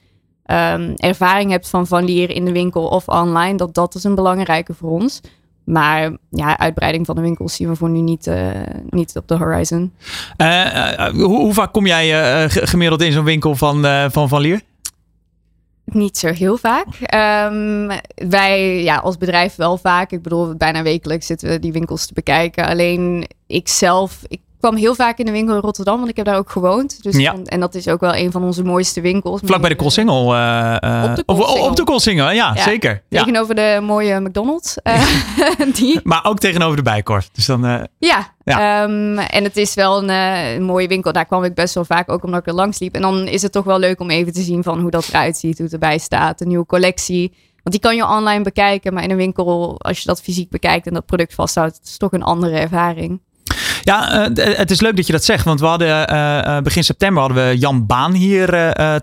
um, 0.46 0.94
ervaring 0.96 1.50
hebt 1.50 1.68
van 1.68 1.86
van 1.86 2.04
leren 2.04 2.34
in 2.34 2.44
de 2.44 2.52
winkel 2.52 2.86
of 2.86 3.08
online. 3.08 3.56
Dat 3.56 3.74
dat 3.74 3.94
is 3.94 4.04
een 4.04 4.14
belangrijke 4.14 4.74
voor 4.74 4.90
ons. 4.90 5.20
Maar 5.64 6.16
ja, 6.30 6.58
uitbreiding 6.58 7.06
van 7.06 7.14
de 7.14 7.20
winkels 7.20 7.54
zien 7.54 7.68
we 7.68 7.76
voor 7.76 7.90
nu 7.90 8.00
niet, 8.00 8.26
uh, 8.26 8.50
niet 8.88 9.16
op 9.16 9.28
de 9.28 9.36
horizon. 9.36 9.92
Uh, 10.36 10.48
uh, 10.48 11.08
hoe, 11.08 11.24
hoe, 11.24 11.54
vaak 11.54 11.72
kom 11.72 11.86
jij 11.86 12.48
gemiddeld 12.48 13.02
in 13.02 13.12
zo'n 13.12 13.24
winkel 13.24 13.56
van 13.56 13.84
Van, 14.10 14.28
van 14.28 14.40
Lier? 14.40 14.60
Niet 15.84 16.18
zo 16.18 16.28
heel 16.28 16.56
vaak. 16.56 16.86
Um, 17.50 17.86
wij 18.30 18.82
ja, 18.82 18.96
als 18.96 19.18
bedrijf 19.18 19.56
wel 19.56 19.76
vaak. 19.76 20.10
Ik 20.10 20.22
bedoel, 20.22 20.56
bijna 20.56 20.82
wekelijks 20.82 21.26
zitten 21.26 21.48
we 21.48 21.58
die 21.58 21.72
winkels 21.72 22.06
te 22.06 22.14
bekijken. 22.14 22.66
Alleen 22.66 23.28
ik 23.46 23.68
zelf, 23.68 24.22
ik 24.26 24.40
kwam 24.64 24.76
heel 24.76 24.94
vaak 24.94 25.18
in 25.18 25.26
de 25.26 25.32
winkel 25.32 25.54
in 25.54 25.60
Rotterdam, 25.60 25.96
want 25.96 26.08
ik 26.08 26.16
heb 26.16 26.26
daar 26.26 26.36
ook 26.36 26.50
gewoond. 26.50 27.02
Dus 27.02 27.16
ja. 27.16 27.36
en 27.44 27.60
dat 27.60 27.74
is 27.74 27.88
ook 27.88 28.00
wel 28.00 28.14
een 28.14 28.30
van 28.30 28.44
onze 28.44 28.62
mooiste 28.62 29.00
winkels. 29.00 29.40
Vlak 29.44 29.60
bij 29.60 29.68
de 29.68 29.76
Koolsingel. 29.76 30.34
Uh, 30.34 30.74
op 31.04 31.16
de 31.16 31.22
Koolsingel. 31.24 31.66
Op 31.68 31.76
de 31.76 31.84
Koolsingel, 31.84 32.30
ja, 32.30 32.52
ja, 32.54 32.62
zeker. 32.62 33.02
Tegenover 33.08 33.54
de 33.54 33.78
mooie 33.82 34.20
McDonald's. 34.20 34.76
Uh, 34.82 35.04
die. 35.78 36.00
Maar 36.02 36.24
ook 36.24 36.38
tegenover 36.38 36.76
de 36.76 36.82
Bijkorf. 36.82 37.28
Dus 37.32 37.46
dan, 37.46 37.88
ja, 37.98 38.34
ja. 38.44 38.82
Um, 38.82 39.18
en 39.18 39.44
het 39.44 39.56
is 39.56 39.74
wel 39.74 40.02
een, 40.02 40.08
een, 40.08 40.62
mooie 40.62 40.88
winkel. 40.88 41.12
Daar 41.12 41.26
kwam 41.26 41.44
ik 41.44 41.54
best 41.54 41.74
wel 41.74 41.84
vaak, 41.84 42.10
ook 42.10 42.24
omdat 42.24 42.40
ik 42.40 42.46
er 42.46 42.54
langs 42.54 42.78
liep. 42.78 42.94
En 42.94 43.02
dan 43.02 43.26
is 43.26 43.42
het 43.42 43.52
toch 43.52 43.64
wel 43.64 43.78
leuk 43.78 44.00
om 44.00 44.10
even 44.10 44.32
te 44.32 44.42
zien 44.42 44.62
van 44.62 44.80
hoe 44.80 44.90
dat 44.90 45.08
eruit 45.08 45.36
ziet, 45.36 45.56
hoe 45.56 45.64
het 45.64 45.74
erbij 45.74 45.98
staat. 45.98 46.40
Een 46.40 46.48
nieuwe 46.48 46.66
collectie. 46.66 47.34
Want 47.62 47.70
die 47.70 47.80
kan 47.80 47.96
je 47.96 48.08
online 48.08 48.42
bekijken, 48.42 48.94
maar 48.94 49.02
in 49.02 49.10
een 49.10 49.16
winkel, 49.16 49.80
als 49.80 49.98
je 49.98 50.06
dat 50.06 50.22
fysiek 50.22 50.50
bekijkt 50.50 50.86
en 50.86 50.94
dat 50.94 51.06
product 51.06 51.34
vasthoudt, 51.34 51.80
is 51.82 51.90
het 51.90 51.98
toch 51.98 52.12
een 52.12 52.22
andere 52.22 52.56
ervaring. 52.58 53.20
Ja, 53.84 54.28
uh, 54.28 54.56
het 54.56 54.70
is 54.70 54.80
leuk 54.80 54.96
dat 54.96 55.06
je 55.06 55.12
dat 55.12 55.24
zegt. 55.24 55.44
Want 55.44 55.60
we 55.60 55.66
hadden 55.66 56.12
uh, 56.12 56.58
begin 56.58 56.84
september 56.84 57.22
hadden 57.22 57.48
we 57.48 57.58
Jan 57.58 57.86
Baan 57.86 58.12
hier 58.12 58.46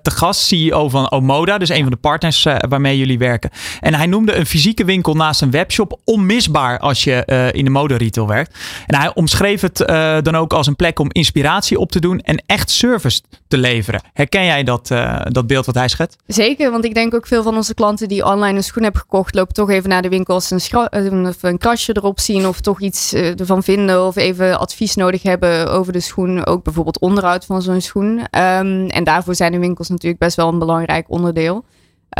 te 0.01 0.11
gast, 0.11 0.41
CEO 0.41 0.89
van 0.89 1.11
Omoda. 1.11 1.57
Dus 1.57 1.69
een 1.69 1.81
van 1.81 1.91
de 1.91 1.97
partners 1.97 2.47
waarmee 2.69 2.97
jullie 2.97 3.17
werken. 3.17 3.49
En 3.79 3.93
hij 3.93 4.05
noemde 4.05 4.35
een 4.35 4.45
fysieke 4.45 4.85
winkel 4.85 5.13
naast 5.13 5.41
een 5.41 5.51
webshop 5.51 5.99
onmisbaar 6.03 6.79
als 6.79 7.03
je 7.03 7.51
in 7.53 7.65
de 7.65 7.69
moderetail 7.69 8.27
werkt. 8.27 8.57
En 8.85 8.99
hij 8.99 9.13
omschreef 9.13 9.61
het 9.61 9.77
dan 10.25 10.35
ook 10.35 10.53
als 10.53 10.67
een 10.67 10.75
plek 10.75 10.99
om 10.99 11.07
inspiratie 11.11 11.79
op 11.79 11.91
te 11.91 11.99
doen 11.99 12.19
en 12.19 12.43
echt 12.45 12.69
service 12.69 13.21
te 13.47 13.57
leveren. 13.57 14.01
Herken 14.13 14.45
jij 14.45 14.63
dat, 14.63 14.87
dat 15.23 15.47
beeld 15.47 15.65
wat 15.65 15.75
hij 15.75 15.87
schetst? 15.87 16.17
Zeker, 16.27 16.71
want 16.71 16.85
ik 16.85 16.93
denk 16.93 17.13
ook 17.13 17.27
veel 17.27 17.43
van 17.43 17.55
onze 17.55 17.73
klanten 17.73 18.07
die 18.07 18.25
online 18.25 18.57
een 18.57 18.63
schoen 18.63 18.83
hebben 18.83 19.01
gekocht, 19.01 19.35
lopen 19.35 19.53
toch 19.53 19.69
even 19.69 19.89
naar 19.89 20.01
de 20.01 20.09
winkel 20.09 20.33
als 20.33 20.47
ze 20.47 20.59
een, 20.69 21.13
een, 21.13 21.35
een 21.41 21.57
krasje 21.57 21.95
erop 21.95 22.19
zien 22.19 22.47
of 22.47 22.61
toch 22.61 22.81
iets 22.81 23.13
ervan 23.13 23.63
vinden 23.63 24.05
of 24.05 24.15
even 24.15 24.59
advies 24.59 24.70
nodig 24.95 25.23
hebben 25.23 25.71
over 25.71 25.93
de 25.93 25.99
schoen. 25.99 26.45
Ook 26.45 26.63
bijvoorbeeld 26.63 26.99
onderhoud 26.99 27.45
van 27.45 27.61
zo'n 27.61 27.81
schoen. 27.81 28.09
Um, 28.19 28.87
en 28.87 29.03
daarvoor 29.03 29.35
zijn 29.35 29.51
de 29.51 29.59
winkels 29.59 29.89
natuurlijk 29.89 30.21
best 30.21 30.35
wel 30.35 30.47
een 30.47 30.59
belangrijk 30.59 31.05
onderdeel. 31.09 31.65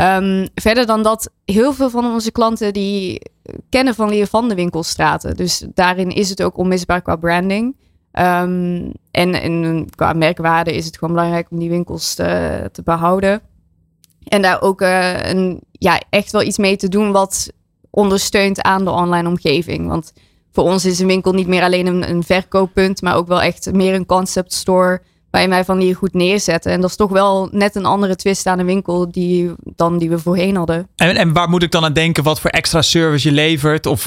Um, 0.00 0.48
verder 0.54 0.86
dan 0.86 1.02
dat, 1.02 1.30
heel 1.44 1.72
veel 1.72 1.90
van 1.90 2.04
onze 2.04 2.32
klanten 2.32 2.72
die 2.72 3.20
kennen 3.68 3.94
van 3.94 4.08
Leer 4.08 4.26
van 4.26 4.48
de 4.48 4.54
winkelstraten. 4.54 5.36
Dus 5.36 5.66
daarin 5.74 6.10
is 6.10 6.28
het 6.28 6.42
ook 6.42 6.56
onmisbaar 6.56 7.02
qua 7.02 7.16
branding. 7.16 7.76
Um, 8.12 8.92
en, 9.10 9.86
qua 9.94 10.12
merkwaarde 10.12 10.74
is 10.74 10.84
het 10.84 10.98
gewoon 10.98 11.14
belangrijk 11.14 11.50
om 11.50 11.58
die 11.58 11.70
winkels 11.70 12.14
te, 12.14 12.68
te 12.72 12.82
behouden. 12.82 13.40
En 14.24 14.42
daar 14.42 14.62
ook 14.62 14.80
uh, 14.80 15.22
een, 15.22 15.60
ja, 15.72 16.00
echt 16.10 16.32
wel 16.32 16.42
iets 16.42 16.58
mee 16.58 16.76
te 16.76 16.88
doen 16.88 17.12
wat 17.12 17.52
ondersteunt 17.90 18.62
aan 18.62 18.84
de 18.84 18.90
online 18.90 19.28
omgeving. 19.28 19.88
Want 19.88 20.12
voor 20.52 20.64
ons 20.64 20.84
is 20.84 20.98
een 20.98 21.06
winkel 21.06 21.32
niet 21.32 21.46
meer 21.46 21.62
alleen 21.62 21.86
een, 21.86 22.10
een 22.10 22.22
verkooppunt, 22.22 23.02
maar 23.02 23.16
ook 23.16 23.28
wel 23.28 23.42
echt 23.42 23.72
meer 23.72 23.94
een 23.94 24.06
concept 24.06 24.52
store. 24.52 25.00
waarin 25.32 25.50
wij 25.50 25.64
van 25.64 25.78
die 25.78 25.94
goed 25.94 26.14
neerzetten. 26.14 26.72
En 26.72 26.80
dat 26.80 26.90
is 26.90 26.96
toch 26.96 27.10
wel 27.10 27.48
net 27.50 27.74
een 27.74 27.84
andere 27.84 28.16
twist 28.16 28.46
aan 28.46 28.58
de 28.58 28.64
winkel 28.64 29.12
die, 29.12 29.52
dan 29.76 29.98
die 29.98 30.10
we 30.10 30.18
voorheen 30.18 30.56
hadden. 30.56 30.88
En, 30.96 31.16
en 31.16 31.32
waar 31.32 31.48
moet 31.48 31.62
ik 31.62 31.70
dan 31.70 31.84
aan 31.84 31.92
denken? 31.92 32.22
Wat 32.22 32.40
voor 32.40 32.50
extra 32.50 32.82
service 32.82 33.28
je 33.28 33.34
levert? 33.34 33.86
Of 33.86 34.04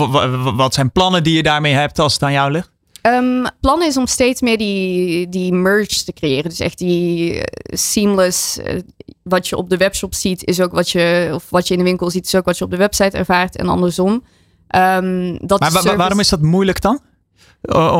wat 0.56 0.74
zijn 0.74 0.92
plannen 0.92 1.24
die 1.24 1.36
je 1.36 1.44
daarmee 1.44 1.74
hebt 1.74 2.00
als 2.00 2.14
het 2.14 2.24
aan 2.24 2.32
jou 2.32 2.52
ligt? 2.52 2.74
Um, 3.02 3.46
plan 3.62 3.84
is 3.84 3.98
om 3.98 4.08
steeds 4.08 4.42
meer 4.42 4.58
die, 4.58 5.30
die 5.30 5.54
merge 5.54 6.04
te 6.04 6.14
creëren. 6.14 6.50
Dus 6.50 6.60
echt 6.60 6.78
die 6.78 7.34
eh, 7.34 7.78
seamless. 7.78 8.58
Uh, 8.58 8.80
wat 9.24 9.48
je 9.48 9.58
op 9.58 9.70
de 9.70 9.78
webshop 9.78 10.14
ziet, 10.14 10.44
is 10.44 10.62
ook 10.62 10.72
wat 10.72 10.90
je. 10.90 11.32
Of 11.34 11.50
wat 11.50 11.68
je 11.68 11.74
in 11.74 11.80
de 11.80 11.86
winkel 11.86 12.10
ziet, 12.10 12.26
is 12.26 12.36
ook 12.36 12.46
wat 12.46 12.58
je 12.58 12.64
op 12.64 12.72
de 12.72 12.78
website 12.78 13.18
ervaart. 13.18 13.56
En 13.56 13.68
andersom. 13.68 14.24
Um, 14.68 15.38
dat 15.48 15.60
maar 15.60 15.72
service... 15.72 15.96
waarom 15.96 16.20
is 16.20 16.30
dat 16.30 16.42
moeilijk 16.42 16.82
dan? 16.82 17.00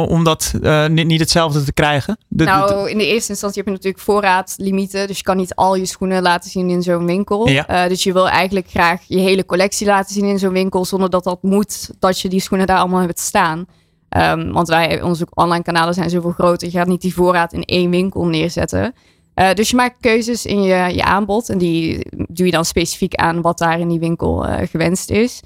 Om 0.08 0.24
dat 0.24 0.54
uh, 0.62 0.88
niet, 0.88 1.06
niet, 1.06 1.20
hetzelfde 1.20 1.64
te 1.64 1.74
krijgen? 1.74 2.18
De, 2.28 2.44
nou, 2.44 2.90
in 2.90 2.98
de 2.98 3.08
eerste 3.08 3.32
instantie 3.32 3.58
heb 3.58 3.66
je 3.66 3.72
natuurlijk 3.72 4.04
voorraadlimieten. 4.04 5.08
Dus 5.08 5.18
je 5.18 5.24
kan 5.24 5.38
niet 5.38 5.56
al 5.56 5.76
je 5.76 5.86
schoenen 5.86 6.22
laten 6.22 6.50
zien 6.50 6.70
in 6.70 6.82
zo'n 6.82 7.06
winkel. 7.06 7.48
Ja. 7.48 7.84
Uh, 7.84 7.90
dus 7.90 8.04
je 8.04 8.14
wil 8.14 8.30
eigenlijk 8.30 8.70
graag 8.70 9.02
je 9.08 9.18
hele 9.18 9.46
collectie 9.46 9.88
laten 9.88 10.14
zien 10.14 10.26
in 10.26 10.40
zo'n 10.40 10.54
winkel. 10.54 10.86
Zonder 10.86 11.10
dat 11.10 11.24
dat 11.24 11.44
moet, 11.44 11.90
dat 12.00 12.20
je 12.20 12.30
die 12.30 12.40
schoenen 12.40 12.68
daar 12.68 12.78
allemaal 12.78 13.02
hebt 13.02 13.20
staan. 13.20 13.66
Um, 14.10 14.52
want 14.52 14.68
wij, 14.68 15.02
onze 15.02 15.28
online 15.34 15.64
kanalen 15.64 15.94
zijn 15.94 16.10
zoveel 16.10 16.32
groter. 16.32 16.68
Je 16.68 16.78
gaat 16.78 16.88
niet 16.88 17.02
die 17.02 17.14
voorraad 17.14 17.54
in 17.54 17.64
één 17.64 17.90
winkel 17.90 18.26
neerzetten. 18.26 18.94
Uh, 19.36 19.54
dus 19.54 19.70
je 19.70 19.76
maakt 19.76 19.98
keuzes 20.00 20.46
in 20.46 20.62
je, 20.62 20.94
je 20.94 21.04
aanbod. 21.04 21.50
En 21.50 21.58
die 21.58 22.08
doe 22.10 22.46
je 22.46 22.52
dan 22.52 22.66
specifiek 22.66 23.16
aan 23.16 23.42
wat 23.42 23.58
daar 23.58 23.80
in 23.80 23.88
die 23.88 24.00
winkel 24.00 24.46
gewenst 24.70 25.10
is. 25.10 25.42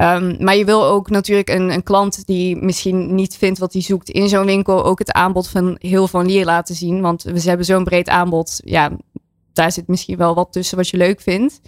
Um, 0.00 0.36
maar 0.44 0.56
je 0.56 0.64
wil 0.64 0.84
ook 0.84 1.10
natuurlijk 1.10 1.48
een, 1.48 1.70
een, 1.70 1.82
klant 1.82 2.26
die 2.26 2.56
misschien 2.56 3.14
niet 3.14 3.36
vindt 3.36 3.58
wat 3.58 3.72
hij 3.72 3.82
zoekt 3.82 4.10
in 4.10 4.28
zo'n 4.28 4.46
winkel. 4.46 4.84
Ook 4.84 4.98
het 4.98 5.12
aanbod 5.12 5.48
van 5.48 5.76
heel 5.78 6.08
van 6.08 6.26
Lier 6.26 6.44
laten 6.44 6.74
zien. 6.74 7.00
Want 7.00 7.22
we 7.22 7.40
hebben 7.40 7.66
zo'n 7.66 7.84
breed 7.84 8.08
aanbod. 8.08 8.60
Ja, 8.64 8.90
daar 9.52 9.72
zit 9.72 9.88
misschien 9.88 10.16
wel 10.16 10.34
wat 10.34 10.52
tussen 10.52 10.76
wat 10.76 10.88
je 10.88 10.96
leuk 10.96 11.20
vindt. 11.20 11.60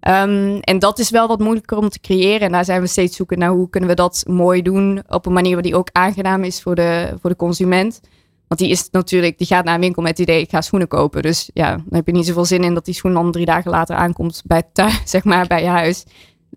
Um, 0.00 0.60
en 0.60 0.78
dat 0.78 0.98
is 0.98 1.10
wel 1.10 1.28
wat 1.28 1.38
moeilijker 1.38 1.76
om 1.76 1.88
te 1.88 2.00
creëren. 2.00 2.40
En 2.40 2.52
daar 2.52 2.64
zijn 2.64 2.80
we 2.80 2.86
steeds 2.86 3.16
zoeken 3.16 3.38
naar 3.38 3.50
hoe 3.50 3.70
kunnen 3.70 3.88
we 3.88 3.94
dat 3.94 4.24
mooi 4.26 4.62
doen. 4.62 5.02
Op 5.08 5.26
een 5.26 5.32
manier 5.32 5.52
waar 5.52 5.62
die 5.62 5.76
ook 5.76 5.88
aangenaam 5.92 6.44
is 6.44 6.62
voor 6.62 6.74
de, 6.74 7.14
voor 7.20 7.30
de 7.30 7.36
consument. 7.36 8.00
Want 8.48 8.60
die 8.60 8.70
is 8.70 8.88
natuurlijk, 8.90 9.38
die 9.38 9.46
gaat 9.46 9.64
naar 9.64 9.74
een 9.74 9.80
winkel 9.80 10.02
met 10.02 10.18
het 10.18 10.28
idee, 10.28 10.40
ik 10.40 10.50
ga 10.50 10.60
schoenen 10.60 10.88
kopen. 10.88 11.22
Dus 11.22 11.50
ja, 11.54 11.70
dan 11.70 11.84
heb 11.90 12.06
je 12.06 12.12
niet 12.12 12.26
zoveel 12.26 12.44
zin 12.44 12.64
in 12.64 12.74
dat 12.74 12.84
die 12.84 12.94
schoen 12.94 13.12
dan 13.12 13.32
drie 13.32 13.46
dagen 13.46 13.70
later 13.70 13.96
aankomt 13.96 14.42
bij 14.44 14.62
thuis, 14.72 15.00
zeg 15.10 15.24
maar, 15.24 15.46
bij 15.46 15.62
je 15.62 15.68
huis. 15.68 16.04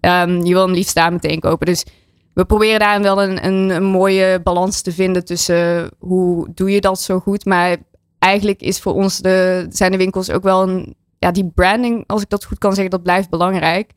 Um, 0.01 0.45
je 0.45 0.53
wil 0.53 0.65
hem 0.65 0.73
liefst 0.75 0.95
daar 0.95 1.11
meteen 1.11 1.39
kopen. 1.39 1.65
Dus 1.65 1.85
we 2.33 2.45
proberen 2.45 2.79
daar 2.79 3.01
wel 3.01 3.23
een, 3.23 3.45
een, 3.45 3.83
mooie 3.83 4.41
balans 4.43 4.81
te 4.81 4.91
vinden 4.91 5.25
tussen 5.25 5.89
hoe 5.99 6.49
doe 6.53 6.71
je 6.71 6.81
dat 6.81 7.01
zo 7.01 7.19
goed. 7.19 7.45
Maar 7.45 7.77
eigenlijk 8.19 8.61
is 8.61 8.79
voor 8.79 8.93
ons 8.93 9.17
de, 9.17 9.65
zijn 9.69 9.91
de 9.91 9.97
winkels 9.97 10.31
ook 10.31 10.43
wel 10.43 10.69
een 10.69 10.95
ja, 11.19 11.31
die 11.31 11.51
branding, 11.55 12.03
als 12.07 12.21
ik 12.21 12.29
dat 12.29 12.45
goed 12.45 12.57
kan 12.57 12.73
zeggen, 12.73 12.91
dat 12.91 13.03
blijft 13.03 13.29
belangrijk. 13.29 13.91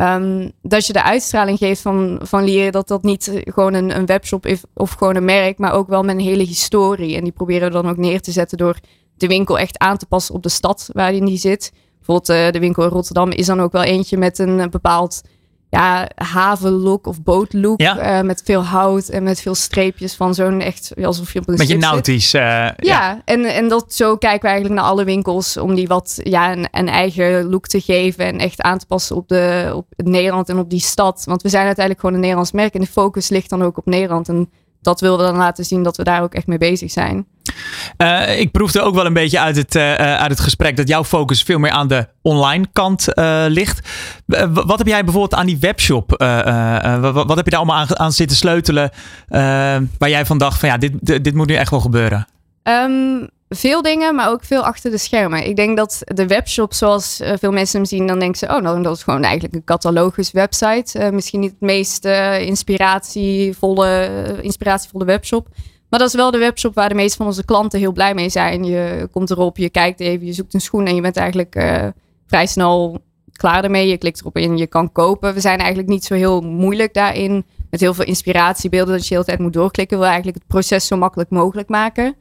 Um, 0.00 0.52
dat 0.62 0.86
je 0.86 0.92
de 0.92 1.02
uitstraling 1.02 1.58
geeft 1.58 1.80
van, 1.80 2.20
van 2.22 2.44
Lier, 2.44 2.72
dat 2.72 2.88
dat 2.88 3.02
niet 3.02 3.40
gewoon 3.44 3.74
een, 3.74 3.96
een 3.96 4.06
webshop 4.06 4.46
is 4.46 4.62
of 4.74 4.92
gewoon 4.92 5.16
een 5.16 5.24
merk, 5.24 5.58
maar 5.58 5.72
ook 5.72 5.88
wel 5.88 6.02
met 6.02 6.14
een 6.14 6.24
hele 6.24 6.42
historie. 6.42 7.16
En 7.16 7.22
die 7.22 7.32
proberen 7.32 7.68
we 7.68 7.74
dan 7.74 7.88
ook 7.88 7.96
neer 7.96 8.20
te 8.20 8.32
zetten 8.32 8.58
door 8.58 8.78
de 9.16 9.26
winkel 9.26 9.58
echt 9.58 9.78
aan 9.78 9.96
te 9.96 10.06
passen 10.06 10.34
op 10.34 10.42
de 10.42 10.48
stad 10.48 10.88
waarin 10.92 11.24
die 11.24 11.38
zit. 11.38 11.72
Bijvoorbeeld 11.96 12.46
uh, 12.46 12.50
de 12.50 12.58
winkel 12.58 12.82
in 12.82 12.88
Rotterdam 12.88 13.30
is 13.30 13.46
dan 13.46 13.60
ook 13.60 13.72
wel 13.72 13.82
eentje 13.82 14.16
met 14.16 14.38
een 14.38 14.70
bepaald 14.70 15.20
ja, 15.76 16.08
havenlook 16.14 17.06
of 17.06 17.22
bootlook. 17.22 17.80
Ja. 17.80 18.18
Uh, 18.18 18.26
met 18.26 18.42
veel 18.44 18.64
hout 18.64 19.08
en 19.08 19.22
met 19.22 19.40
veel 19.40 19.54
streepjes 19.54 20.14
van 20.14 20.34
zo'n 20.34 20.60
echt 20.60 20.92
alsof 21.02 21.32
je 21.32 21.38
op 21.38 21.48
een 21.48 21.56
Beetje 21.56 21.76
nautisch. 21.76 22.34
Uh, 22.34 22.40
ja, 22.42 22.74
ja, 22.76 23.22
En, 23.24 23.44
en 23.44 23.68
dat, 23.68 23.94
zo 23.94 24.16
kijken 24.16 24.40
we 24.40 24.48
eigenlijk 24.48 24.80
naar 24.80 24.90
alle 24.90 25.04
winkels 25.04 25.56
om 25.56 25.74
die 25.74 25.88
wat 25.88 26.20
ja, 26.22 26.52
een, 26.52 26.68
een, 26.70 26.88
eigen 26.88 27.44
look 27.44 27.66
te 27.66 27.80
geven 27.80 28.24
en 28.24 28.38
echt 28.38 28.60
aan 28.60 28.78
te 28.78 28.86
passen 28.86 29.16
op, 29.16 29.28
de, 29.28 29.70
op 29.74 29.86
Nederland 29.96 30.48
en 30.48 30.58
op 30.58 30.70
die 30.70 30.80
stad. 30.80 31.22
Want 31.24 31.42
we 31.42 31.48
zijn 31.48 31.66
uiteindelijk 31.66 32.00
gewoon 32.00 32.14
een 32.14 32.22
Nederlands 32.22 32.52
merk 32.52 32.74
en 32.74 32.80
de 32.80 32.86
focus 32.86 33.28
ligt 33.28 33.50
dan 33.50 33.62
ook 33.62 33.78
op 33.78 33.86
Nederland. 33.86 34.28
En 34.28 34.50
dat 34.86 35.00
willen 35.00 35.18
we 35.18 35.24
dan 35.24 35.36
laten 35.36 35.64
zien 35.64 35.82
dat 35.82 35.96
we 35.96 36.04
daar 36.04 36.22
ook 36.22 36.34
echt 36.34 36.46
mee 36.46 36.58
bezig 36.58 36.90
zijn. 36.90 37.26
Uh, 37.98 38.38
ik 38.38 38.50
proefde 38.50 38.82
ook 38.82 38.94
wel 38.94 39.06
een 39.06 39.12
beetje 39.12 39.40
uit 39.40 39.56
het, 39.56 39.74
uh, 39.74 39.94
uit 39.94 40.30
het 40.30 40.40
gesprek 40.40 40.76
dat 40.76 40.88
jouw 40.88 41.04
focus 41.04 41.42
veel 41.42 41.58
meer 41.58 41.70
aan 41.70 41.88
de 41.88 42.08
online 42.22 42.66
kant 42.72 43.06
uh, 43.14 43.44
ligt. 43.48 43.88
wat 44.52 44.78
heb 44.78 44.86
jij 44.86 45.04
bijvoorbeeld 45.04 45.40
aan 45.40 45.46
die 45.46 45.58
webshop? 45.60 46.10
Wat, 47.00 47.26
wat, 47.26 47.36
heb 47.36 47.44
je 47.44 47.50
daar 47.50 47.60
allemaal 47.60 47.76
aan, 47.76 47.98
aan 47.98 48.12
zitten 48.12 48.36
sleutelen? 48.36 48.90
waar 49.98 50.08
jij 50.08 50.26
van 50.26 50.38
dacht 50.38 50.58
van 50.58 50.68
ja, 50.68 50.78
dit, 50.78 51.24
dit 51.24 51.34
moet 51.34 51.46
nu 51.46 51.54
echt 51.54 51.70
wel 51.70 51.80
gebeuren? 51.80 52.26
Um, 52.62 53.28
veel 53.48 53.82
dingen, 53.82 54.14
maar 54.14 54.30
ook 54.30 54.44
veel 54.44 54.62
achter 54.62 54.90
de 54.90 54.98
schermen. 54.98 55.46
Ik 55.46 55.56
denk 55.56 55.76
dat 55.76 56.02
de 56.04 56.26
webshop, 56.26 56.74
zoals 56.74 57.20
veel 57.38 57.52
mensen 57.52 57.76
hem 57.76 57.88
zien, 57.88 58.06
dan 58.06 58.18
denken 58.18 58.38
ze: 58.38 58.46
oh, 58.46 58.60
nou, 58.60 58.82
dat 58.82 58.96
is 58.96 59.02
gewoon 59.02 59.22
eigenlijk 59.22 59.54
een 59.54 59.64
catalogus 59.64 60.30
website. 60.30 60.98
Uh, 60.98 61.10
misschien 61.10 61.40
niet 61.40 61.50
het 61.50 61.60
meest 61.60 62.04
uh, 62.04 62.40
inspiratievolle, 62.40 64.10
inspiratievolle 64.40 65.04
webshop. 65.04 65.48
Maar 65.90 65.98
dat 65.98 66.08
is 66.08 66.14
wel 66.14 66.30
de 66.30 66.38
webshop 66.38 66.74
waar 66.74 66.88
de 66.88 66.94
meeste 66.94 67.16
van 67.16 67.26
onze 67.26 67.44
klanten 67.44 67.78
heel 67.78 67.92
blij 67.92 68.14
mee 68.14 68.28
zijn. 68.28 68.64
Je 68.64 69.08
komt 69.10 69.30
erop, 69.30 69.56
je 69.56 69.70
kijkt 69.70 70.00
even, 70.00 70.26
je 70.26 70.32
zoekt 70.32 70.54
een 70.54 70.60
schoen 70.60 70.86
en 70.86 70.94
je 70.94 71.00
bent 71.00 71.16
eigenlijk 71.16 71.52
vrij 72.26 72.46
snel 72.46 72.98
klaar 73.32 73.64
ermee. 73.64 73.88
Je 73.88 73.98
klikt 73.98 74.20
erop 74.20 74.36
in, 74.36 74.56
je 74.56 74.66
kan 74.66 74.92
kopen. 74.92 75.34
We 75.34 75.40
zijn 75.40 75.58
eigenlijk 75.58 75.88
niet 75.88 76.04
zo 76.04 76.14
heel 76.14 76.40
moeilijk 76.40 76.94
daarin. 76.94 77.44
Met 77.70 77.80
heel 77.80 77.94
veel 77.94 78.04
inspiratiebeelden 78.04 78.94
dat 78.94 79.02
je 79.02 79.08
de 79.08 79.14
hele 79.14 79.26
tijd 79.26 79.38
moet 79.38 79.52
doorklikken. 79.52 79.96
We 79.96 80.02
willen 80.02 80.20
eigenlijk 80.20 80.44
het 80.44 80.52
proces 80.52 80.86
zo 80.86 80.96
makkelijk 80.96 81.30
mogelijk 81.30 81.68
maken. 81.68 82.16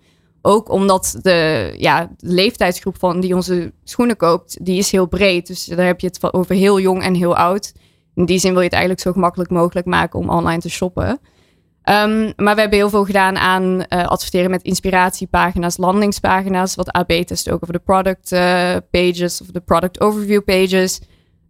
Ook 0.47 0.69
omdat 0.69 1.17
de, 1.21 1.73
ja, 1.77 2.11
de 2.17 2.33
leeftijdsgroep 2.33 2.99
van 2.99 3.19
die 3.19 3.35
onze 3.35 3.73
schoenen 3.83 4.17
koopt, 4.17 4.65
die 4.65 4.77
is 4.77 4.91
heel 4.91 5.05
breed. 5.05 5.47
Dus 5.47 5.65
daar 5.65 5.85
heb 5.85 5.99
je 5.99 6.07
het 6.07 6.33
over 6.33 6.55
heel 6.55 6.79
jong 6.79 7.03
en 7.03 7.13
heel 7.13 7.35
oud. 7.35 7.73
In 8.15 8.25
die 8.25 8.39
zin 8.39 8.51
wil 8.51 8.59
je 8.59 8.65
het 8.65 8.73
eigenlijk 8.73 9.03
zo 9.03 9.11
gemakkelijk 9.11 9.49
mogelijk 9.49 9.87
maken 9.87 10.19
om 10.19 10.29
online 10.29 10.61
te 10.61 10.69
shoppen. 10.69 11.07
Um, 11.07 12.33
maar 12.35 12.55
we 12.55 12.61
hebben 12.61 12.79
heel 12.79 12.89
veel 12.89 13.05
gedaan 13.05 13.37
aan 13.37 13.63
uh, 13.63 14.05
adverteren 14.05 14.49
met 14.49 14.63
inspiratiepagina's, 14.63 15.77
landingspagina's, 15.77 16.75
wat 16.75 16.91
AB 16.91 17.11
test 17.11 17.49
ook 17.49 17.61
over 17.61 17.73
de 17.73 17.79
product 17.79 18.31
uh, 18.31 18.75
pages 18.91 19.41
of 19.41 19.47
de 19.47 19.59
product 19.59 20.01
overview 20.01 20.43
pages. 20.43 21.01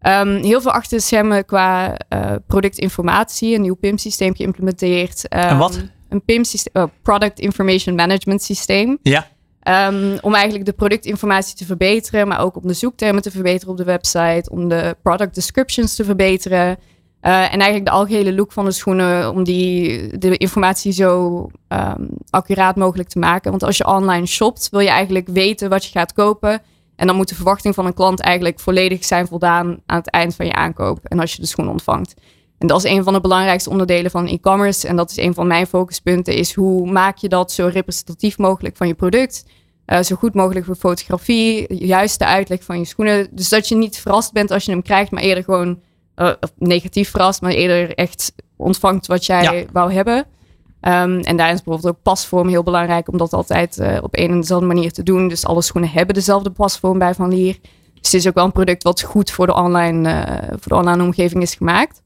Um, 0.01 0.43
heel 0.43 0.61
veel 0.61 0.71
achter 0.71 0.97
de 0.97 1.03
schermen 1.03 1.45
qua 1.45 1.97
uh, 2.13 2.35
productinformatie, 2.47 3.55
een 3.55 3.61
nieuw 3.61 3.75
PIM-systeem 3.75 4.35
geïmplementeerd. 4.35 5.33
Um, 5.33 5.39
en 5.39 5.57
wat? 5.57 5.83
Een 6.09 6.23
PIM-systeem, 6.23 6.83
oh, 6.83 6.89
Product 7.01 7.39
Information 7.39 7.95
Management 7.95 8.41
systeem. 8.41 8.97
Ja. 9.01 9.27
Um, 9.67 10.17
om 10.21 10.33
eigenlijk 10.33 10.65
de 10.65 10.73
productinformatie 10.73 11.55
te 11.55 11.65
verbeteren, 11.65 12.27
maar 12.27 12.39
ook 12.39 12.55
om 12.55 12.67
de 12.67 12.73
zoektermen 12.73 13.21
te 13.21 13.31
verbeteren 13.31 13.71
op 13.71 13.77
de 13.77 13.83
website, 13.83 14.49
om 14.51 14.69
de 14.69 14.97
product 15.01 15.35
descriptions 15.35 15.95
te 15.95 16.03
verbeteren. 16.03 16.77
Uh, 17.21 17.41
en 17.41 17.59
eigenlijk 17.59 17.85
de 17.85 17.91
algehele 17.91 18.33
look 18.33 18.51
van 18.51 18.65
de 18.65 18.71
schoenen, 18.71 19.31
om 19.31 19.43
die, 19.43 20.17
de 20.17 20.37
informatie 20.37 20.91
zo 20.91 21.37
um, 21.67 22.09
accuraat 22.29 22.75
mogelijk 22.75 23.09
te 23.09 23.19
maken. 23.19 23.49
Want 23.49 23.63
als 23.63 23.77
je 23.77 23.87
online 23.87 24.25
shopt, 24.25 24.69
wil 24.69 24.79
je 24.79 24.89
eigenlijk 24.89 25.27
weten 25.27 25.69
wat 25.69 25.85
je 25.85 25.91
gaat 25.91 26.13
kopen. 26.13 26.61
En 26.95 27.07
dan 27.07 27.15
moet 27.15 27.29
de 27.29 27.35
verwachting 27.35 27.75
van 27.75 27.85
een 27.85 27.93
klant 27.93 28.19
eigenlijk 28.19 28.59
volledig 28.59 29.05
zijn 29.05 29.27
voldaan 29.27 29.79
aan 29.85 29.97
het 29.97 30.09
eind 30.09 30.35
van 30.35 30.45
je 30.45 30.53
aankoop. 30.53 30.99
En 31.03 31.19
als 31.19 31.33
je 31.33 31.41
de 31.41 31.47
schoen 31.47 31.69
ontvangt. 31.69 32.13
En 32.57 32.67
dat 32.67 32.83
is 32.83 32.91
een 32.91 33.03
van 33.03 33.13
de 33.13 33.21
belangrijkste 33.21 33.69
onderdelen 33.69 34.11
van 34.11 34.27
e-commerce. 34.27 34.87
En 34.87 34.95
dat 34.95 35.09
is 35.09 35.17
een 35.17 35.33
van 35.33 35.47
mijn 35.47 35.67
focuspunten, 35.67 36.33
is 36.33 36.53
hoe 36.53 36.91
maak 36.91 37.17
je 37.17 37.29
dat 37.29 37.51
zo 37.51 37.69
representatief 37.73 38.37
mogelijk 38.37 38.77
van 38.77 38.87
je 38.87 38.93
product. 38.93 39.45
Uh, 39.85 40.01
zo 40.01 40.15
goed 40.15 40.33
mogelijk 40.33 40.65
voor 40.65 40.75
fotografie, 40.75 41.75
juist 41.85 42.19
de 42.19 42.25
uitleg 42.25 42.63
van 42.63 42.79
je 42.79 42.85
schoenen. 42.85 43.27
Dus 43.31 43.49
dat 43.49 43.67
je 43.67 43.75
niet 43.75 43.97
verrast 43.97 44.33
bent 44.33 44.51
als 44.51 44.65
je 44.65 44.71
hem 44.71 44.81
krijgt, 44.81 45.11
maar 45.11 45.23
eerder 45.23 45.43
gewoon 45.43 45.79
uh, 46.15 46.31
negatief 46.57 47.09
verrast, 47.09 47.41
maar 47.41 47.51
eerder 47.51 47.95
echt 47.95 48.33
ontvangt 48.55 49.07
wat 49.07 49.25
jij 49.25 49.67
wou 49.71 49.93
hebben. 49.93 50.17
Um, 50.17 51.19
en 51.19 51.37
daar 51.37 51.51
is 51.51 51.63
bijvoorbeeld 51.63 51.95
ook 51.95 52.01
pasvorm 52.01 52.47
heel 52.47 52.63
belangrijk 52.63 53.11
om 53.11 53.17
dat 53.17 53.33
altijd 53.33 53.77
uh, 53.77 53.97
op 54.01 54.17
een 54.17 54.29
en 54.29 54.39
dezelfde 54.39 54.67
manier 54.67 54.91
te 54.91 55.03
doen. 55.03 55.27
Dus 55.27 55.45
alle 55.45 55.61
schoenen 55.61 55.91
hebben 55.91 56.15
dezelfde 56.15 56.49
pasvorm 56.49 56.99
bij 56.99 57.13
Van 57.13 57.29
Lier. 57.29 57.57
Dus 57.93 58.11
het 58.11 58.13
is 58.13 58.27
ook 58.27 58.33
wel 58.33 58.45
een 58.45 58.51
product 58.51 58.83
wat 58.83 59.01
goed 59.01 59.31
voor 59.31 59.45
de 59.45 59.53
online, 59.53 60.23
voor 60.49 60.71
de 60.71 60.75
online 60.75 61.03
omgeving 61.03 61.41
is 61.41 61.55
gemaakt. 61.55 62.03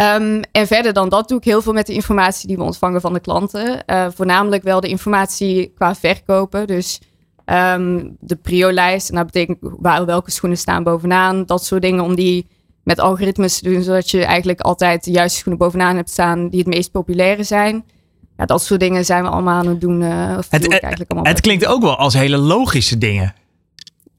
Um, 0.00 0.40
en 0.52 0.66
verder 0.66 0.92
dan 0.92 1.08
dat 1.08 1.28
doe 1.28 1.38
ik 1.38 1.44
heel 1.44 1.62
veel 1.62 1.72
met 1.72 1.86
de 1.86 1.92
informatie 1.92 2.48
die 2.48 2.56
we 2.56 2.62
ontvangen 2.62 3.00
van 3.00 3.12
de 3.12 3.20
klanten. 3.20 3.82
Uh, 3.86 4.06
voornamelijk 4.14 4.62
wel 4.62 4.80
de 4.80 4.88
informatie 4.88 5.72
qua 5.74 5.94
verkopen. 5.94 6.66
Dus 6.66 7.00
um, 7.46 8.16
de 8.20 8.36
prio-lijst. 8.36 9.08
En 9.08 9.14
dat 9.14 9.26
betekent 9.26 9.58
waar, 9.60 10.06
welke 10.06 10.30
schoenen 10.30 10.58
staan 10.58 10.82
bovenaan. 10.82 11.44
Dat 11.46 11.64
soort 11.64 11.82
dingen 11.82 12.04
om 12.04 12.14
die 12.14 12.46
met 12.82 13.00
algoritmes 13.00 13.58
te 13.58 13.70
doen, 13.70 13.82
zodat 13.82 14.10
je 14.10 14.24
eigenlijk 14.24 14.60
altijd 14.60 15.04
de 15.04 15.10
juiste 15.10 15.38
schoenen 15.38 15.62
bovenaan 15.62 15.96
hebt 15.96 16.10
staan 16.10 16.48
die 16.48 16.58
het 16.58 16.68
meest 16.68 16.90
populaire 16.90 17.42
zijn. 17.42 17.84
Ja, 18.36 18.46
dat 18.46 18.62
soort 18.62 18.80
dingen 18.80 19.04
zijn 19.04 19.22
we 19.22 19.28
allemaal 19.28 19.58
aan 19.58 19.66
het 19.66 19.80
doen. 19.80 20.00
Uh, 20.00 20.34
of 20.38 20.46
het, 20.50 20.68
eigenlijk 20.68 21.10
allemaal 21.10 21.32
het 21.32 21.40
klinkt 21.40 21.66
ook 21.66 21.82
wel 21.82 21.96
als 21.96 22.14
hele 22.14 22.36
logische 22.36 22.98
dingen. 22.98 23.34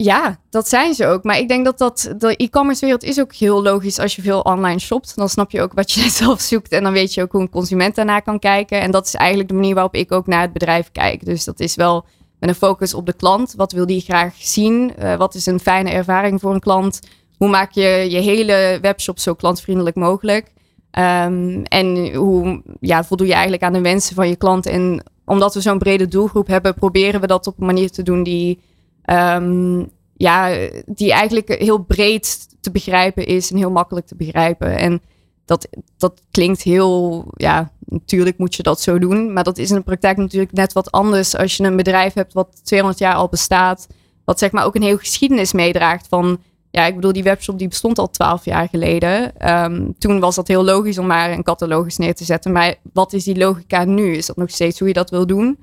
Ja, 0.04 0.40
dat 0.50 0.70
zijn 0.70 0.94
ze 0.94 1.06
ook. 1.06 1.24
Maar 1.24 1.38
ik 1.38 1.48
denk 1.48 1.66
dat, 1.66 1.78
dat 1.78 2.14
de 2.18 2.36
e-commerce 2.36 2.82
wereld 2.82 3.04
is 3.04 3.20
ook 3.20 3.34
heel 3.34 3.64
logisch 3.64 4.00
als 4.00 4.16
je 4.16 4.22
veel 4.22 4.40
online 4.40 4.80
shopt. 4.80 5.16
Dan 5.16 5.30
snap 5.30 5.52
je 5.52 5.62
ook 5.62 5.74
wat 5.74 5.92
je 5.92 6.10
zelf 6.22 6.42
zoekt 6.42 6.72
en 6.72 6.84
dan 6.84 6.94
weet 6.94 7.14
je 7.14 7.22
ook 7.22 7.32
hoe 7.32 7.42
een 7.42 7.50
consument 7.50 7.96
daarna 7.96 8.20
kan 8.20 8.40
kijken. 8.40 8.82
En 8.82 8.92
dat 8.92 9.06
is 9.06 9.14
eigenlijk 9.14 9.50
de 9.50 9.56
manier 9.56 9.74
waarop 9.74 9.96
ik 9.96 10.12
ook 10.12 10.28
naar 10.28 10.42
het 10.42 10.54
bedrijf 10.54 10.92
kijk. 10.92 11.26
Dus 11.26 11.44
dat 11.44 11.60
is 11.60 11.76
wel 11.76 12.06
met 12.40 12.50
een 12.50 12.56
focus 12.56 12.94
op 12.94 13.06
de 13.06 13.14
klant. 13.14 13.54
Wat 13.56 13.72
wil 13.72 13.86
die 13.86 14.02
graag 14.02 14.36
zien? 14.38 14.94
Uh, 15.00 15.16
wat 15.16 15.36
is 15.36 15.46
een 15.46 15.60
fijne 15.60 15.90
ervaring 15.90 16.40
voor 16.40 16.54
een 16.54 16.60
klant? 16.60 17.00
Hoe 17.38 17.50
maak 17.50 17.72
je 17.72 18.08
je 18.10 18.20
hele 18.20 18.78
webshop 18.82 19.20
zo 19.20 19.34
klantvriendelijk 19.34 19.96
mogelijk? 19.96 20.52
Um, 21.00 21.64
en 21.64 22.14
hoe 22.16 22.62
ja, 22.80 23.04
voldoe 23.04 23.28
je 23.28 23.34
eigenlijk 23.34 23.64
aan 23.64 23.74
de 23.74 23.82
wensen 23.82 24.16
van 24.16 24.28
je 24.28 24.36
klant? 24.36 24.66
En 24.66 25.04
omdat 25.26 25.54
we 25.54 25.62
zo'n 25.62 25.78
brede 25.78 26.08
doelgroep 26.08 26.48
hebben, 26.48 26.74
proberen 26.74 27.22
we 27.22 27.28
dat 27.28 27.48
op 27.48 27.60
een 27.60 27.66
manier 27.66 27.92
te 27.92 28.04
doen 28.04 28.24
die, 28.24 28.60
um, 29.06 29.90
ja, 30.14 30.70
die 30.86 31.12
eigenlijk 31.12 31.56
heel 31.60 31.78
breed 31.78 32.48
te 32.62 32.72
begrijpen 32.72 33.26
is 33.26 33.52
en 33.52 33.58
heel 33.58 33.72
makkelijk 33.72 34.08
te 34.08 34.16
begrijpen. 34.16 34.78
En 34.78 35.02
dat, 35.46 35.68
dat 35.98 36.22
klinkt 36.32 36.62
heel, 36.62 37.26
ja, 37.36 37.72
natuurlijk 37.86 38.38
moet 38.38 38.56
je 38.56 38.64
dat 38.64 38.82
zo 38.82 39.00
doen. 39.00 39.34
Maar 39.34 39.44
dat 39.44 39.58
is 39.58 39.70
in 39.70 39.76
de 39.76 39.82
praktijk 39.82 40.18
natuurlijk 40.18 40.52
net 40.52 40.74
wat 40.74 40.92
anders 40.92 41.36
als 41.36 41.58
je 41.58 41.64
een 41.64 41.76
bedrijf 41.76 42.14
hebt 42.14 42.34
wat 42.34 42.62
200 42.64 43.00
jaar 43.00 43.16
al 43.16 43.30
bestaat. 43.30 43.88
Wat 44.26 44.40
zeg 44.40 44.52
maar 44.52 44.66
ook 44.66 44.76
een 44.76 44.82
heel 44.82 44.98
geschiedenis 44.98 45.54
meedraagt 45.54 46.08
van 46.08 46.40
ja, 46.72 46.86
ik 46.86 46.96
bedoel, 46.96 47.14
die 47.14 47.24
webshop 47.24 47.60
die 47.60 47.68
bestond 47.68 47.98
al 47.98 48.10
twaalf 48.10 48.46
jaar 48.46 48.68
geleden. 48.70 49.38
Ehm, 49.38 49.92
toen 49.98 50.20
was 50.20 50.36
dat 50.36 50.48
heel 50.48 50.64
logisch 50.64 50.98
om 50.98 51.08
maar 51.08 51.32
een 51.32 51.44
catalogus 51.44 51.98
neer 51.98 52.16
te 52.16 52.24
zetten. 52.24 52.52
Maar 52.52 52.76
wat 52.94 53.14
is 53.14 53.24
die 53.24 53.38
logica 53.38 53.84
nu? 53.84 54.16
Is 54.16 54.26
dat 54.26 54.38
nog 54.38 54.50
steeds 54.50 54.80
hoe 54.80 54.88
je 54.88 54.94
dat 54.94 55.10
wil 55.10 55.26
doen? 55.26 55.60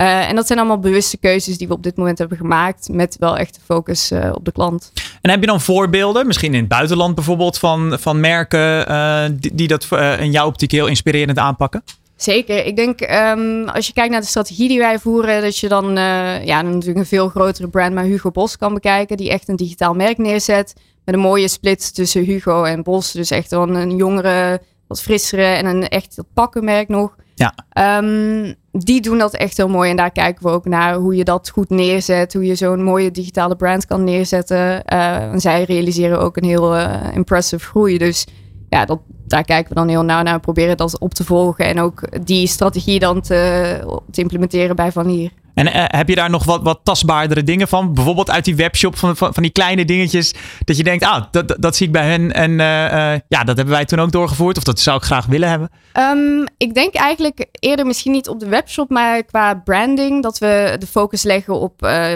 Uh, 0.00 0.28
en 0.28 0.34
dat 0.34 0.46
zijn 0.46 0.58
allemaal 0.58 0.78
bewuste 0.78 1.16
keuzes 1.16 1.58
die 1.58 1.68
we 1.68 1.74
op 1.74 1.82
dit 1.82 1.96
moment 1.96 2.18
hebben 2.18 2.36
gemaakt. 2.36 2.88
Met 2.92 3.16
wel 3.18 3.36
echt 3.36 3.54
de 3.54 3.60
focus 3.64 4.12
uh, 4.12 4.30
op 4.32 4.44
de 4.44 4.52
klant. 4.52 4.92
En 5.20 5.30
heb 5.30 5.40
je 5.40 5.46
dan 5.46 5.60
voorbeelden, 5.60 6.26
misschien 6.26 6.54
in 6.54 6.60
het 6.60 6.68
buitenland 6.68 7.14
bijvoorbeeld, 7.14 7.58
van, 7.58 7.96
van 8.00 8.20
merken 8.20 8.90
uh, 8.90 9.24
die, 9.32 9.54
die, 9.54 9.68
dat 9.68 9.88
in 10.18 10.30
jouw 10.30 10.46
optiek 10.46 10.70
heel 10.70 10.86
inspirerend 10.86 11.38
aanpakken? 11.38 11.82
Zeker. 12.16 12.64
Ik 12.64 12.76
denk 12.76 13.00
um, 13.00 13.68
als 13.68 13.86
je 13.86 13.92
kijkt 13.92 14.10
naar 14.10 14.20
de 14.20 14.26
strategie 14.26 14.68
die 14.68 14.78
wij 14.78 14.98
voeren, 14.98 15.42
dat 15.42 15.58
je 15.58 15.68
dan 15.68 15.92
ja, 16.44 16.62
natuurlijk 16.62 16.98
een 16.98 17.06
veel 17.06 17.28
grotere 17.28 17.68
brand, 17.68 17.94
maar 17.94 18.04
Hugo 18.04 18.30
Bos 18.30 18.56
kan 18.56 18.74
bekijken, 18.74 19.16
die 19.16 19.30
echt 19.30 19.48
een 19.48 19.56
digitaal 19.56 19.94
merk 19.94 20.18
neerzet. 20.18 20.74
Met 21.04 21.14
een 21.14 21.20
mooie 21.20 21.48
split 21.48 21.94
tussen 21.94 22.24
Hugo 22.24 22.64
en 22.64 22.82
Bos. 22.82 23.12
Dus 23.12 23.30
echt 23.30 23.50
wel 23.50 23.68
een 23.68 23.96
jongere, 23.96 24.60
wat 24.86 25.02
frissere 25.02 25.44
en 25.44 25.66
een 25.66 25.88
echt 25.88 26.18
pakkenmerk 26.34 26.88
nog. 26.88 27.16
Ja. 27.38 27.54
Um, 27.98 28.54
die 28.70 29.00
doen 29.00 29.18
dat 29.18 29.34
echt 29.34 29.56
heel 29.56 29.68
mooi. 29.68 29.90
En 29.90 29.96
daar 29.96 30.10
kijken 30.10 30.44
we 30.44 30.50
ook 30.50 30.64
naar 30.64 30.94
hoe 30.94 31.16
je 31.16 31.24
dat 31.24 31.50
goed 31.50 31.70
neerzet. 31.70 32.32
Hoe 32.32 32.44
je 32.44 32.54
zo'n 32.54 32.82
mooie 32.82 33.10
digitale 33.10 33.56
brand 33.56 33.86
kan 33.86 34.04
neerzetten. 34.04 34.82
Uh, 34.92 35.32
en 35.32 35.40
zij 35.40 35.64
realiseren 35.64 36.20
ook 36.20 36.36
een 36.36 36.44
heel 36.44 36.76
uh, 36.76 36.94
impressive 37.14 37.64
groei. 37.64 37.98
Dus 37.98 38.26
ja, 38.68 38.84
dat, 38.84 39.00
daar 39.26 39.44
kijken 39.44 39.68
we 39.68 39.74
dan 39.74 39.88
heel 39.88 40.02
nauw 40.02 40.22
naar. 40.22 40.34
We 40.34 40.40
proberen 40.40 40.76
dat 40.76 40.98
op 40.98 41.14
te 41.14 41.24
volgen 41.24 41.64
en 41.64 41.80
ook 41.80 42.26
die 42.26 42.46
strategie 42.46 42.98
dan 42.98 43.20
te, 43.20 44.00
te 44.10 44.20
implementeren 44.20 44.76
bij 44.76 44.92
Van 44.92 45.06
Lier. 45.06 45.30
En 45.58 45.66
uh, 45.66 45.84
heb 45.86 46.08
je 46.08 46.14
daar 46.14 46.30
nog 46.30 46.44
wat, 46.44 46.62
wat 46.62 46.80
tastbaardere 46.82 47.42
dingen 47.42 47.68
van? 47.68 47.94
Bijvoorbeeld 47.94 48.30
uit 48.30 48.44
die 48.44 48.56
webshop 48.56 48.96
van, 48.96 49.16
van, 49.16 49.32
die 49.34 49.50
kleine 49.50 49.84
dingetjes. 49.84 50.34
Dat 50.64 50.76
je 50.76 50.82
denkt, 50.82 51.04
ah, 51.04 51.24
dat, 51.30 51.56
dat, 51.58 51.76
zie 51.76 51.86
ik 51.86 51.92
bij 51.92 52.06
hen. 52.06 52.32
En 52.32 52.50
uh, 52.50 52.58
uh, 52.58 53.18
ja, 53.28 53.44
dat 53.44 53.56
hebben 53.56 53.74
wij 53.74 53.84
toen 53.84 53.98
ook 53.98 54.12
doorgevoerd. 54.12 54.56
Of 54.56 54.62
dat 54.62 54.80
zou 54.80 54.96
ik 54.96 55.02
graag 55.02 55.26
willen 55.26 55.48
hebben. 55.48 55.70
Um, 55.94 56.46
ik 56.56 56.74
denk 56.74 56.94
eigenlijk 56.94 57.46
eerder 57.52 57.86
misschien 57.86 58.12
niet 58.12 58.28
op 58.28 58.40
de 58.40 58.48
webshop. 58.48 58.90
Maar 58.90 59.24
qua 59.24 59.54
branding. 59.54 60.22
Dat 60.22 60.38
we 60.38 60.76
de 60.78 60.86
focus 60.86 61.22
leggen 61.22 61.54
op 61.54 61.74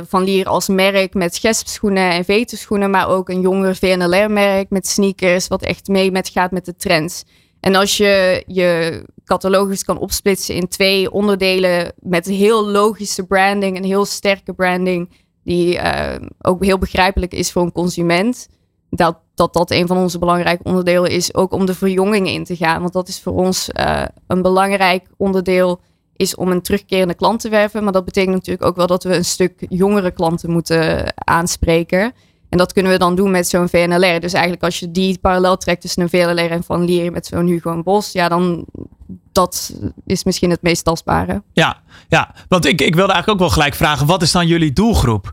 Van 0.09 0.25
Lier 0.25 0.47
als 0.47 0.69
merk. 0.69 1.15
Met 1.15 1.39
gespschoenen 1.39 2.11
en 2.11 2.25
vetenschoenen. 2.25 2.91
Maar 2.91 3.09
ook 3.09 3.29
een 3.29 3.41
jonger 3.41 3.77
VNLR 3.77 4.31
merk 4.31 4.71
met 4.71 4.87
sneakers. 4.87 5.49
Wat 5.49 5.63
echt 5.63 5.89
mee 5.89 6.11
met 6.11 6.29
gaat 6.29 6.51
met 6.51 6.65
de 6.65 6.77
trends. 6.77 7.25
En 7.63 7.75
als 7.75 7.97
je 7.97 8.45
je 8.47 9.03
catalogus 9.25 9.85
kan 9.85 9.99
opsplitsen 9.99 10.55
in 10.55 10.69
twee 10.69 11.11
onderdelen 11.11 11.93
met 11.99 12.27
heel 12.27 12.67
logische 12.67 13.27
branding 13.27 13.77
en 13.77 13.85
heel 13.85 14.05
sterke 14.05 14.53
branding, 14.53 15.11
die 15.45 15.75
uh, 15.75 16.15
ook 16.41 16.65
heel 16.65 16.79
begrijpelijk 16.79 17.35
is 17.35 17.53
voor 17.53 17.63
een 17.63 17.73
consument, 17.73 18.49
dat, 18.91 19.19
dat 19.35 19.53
dat 19.53 19.71
een 19.71 19.87
van 19.87 19.97
onze 19.97 20.19
belangrijke 20.19 20.65
onderdelen 20.65 21.11
is, 21.11 21.35
ook 21.35 21.53
om 21.53 21.67
de 21.67 21.75
verjonging 21.75 22.29
in 22.29 22.45
te 22.45 22.57
gaan. 22.57 22.81
Want 22.81 22.93
dat 22.93 23.09
is 23.09 23.21
voor 23.21 23.33
ons 23.33 23.69
uh, 23.73 24.05
een 24.27 24.43
belangrijk 24.43 25.07
onderdeel, 25.17 25.81
is 26.17 26.35
om 26.35 26.51
een 26.51 26.63
terugkerende 26.63 27.15
klant 27.15 27.41
te 27.41 27.49
werven. 27.49 27.85
Maar 27.85 27.93
dat 27.93 28.05
betekent 28.05 28.35
natuurlijk 28.35 28.65
ook 28.65 28.77
wel 28.77 28.87
dat 28.87 29.05
we 29.05 29.15
een 29.15 29.25
stuk 29.25 29.67
jongere 29.69 30.11
klanten 30.11 30.51
moeten 30.51 31.13
aanspreken. 31.15 32.13
En 32.53 32.59
dat 32.59 32.73
kunnen 32.73 32.93
we 32.93 32.99
dan 32.99 33.15
doen 33.15 33.31
met 33.31 33.49
zo'n 33.49 33.69
VNLR. 33.69 34.21
Dus 34.21 34.33
eigenlijk 34.33 34.63
als 34.63 34.79
je 34.79 34.91
die 34.91 35.19
parallel 35.19 35.57
trekt 35.57 35.81
tussen 35.81 36.03
een 36.03 36.09
VNLR 36.09 36.51
en 36.51 36.65
Van 36.65 36.85
Lier 36.85 37.13
met 37.13 37.27
zo'n 37.27 37.47
Hugo 37.47 37.73
en 37.73 37.83
Bos, 37.83 38.13
ja, 38.13 38.29
dan 38.29 38.65
dat 39.33 39.75
is 40.07 40.25
misschien 40.25 40.51
het 40.51 40.63
meest 40.63 40.85
tastbare. 40.85 41.43
Ja, 41.53 41.81
ja. 42.09 42.35
want 42.49 42.65
ik, 42.65 42.81
ik 42.81 42.95
wilde 42.95 43.13
eigenlijk 43.13 43.29
ook 43.29 43.49
wel 43.49 43.57
gelijk 43.57 43.75
vragen, 43.75 44.07
wat 44.07 44.23
is 44.23 44.33
dan 44.33 44.47
jullie 44.47 44.73
doelgroep? 44.73 45.33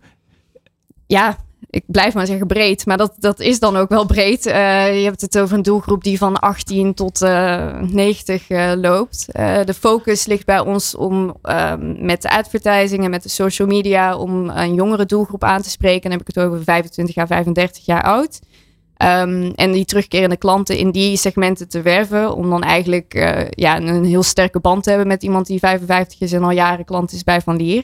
Ja, 1.08 1.38
ik 1.70 1.84
blijf 1.88 2.14
maar 2.14 2.26
zeggen 2.26 2.48
breed, 2.48 2.86
maar 2.86 2.98
dat, 2.98 3.14
dat 3.18 3.40
is 3.40 3.60
dan 3.60 3.78
ook 3.78 3.90
wel 3.90 4.06
breed. 4.06 4.46
Uh, 4.46 4.54
je 4.98 5.04
hebt 5.04 5.22
het 5.22 5.40
over 5.40 5.58
een 5.58 5.64
doelgroep 5.64 6.04
die 6.04 6.18
van 6.18 6.40
18 6.40 6.94
tot 6.94 7.22
uh, 7.22 7.80
90 7.82 8.50
uh, 8.50 8.72
loopt. 8.76 9.26
Uh, 9.40 9.64
de 9.64 9.74
focus 9.74 10.26
ligt 10.26 10.46
bij 10.46 10.60
ons 10.60 10.96
om 10.96 11.38
ehm, 11.42 12.06
met 12.06 12.22
de 12.22 12.30
advertising 12.30 13.04
en 13.04 13.10
met 13.10 13.24
de 13.24 13.30
social 13.30 13.68
media 13.68 14.18
om 14.18 14.50
een 14.50 14.74
jongere 14.74 15.06
doelgroep 15.06 15.44
aan 15.44 15.62
te 15.62 15.70
spreken. 15.70 16.02
Dan 16.02 16.12
heb 16.12 16.22
ik 16.22 16.36
het 16.36 16.46
over 16.46 16.64
25 16.64 17.18
à 17.18 17.28
35 17.28 17.86
jaar 17.86 18.04
oud. 18.04 18.40
Um, 19.04 19.52
en 19.56 19.72
die 19.72 19.86
terugkerende 19.86 20.38
klanten 20.38 20.78
in 20.78 20.92
die 20.92 21.18
segmenten 21.18 21.70
te 21.70 21.82
werven. 21.82 22.36
Om 22.36 22.50
dan 22.50 22.64
eigenlijk 22.64 23.14
ja, 23.50 23.78
een 23.78 24.04
heel 24.06 24.24
sterke 24.24 24.60
band 24.60 24.84
te 24.84 24.90
hebben 24.90 25.08
met 25.08 25.24
iemand 25.24 25.48
die 25.48 25.60
55 25.60 26.22
is 26.22 26.34
en 26.34 26.44
al 26.44 26.52
jaren 26.52 26.86
klant 26.86 27.12
is 27.12 27.24
bij 27.24 27.42
Van 27.42 27.56
Lier. 27.56 27.84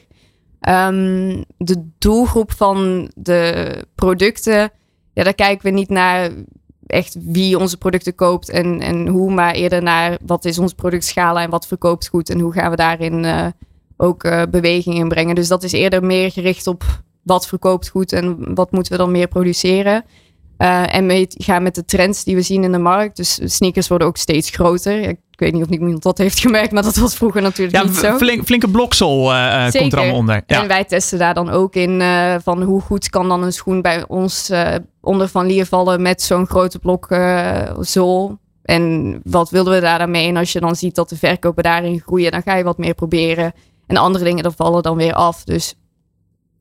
Um, 0.60 1.44
de 1.56 1.88
doelgroep 1.98 2.52
van 2.52 3.10
de 3.14 3.84
producten, 3.94 4.70
ja, 5.12 5.22
daar 5.22 5.34
kijken 5.34 5.64
we 5.64 5.70
niet 5.70 5.88
naar 5.88 6.30
echt 6.86 7.16
wie 7.20 7.58
onze 7.58 7.76
producten 7.76 8.14
koopt 8.14 8.48
en, 8.48 8.80
en 8.80 9.06
hoe, 9.06 9.32
maar 9.32 9.54
eerder 9.54 9.82
naar 9.82 10.18
wat 10.26 10.44
is 10.44 10.58
ons 10.58 10.72
productschala 10.72 11.42
en 11.42 11.50
wat 11.50 11.66
verkoopt 11.66 12.08
goed 12.08 12.30
en 12.30 12.40
hoe 12.40 12.52
gaan 12.52 12.70
we 12.70 12.76
daarin 12.76 13.24
uh, 13.24 13.46
ook 13.96 14.24
uh, 14.24 14.42
beweging 14.50 14.96
in 14.96 15.08
brengen. 15.08 15.34
Dus 15.34 15.48
dat 15.48 15.62
is 15.62 15.72
eerder 15.72 16.04
meer 16.04 16.30
gericht 16.30 16.66
op 16.66 16.84
wat 17.22 17.46
verkoopt 17.46 17.88
goed 17.88 18.12
en 18.12 18.54
wat 18.54 18.70
moeten 18.70 18.92
we 18.92 18.98
dan 18.98 19.10
meer 19.10 19.28
produceren. 19.28 20.04
Uh, 20.58 20.94
en 20.94 21.06
mee 21.06 21.26
gaan 21.28 21.62
met 21.62 21.74
de 21.74 21.84
trends 21.84 22.24
die 22.24 22.34
we 22.34 22.42
zien 22.42 22.64
in 22.64 22.72
de 22.72 22.78
markt. 22.78 23.16
Dus 23.16 23.38
sneakers 23.44 23.88
worden 23.88 24.06
ook 24.06 24.16
steeds 24.16 24.50
groter. 24.50 25.02
Ik 25.08 25.18
weet 25.30 25.52
niet 25.52 25.62
of 25.62 25.68
iemand 25.68 26.02
dat 26.02 26.18
heeft 26.18 26.38
gemerkt, 26.38 26.72
maar 26.72 26.82
dat 26.82 26.96
was 26.96 27.14
vroeger 27.14 27.42
natuurlijk 27.42 27.84
niet 27.84 27.96
zo. 27.96 28.16
Flink, 28.16 28.44
flinke 28.44 28.68
bloksel 28.68 29.32
uh, 29.32 29.70
komt 29.70 29.92
er 29.92 29.98
allemaal 29.98 30.16
onder. 30.16 30.42
Ja. 30.46 30.62
En 30.62 30.68
wij 30.68 30.84
testen 30.84 31.18
daar 31.18 31.34
dan 31.34 31.50
ook 31.50 31.74
in 31.74 32.00
uh, 32.00 32.34
van 32.42 32.62
hoe 32.62 32.80
goed 32.80 33.10
kan 33.10 33.28
dan 33.28 33.42
een 33.42 33.52
schoen 33.52 33.82
bij 33.82 34.04
ons 34.08 34.50
onder 35.00 35.28
van 35.28 35.46
lier 35.46 35.66
vallen 35.66 36.02
met 36.02 36.22
zo'n 36.22 36.46
grote 36.46 36.78
blok 36.78 37.08
zool. 37.80 38.38
En 38.62 39.20
wat 39.24 39.50
wilden 39.50 39.74
we 39.74 39.80
daar 39.80 39.98
dan 39.98 40.10
mee? 40.10 40.28
En 40.28 40.36
als 40.36 40.52
je 40.52 40.60
dan 40.60 40.76
ziet 40.76 40.94
dat 40.94 41.08
de 41.08 41.16
verkopen 41.16 41.62
daarin 41.62 42.00
groeien, 42.00 42.30
dan 42.30 42.42
ga 42.42 42.56
je 42.56 42.64
wat 42.64 42.78
meer 42.78 42.94
proberen. 42.94 43.52
En 43.86 43.96
andere 43.96 44.24
dingen, 44.24 44.42
dan 44.42 44.52
vallen 44.56 44.82
dan 44.82 44.96
weer 44.96 45.14
af. 45.14 45.44
Dus 45.44 45.74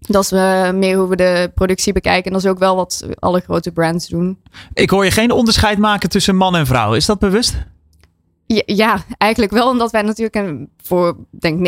dat 0.07 0.23
is 0.23 0.31
uh, 0.31 0.71
meer 0.71 0.97
hoe 0.97 1.07
we 1.07 1.15
de 1.15 1.51
productie 1.55 1.93
bekijken. 1.93 2.25
En 2.25 2.31
dat 2.31 2.43
is 2.43 2.49
ook 2.49 2.59
wel 2.59 2.75
wat 2.75 3.07
alle 3.19 3.39
grote 3.39 3.71
brands 3.71 4.07
doen. 4.07 4.37
Ik 4.73 4.89
hoor 4.89 5.05
je 5.05 5.11
geen 5.11 5.31
onderscheid 5.31 5.77
maken 5.77 6.09
tussen 6.09 6.35
man 6.35 6.55
en 6.55 6.65
vrouw. 6.65 6.93
Is 6.93 7.05
dat 7.05 7.19
bewust? 7.19 7.55
Ja, 8.45 8.61
ja 8.65 9.03
eigenlijk 9.17 9.51
wel. 9.51 9.69
Omdat 9.69 9.91
wij 9.91 10.01
natuurlijk 10.01 10.35
een, 10.35 10.69
voor 10.83 11.15
denk 11.29 11.59
99% 11.59 11.61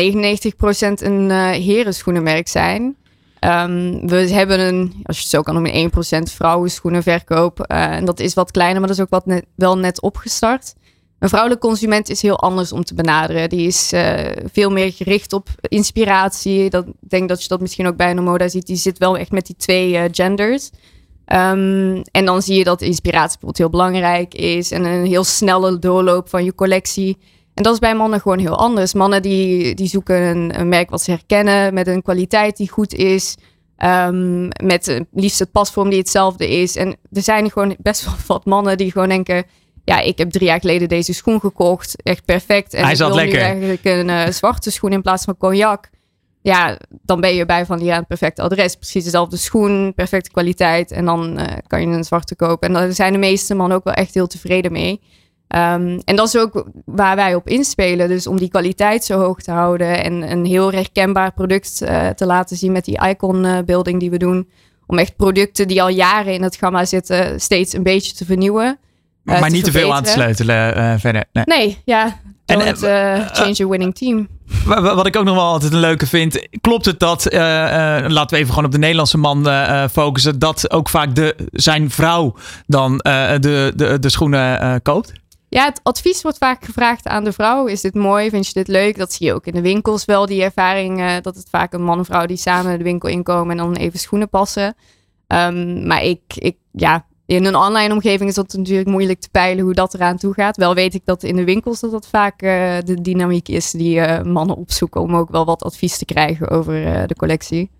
een 1.02 1.30
uh, 1.30 1.50
herenschoenenmerk 1.50 2.48
zijn. 2.48 2.96
Um, 3.40 4.08
we 4.08 4.16
hebben 4.16 4.60
een, 4.60 4.94
als 5.02 5.16
je 5.16 5.22
het 5.22 5.30
zo 5.30 5.42
kan 5.42 5.54
noemen, 5.54 5.90
1% 5.90 6.32
vrouwenschoenenverkoop. 6.32 7.64
Uh, 7.72 7.84
en 7.84 8.04
dat 8.04 8.20
is 8.20 8.34
wat 8.34 8.50
kleiner, 8.50 8.78
maar 8.78 8.88
dat 8.88 8.96
is 8.96 9.02
ook 9.02 9.10
wat 9.10 9.26
net, 9.26 9.46
wel 9.54 9.78
net 9.78 10.00
opgestart. 10.00 10.74
Een 11.18 11.28
vrouwelijke 11.28 11.66
consument 11.66 12.08
is 12.08 12.22
heel 12.22 12.38
anders 12.38 12.72
om 12.72 12.84
te 12.84 12.94
benaderen. 12.94 13.48
Die 13.48 13.66
is 13.66 13.92
uh, 13.92 14.20
veel 14.52 14.70
meer 14.70 14.92
gericht 14.92 15.32
op 15.32 15.48
inspiratie. 15.60 16.70
Dat, 16.70 16.86
ik 16.86 17.10
denk 17.10 17.28
dat 17.28 17.42
je 17.42 17.48
dat 17.48 17.60
misschien 17.60 17.86
ook 17.86 17.96
bij 17.96 18.10
een 18.10 18.22
moda 18.22 18.48
ziet. 18.48 18.66
Die 18.66 18.76
zit 18.76 18.98
wel 18.98 19.16
echt 19.16 19.30
met 19.30 19.46
die 19.46 19.56
twee 19.56 19.92
uh, 19.92 20.02
genders. 20.10 20.70
Um, 21.32 22.02
en 22.02 22.24
dan 22.24 22.42
zie 22.42 22.56
je 22.58 22.64
dat 22.64 22.82
inspiratie 22.82 23.38
bijvoorbeeld 23.38 23.58
heel 23.58 23.70
belangrijk 23.70 24.34
is. 24.34 24.70
En 24.70 24.84
een 24.84 25.06
heel 25.06 25.24
snelle 25.24 25.78
doorloop 25.78 26.28
van 26.28 26.44
je 26.44 26.54
collectie. 26.54 27.18
En 27.54 27.62
dat 27.62 27.72
is 27.72 27.78
bij 27.78 27.94
mannen 27.94 28.20
gewoon 28.20 28.38
heel 28.38 28.56
anders. 28.56 28.94
Mannen 28.94 29.22
die, 29.22 29.74
die 29.74 29.88
zoeken 29.88 30.22
een, 30.22 30.60
een 30.60 30.68
merk 30.68 30.90
wat 30.90 31.02
ze 31.02 31.10
herkennen. 31.10 31.74
Met 31.74 31.86
een 31.86 32.02
kwaliteit 32.02 32.56
die 32.56 32.70
goed 32.70 32.94
is. 32.94 33.36
Um, 33.84 34.48
met 34.64 35.00
liefst 35.12 35.38
het 35.38 35.52
pasvorm 35.52 35.90
die 35.90 35.98
hetzelfde 35.98 36.48
is. 36.48 36.76
En 36.76 36.96
er 37.12 37.22
zijn 37.22 37.50
gewoon 37.50 37.76
best 37.78 38.04
wel 38.04 38.14
wat 38.36 38.44
mannen 38.44 38.76
die 38.76 38.92
gewoon 38.92 39.08
denken 39.08 39.44
ja, 39.88 40.00
ik 40.00 40.18
heb 40.18 40.30
drie 40.30 40.46
jaar 40.46 40.60
geleden 40.60 40.88
deze 40.88 41.12
schoen 41.12 41.40
gekocht. 41.40 42.02
Echt 42.02 42.24
perfect. 42.24 42.74
En 42.74 42.82
Hij 42.82 42.90
ik 42.90 42.96
zat 42.96 43.08
wil 43.08 43.16
lekker. 43.16 43.38
nu 43.38 43.44
eigenlijk 43.44 43.84
een 43.84 44.08
uh, 44.08 44.26
zwarte 44.26 44.70
schoen 44.70 44.92
in 44.92 45.02
plaats 45.02 45.24
van 45.24 45.36
cognac. 45.36 45.90
Ja, 46.42 46.78
dan 47.02 47.20
ben 47.20 47.34
je 47.34 47.46
bij 47.46 47.66
van 47.66 47.80
ja, 47.80 47.96
het 47.96 48.06
perfecte 48.06 48.42
adres. 48.42 48.74
Precies 48.74 49.04
dezelfde 49.04 49.36
schoen, 49.36 49.92
perfecte 49.94 50.30
kwaliteit. 50.30 50.90
En 50.90 51.04
dan 51.04 51.40
uh, 51.40 51.46
kan 51.66 51.80
je 51.80 51.86
een 51.86 52.04
zwarte 52.04 52.36
kopen. 52.36 52.68
En 52.68 52.74
daar 52.74 52.92
zijn 52.92 53.12
de 53.12 53.18
meeste 53.18 53.54
mannen 53.54 53.76
ook 53.76 53.84
wel 53.84 53.94
echt 53.94 54.14
heel 54.14 54.26
tevreden 54.26 54.72
mee. 54.72 55.00
Ehm, 55.48 56.00
en 56.04 56.16
dat 56.16 56.26
is 56.26 56.36
ook 56.36 56.64
waar 56.84 57.16
wij 57.16 57.34
op 57.34 57.48
inspelen. 57.48 58.08
Dus 58.08 58.26
om 58.26 58.38
die 58.38 58.48
kwaliteit 58.48 59.04
zo 59.04 59.18
hoog 59.18 59.40
te 59.42 59.50
houden 59.50 60.04
en 60.04 60.30
een 60.30 60.44
heel 60.44 60.72
herkenbaar 60.72 61.32
product 61.32 61.82
uh, 61.82 62.08
te 62.08 62.26
laten 62.26 62.56
zien 62.56 62.72
met 62.72 62.84
die 62.84 63.00
icon 63.08 63.64
building 63.64 64.00
die 64.00 64.10
we 64.10 64.18
doen. 64.18 64.48
Om 64.86 64.98
echt 64.98 65.16
producten 65.16 65.68
die 65.68 65.82
al 65.82 65.88
jaren 65.88 66.34
in 66.34 66.42
het 66.42 66.56
gamma 66.56 66.84
zitten 66.84 67.40
steeds 67.40 67.72
een 67.72 67.82
beetje 67.82 68.14
te 68.14 68.24
vernieuwen. 68.24 68.78
Uh, 69.28 69.40
maar 69.40 69.48
te 69.48 69.54
niet 69.54 69.64
te 69.64 69.72
veel 69.72 69.94
aan 69.94 70.02
te 70.02 70.10
sleutelen 70.10 71.00
verder. 71.00 71.24
Nee, 71.32 71.44
nee 71.44 71.78
ja. 71.84 72.20
Don't 72.44 72.82
en, 72.82 73.26
change 73.32 73.52
your 73.52 73.70
winning 73.70 73.94
team. 73.94 74.28
Wat 74.64 75.06
ik 75.06 75.16
ook 75.16 75.24
nog 75.24 75.34
wel 75.34 75.44
altijd 75.44 75.72
een 75.72 75.80
leuke 75.80 76.06
vind. 76.06 76.48
Klopt 76.60 76.84
het 76.84 77.00
dat, 77.00 77.32
laten 77.32 78.28
we 78.28 78.36
even 78.36 78.48
gewoon 78.48 78.64
op 78.64 78.72
de 78.72 78.78
Nederlandse 78.78 79.18
man 79.18 79.46
focussen, 79.90 80.38
dat 80.38 80.70
ook 80.70 80.88
vaak 80.88 81.14
de, 81.14 81.36
zijn 81.52 81.90
vrouw 81.90 82.34
dan 82.66 82.96
de, 82.96 83.72
de, 83.76 83.98
de 83.98 84.10
schoenen 84.10 84.82
koopt? 84.82 85.12
Ja, 85.50 85.64
het 85.64 85.80
advies 85.82 86.22
wordt 86.22 86.38
vaak 86.38 86.64
gevraagd 86.64 87.06
aan 87.06 87.24
de 87.24 87.32
vrouw. 87.32 87.66
Is 87.66 87.80
dit 87.80 87.94
mooi? 87.94 88.30
Vind 88.30 88.46
je 88.46 88.52
dit 88.52 88.68
leuk? 88.68 88.98
Dat 88.98 89.12
zie 89.12 89.26
je 89.26 89.34
ook 89.34 89.46
in 89.46 89.54
de 89.54 89.60
winkels 89.60 90.04
wel, 90.04 90.26
die 90.26 90.42
ervaring. 90.42 91.00
Uh, 91.00 91.12
dat 91.22 91.36
het 91.36 91.46
vaak 91.50 91.72
een 91.72 91.82
man 91.82 91.98
en 91.98 92.04
vrouw 92.04 92.26
die 92.26 92.36
samen 92.36 92.78
de 92.78 92.84
winkel 92.84 93.08
inkomen 93.08 93.50
en 93.50 93.56
dan 93.56 93.76
even 93.76 93.98
schoenen 93.98 94.28
passen. 94.28 94.74
Um, 95.26 95.86
maar 95.86 96.02
ik, 96.02 96.20
ik, 96.26 96.56
ja, 96.72 97.06
in 97.28 97.44
een 97.44 97.56
online 97.56 97.92
omgeving 97.92 98.28
is 98.28 98.34
dat 98.34 98.54
natuurlijk 98.56 98.88
moeilijk 98.88 99.20
te 99.20 99.28
peilen 99.30 99.64
hoe 99.64 99.74
dat 99.74 99.94
eraan 99.94 100.16
toe 100.16 100.34
gaat. 100.34 100.56
Wel 100.56 100.74
weet 100.74 100.94
ik 100.94 101.02
dat 101.04 101.22
in 101.22 101.36
de 101.36 101.44
winkels 101.44 101.80
dat 101.80 101.90
dat 101.90 102.08
vaak 102.08 102.42
uh, 102.42 102.50
de 102.84 103.00
dynamiek 103.00 103.48
is 103.48 103.70
die 103.70 103.96
uh, 103.96 104.22
mannen 104.22 104.56
opzoeken 104.56 105.00
om 105.00 105.16
ook 105.16 105.30
wel 105.30 105.44
wat 105.44 105.62
advies 105.62 105.98
te 105.98 106.04
krijgen 106.04 106.48
over 106.48 106.74
de 107.06 107.14
collectie. 107.16 107.70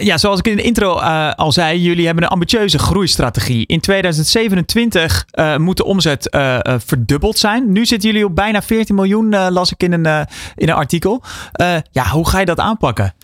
Ja, 0.00 0.18
zoals 0.18 0.38
ik 0.38 0.46
in 0.46 0.56
de 0.56 0.62
intro 0.62 0.92
al 1.34 1.52
zei, 1.52 1.80
jullie 1.80 2.06
hebben 2.06 2.24
een 2.24 2.30
ambitieuze 2.30 2.78
groeistrategie. 2.78 3.66
In 3.66 3.80
2027 3.80 5.26
uh, 5.32 5.56
moet 5.56 5.76
de 5.76 5.84
omzet 5.84 6.28
verdubbeld 6.62 7.38
zijn. 7.38 7.72
Nu 7.72 7.86
zitten 7.86 8.10
jullie 8.10 8.24
op 8.24 8.34
bijna 8.34 8.62
14 8.62 8.94
miljoen, 8.94 9.50
las 9.50 9.72
ik 9.72 9.82
in 9.82 9.92
een, 9.92 10.26
in 10.54 10.68
een 10.68 10.74
artikel. 10.74 11.22
ja, 11.90 12.08
hoe 12.08 12.28
ga 12.28 12.38
je 12.38 12.46
dat 12.46 12.58
aanpakken? 12.58 13.14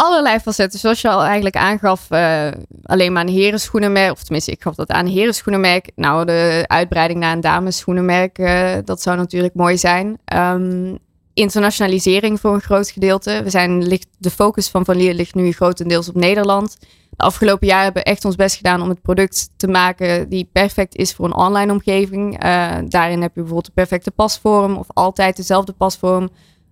Allerlei 0.00 0.38
facetten. 0.38 0.78
Zoals 0.78 1.00
je 1.00 1.08
al 1.08 1.22
eigenlijk 1.24 1.56
aangaf, 1.56 2.06
uh, 2.10 2.48
alleen 2.82 3.12
maar 3.12 3.26
een 3.26 3.32
herenschoenenmerk. 3.32 4.12
Of 4.12 4.22
tenminste, 4.22 4.50
ik 4.50 4.62
gaf 4.62 4.74
dat 4.74 4.90
aan 4.90 5.06
een 5.06 5.12
herenschoenenmerk. 5.12 5.90
Nou, 5.94 6.24
de 6.24 6.64
uitbreiding 6.66 7.20
naar 7.20 7.32
een 7.32 7.40
damesschoenenmerk, 7.40 8.38
uh, 8.38 8.72
dat 8.84 9.02
zou 9.02 9.16
natuurlijk 9.16 9.54
mooi 9.54 9.78
zijn. 9.78 10.18
Um, 10.34 10.98
internationalisering 11.34 12.40
voor 12.40 12.54
een 12.54 12.60
groot 12.60 12.90
gedeelte. 12.90 13.40
We 13.42 13.50
zijn, 13.50 13.86
ligt, 13.86 14.06
de 14.18 14.30
focus 14.30 14.68
van 14.68 14.84
Van 14.84 14.96
Lier 14.96 15.14
ligt 15.14 15.34
nu 15.34 15.52
grotendeels 15.52 16.08
op 16.08 16.14
Nederland. 16.14 16.76
De 17.10 17.24
afgelopen 17.24 17.66
jaren 17.66 17.84
hebben 17.84 18.02
we 18.02 18.10
echt 18.10 18.24
ons 18.24 18.36
best 18.36 18.56
gedaan 18.56 18.82
om 18.82 18.88
het 18.88 19.02
product 19.02 19.50
te 19.56 19.68
maken 19.68 20.28
die 20.28 20.48
perfect 20.52 20.96
is 20.96 21.14
voor 21.14 21.24
een 21.24 21.34
online 21.34 21.72
omgeving. 21.72 22.44
Uh, 22.44 22.76
daarin 22.88 23.22
heb 23.22 23.34
je 23.34 23.40
bijvoorbeeld 23.40 23.66
de 23.66 23.72
perfecte 23.74 24.10
pasvorm 24.10 24.76
of 24.76 24.86
altijd 24.88 25.36
dezelfde 25.36 25.72
pasvorm. 25.72 26.28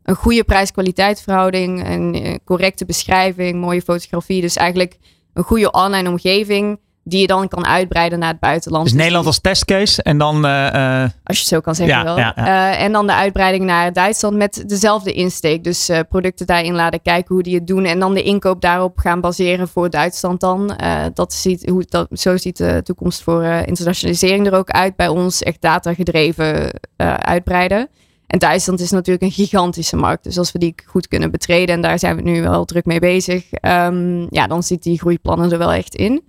Een 0.08 0.14
goede 0.14 0.44
prijs-kwaliteit 0.44 1.20
verhouding, 1.20 1.88
een 1.88 2.14
eh, 2.14 2.34
correcte 2.44 2.84
beschrijving, 2.84 3.60
mooie 3.60 3.82
fotografie. 3.82 4.40
Dus 4.40 4.56
eigenlijk 4.56 4.98
een 5.34 5.42
goede 5.42 5.70
online 5.70 6.08
omgeving 6.08 6.78
die 7.04 7.20
je 7.20 7.26
dan 7.26 7.48
kan 7.48 7.66
uitbreiden 7.66 8.18
naar 8.18 8.28
het 8.28 8.40
buitenland. 8.40 8.84
Dus, 8.84 8.92
Nederland 8.92 9.26
als 9.26 9.40
testcase 9.40 10.02
en 10.02 10.18
dan... 10.18 10.46
Uh, 10.46 11.02
Als 11.02 11.36
je 11.36 11.42
het 11.42 11.46
zo 11.46 11.60
kan 11.60 11.74
zeggen 11.74 11.96
ja, 11.96 12.04
wel. 12.04 12.18
Ja, 12.18 12.32
ja. 12.36 12.46
Uh, 12.46 12.82
en 12.82 12.92
dan 12.92 13.06
de 13.06 13.14
uitbreiding 13.14 13.64
naar 13.64 13.92
Duitsland 13.92 14.36
met 14.36 14.64
dezelfde 14.66 15.12
insteek. 15.12 15.64
Dus 15.64 15.90
uh, 15.90 15.98
producten 16.08 16.46
daarin 16.46 16.74
laten 16.74 17.02
kijken 17.02 17.34
hoe 17.34 17.42
die 17.42 17.54
het 17.54 17.66
doen. 17.66 17.84
En 17.84 17.98
dan 17.98 18.14
de 18.14 18.22
inkoop 18.22 18.60
daarop 18.60 18.98
gaan 18.98 19.20
baseren 19.20 19.68
voor 19.68 19.90
Duitsland 19.90 20.40
dan. 20.40 20.78
dat 21.14 21.32
ziet, 21.32 21.68
hoe, 21.68 21.84
dat, 21.88 22.08
zo 22.12 22.36
ziet 22.36 22.56
de 22.56 22.80
toekomst 22.82 23.22
voor 23.22 23.44
internationalisering 23.44 24.46
er 24.46 24.54
ook 24.54 24.70
uit 24.70 24.96
bij 24.96 25.08
ons. 25.08 25.42
Echt 25.42 25.60
data 25.60 25.94
gedreven 25.94 26.80
uitbreiden. 27.18 27.88
En 28.28 28.38
Duitsland 28.38 28.80
is 28.80 28.90
natuurlijk 28.90 29.24
een 29.24 29.44
gigantische 29.44 29.96
markt. 29.96 30.24
Dus 30.24 30.38
als 30.38 30.52
we 30.52 30.58
die 30.58 30.74
goed 30.86 31.08
kunnen 31.08 31.30
betreden, 31.30 31.74
en 31.74 31.80
daar 31.80 31.98
zijn 31.98 32.16
we 32.16 32.22
nu 32.22 32.42
wel 32.42 32.64
druk 32.64 32.84
mee 32.84 33.00
bezig, 33.00 33.44
um, 33.62 34.26
ja, 34.30 34.46
dan 34.46 34.62
zit 34.62 34.82
die 34.82 34.98
groeiplannen 34.98 35.52
er 35.52 35.58
wel 35.58 35.72
echt 35.72 35.94
in. 35.94 36.22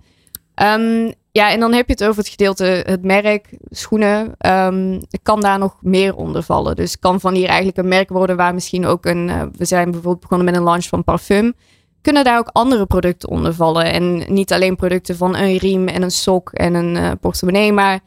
Um, 0.62 1.12
ja, 1.32 1.50
en 1.50 1.60
dan 1.60 1.72
heb 1.72 1.86
je 1.86 1.92
het 1.92 2.04
over 2.04 2.18
het 2.18 2.28
gedeelte, 2.28 2.64
het 2.64 3.04
merk, 3.04 3.56
schoenen. 3.70 4.34
Um, 4.46 5.00
kan 5.22 5.40
daar 5.40 5.58
nog 5.58 5.76
meer 5.80 6.14
onder 6.14 6.42
vallen. 6.42 6.76
Dus 6.76 6.98
kan 6.98 7.20
van 7.20 7.34
hier 7.34 7.46
eigenlijk 7.46 7.78
een 7.78 7.88
merk 7.88 8.08
worden 8.08 8.36
waar 8.36 8.54
misschien 8.54 8.86
ook 8.86 9.06
een. 9.06 9.28
Uh, 9.28 9.42
we 9.56 9.64
zijn 9.64 9.84
bijvoorbeeld 9.84 10.20
begonnen 10.20 10.46
met 10.46 10.56
een 10.56 10.62
launch 10.62 10.84
van 10.84 11.04
parfum. 11.04 11.52
Kunnen 12.00 12.24
daar 12.24 12.38
ook 12.38 12.50
andere 12.52 12.86
producten 12.86 13.28
onder 13.28 13.54
vallen? 13.54 13.92
En 13.92 14.24
niet 14.34 14.52
alleen 14.52 14.76
producten 14.76 15.16
van 15.16 15.36
een 15.36 15.56
riem 15.56 15.88
en 15.88 16.02
een 16.02 16.10
sok 16.10 16.50
en 16.52 16.74
een 16.74 16.96
uh, 16.96 17.10
portemonnee, 17.20 17.72
maar 17.72 18.00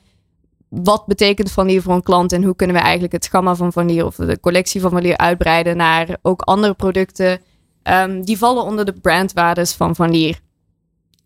wat 0.82 1.06
betekent 1.06 1.52
Van 1.52 1.66
Lier 1.66 1.82
voor 1.82 1.94
een 1.94 2.04
klant 2.04 2.32
en 2.32 2.44
hoe 2.44 2.56
kunnen 2.56 2.76
we 2.76 2.82
eigenlijk 2.82 3.14
het 3.14 3.28
gamma 3.28 3.56
van 3.56 3.74
Van 3.74 3.86
Lier 3.86 4.06
of 4.06 4.16
de 4.16 4.40
collectie 4.40 4.82
van 4.82 4.92
Van 4.92 5.02
Lier 5.02 5.18
uitbreiden 5.18 5.78
naar 5.78 6.18
ook 6.22 6.42
andere 6.42 6.74
producten? 6.74 7.42
Um, 7.84 8.26
die 8.26 8.38
vallen 8.38 8.64
onder 8.64 8.86
de 8.86 8.94
brandwaardes 8.94 9.74
van 9.74 9.96
Van 9.96 10.12
Lier. 10.12 10.40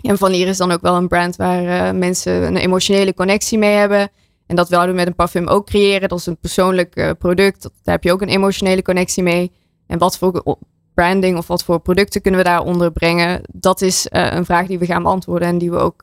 En 0.01 0.17
Van 0.17 0.31
Lier 0.31 0.47
is 0.47 0.57
dan 0.57 0.71
ook 0.71 0.81
wel 0.81 0.95
een 0.95 1.07
brand 1.07 1.36
waar 1.36 1.63
uh, 1.63 1.99
mensen 1.99 2.43
een 2.43 2.57
emotionele 2.57 3.13
connectie 3.13 3.57
mee 3.57 3.75
hebben. 3.75 4.10
En 4.45 4.55
dat 4.55 4.69
wilden 4.69 4.89
we 4.89 4.95
met 4.95 5.07
een 5.07 5.15
parfum 5.15 5.47
ook 5.47 5.65
creëren. 5.65 6.10
Dat 6.10 6.19
is 6.19 6.25
een 6.25 6.38
persoonlijk 6.38 6.95
uh, 6.95 7.10
product. 7.19 7.62
Daar 7.62 7.93
heb 7.93 8.03
je 8.03 8.12
ook 8.12 8.21
een 8.21 8.27
emotionele 8.27 8.81
connectie 8.81 9.23
mee. 9.23 9.51
En 9.88 9.97
wat 9.97 10.17
voor 10.17 10.57
branding 10.93 11.38
of 11.38 11.47
wat 11.47 11.63
voor 11.63 11.79
producten 11.79 12.21
kunnen 12.21 12.39
we 12.39 12.45
daaronder 12.45 12.91
brengen? 12.91 13.41
Dat 13.53 13.81
is 13.81 14.07
uh, 14.12 14.33
een 14.33 14.45
vraag 14.45 14.67
die 14.67 14.79
we 14.79 14.86
gaan 14.86 15.03
beantwoorden 15.03 15.47
en 15.47 15.57
die 15.57 15.71
we 15.71 15.77
ook 15.77 16.01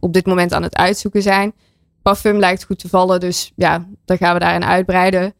op 0.00 0.12
dit 0.12 0.26
moment 0.26 0.52
aan 0.52 0.62
het 0.62 0.76
uitzoeken 0.76 1.22
zijn. 1.22 1.52
Parfum 2.02 2.38
lijkt 2.38 2.64
goed 2.64 2.78
te 2.78 2.88
vallen, 2.88 3.20
dus 3.20 3.52
ja, 3.56 3.86
dan 4.04 4.16
gaan 4.16 4.34
we 4.34 4.40
daarin 4.40 4.64
uitbreiden. 4.64 5.34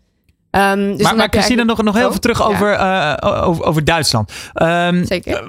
Um, 0.50 0.96
dus 0.96 1.02
maar 1.02 1.16
maar 1.16 1.28
Christine, 1.28 1.64
nog, 1.64 1.82
nog 1.82 1.94
heel 1.94 2.04
oh, 2.04 2.08
even 2.08 2.20
terug 2.20 2.42
over, 2.42 2.78
over, 3.22 3.64
over, 3.64 3.84
Duitsland. 3.84 4.32
Um, 4.54 5.04
Zeker 5.06 5.44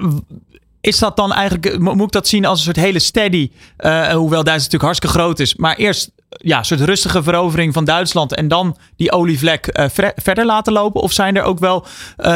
is 0.84 0.98
dat 0.98 1.16
dan 1.16 1.32
eigenlijk, 1.32 1.78
moet 1.78 2.02
ik 2.02 2.12
dat 2.12 2.28
zien 2.28 2.44
als 2.44 2.58
een 2.58 2.64
soort 2.64 2.86
hele 2.86 2.98
steady, 2.98 3.50
uh, 3.78 4.06
hoewel 4.06 4.44
Duitsland 4.44 4.72
natuurlijk 4.72 4.82
hartstikke 4.82 5.18
groot 5.18 5.38
is, 5.38 5.54
maar 5.54 5.76
eerst 5.76 6.10
ja, 6.28 6.58
een 6.58 6.64
soort 6.64 6.80
rustige 6.80 7.22
verovering 7.22 7.72
van 7.72 7.84
Duitsland 7.84 8.34
en 8.34 8.48
dan 8.48 8.76
die 8.96 9.12
olievlek 9.12 9.78
uh, 9.78 9.84
verder 10.16 10.44
laten 10.44 10.72
lopen? 10.72 11.00
Of 11.00 11.12
zijn 11.12 11.36
er 11.36 11.42
ook 11.42 11.58
wel 11.58 11.86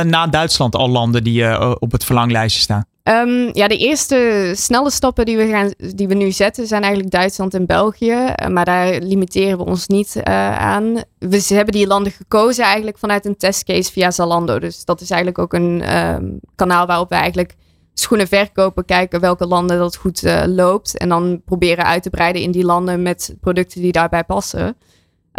na 0.03 0.27
Duitsland 0.27 0.75
al 0.75 0.89
landen 0.89 1.25
die 1.25 1.79
op 1.81 1.93
het 1.93 2.05
verlanglijstje 2.05 2.61
staan? 2.61 2.85
Um, 3.09 3.51
ja, 3.53 3.69
de 3.69 3.77
eerste 3.77 4.53
snelle 4.57 4.91
stappen 4.91 5.25
die 5.25 5.37
we, 5.37 5.49
gaan, 5.49 5.73
die 5.95 6.09
we 6.09 6.15
nu 6.15 6.31
zetten 6.31 6.67
zijn 6.67 6.83
eigenlijk 6.83 7.13
Duitsland 7.13 7.55
en 7.55 7.67
België. 7.67 8.33
Maar 8.51 8.65
daar 8.65 9.01
limiteren 9.01 9.59
we 9.59 9.65
ons 9.65 9.87
niet 9.87 10.21
aan. 10.25 11.03
We 11.19 11.45
hebben 11.49 11.75
die 11.75 11.87
landen 11.87 12.13
gekozen 12.13 12.65
eigenlijk 12.65 12.99
vanuit 12.99 13.27
een 13.27 13.37
testcase 13.37 13.93
via 13.93 14.11
Zalando. 14.11 14.59
Dus 14.59 14.85
dat 14.85 15.01
is 15.01 15.11
eigenlijk 15.11 15.41
ook 15.41 15.53
een 15.53 15.97
um, 15.97 16.41
kanaal 16.55 16.87
waarop 16.87 17.09
we 17.09 17.15
eigenlijk 17.15 17.55
schoenen 17.95 18.29
verkopen, 18.29 18.85
kijken 18.85 19.21
welke 19.21 19.47
landen 19.47 19.79
dat 19.79 19.97
goed 19.97 20.23
uh, 20.23 20.43
loopt. 20.47 20.99
En 20.99 21.09
dan 21.09 21.43
proberen 21.45 21.85
uit 21.85 22.03
te 22.03 22.11
breiden 22.11 22.43
in 22.43 22.51
die 22.51 22.65
landen 22.65 23.03
met 23.03 23.37
producten 23.41 23.81
die 23.81 23.93
daarbij 23.93 24.25
passen. 24.25 24.77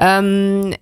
Um, 0.04 0.74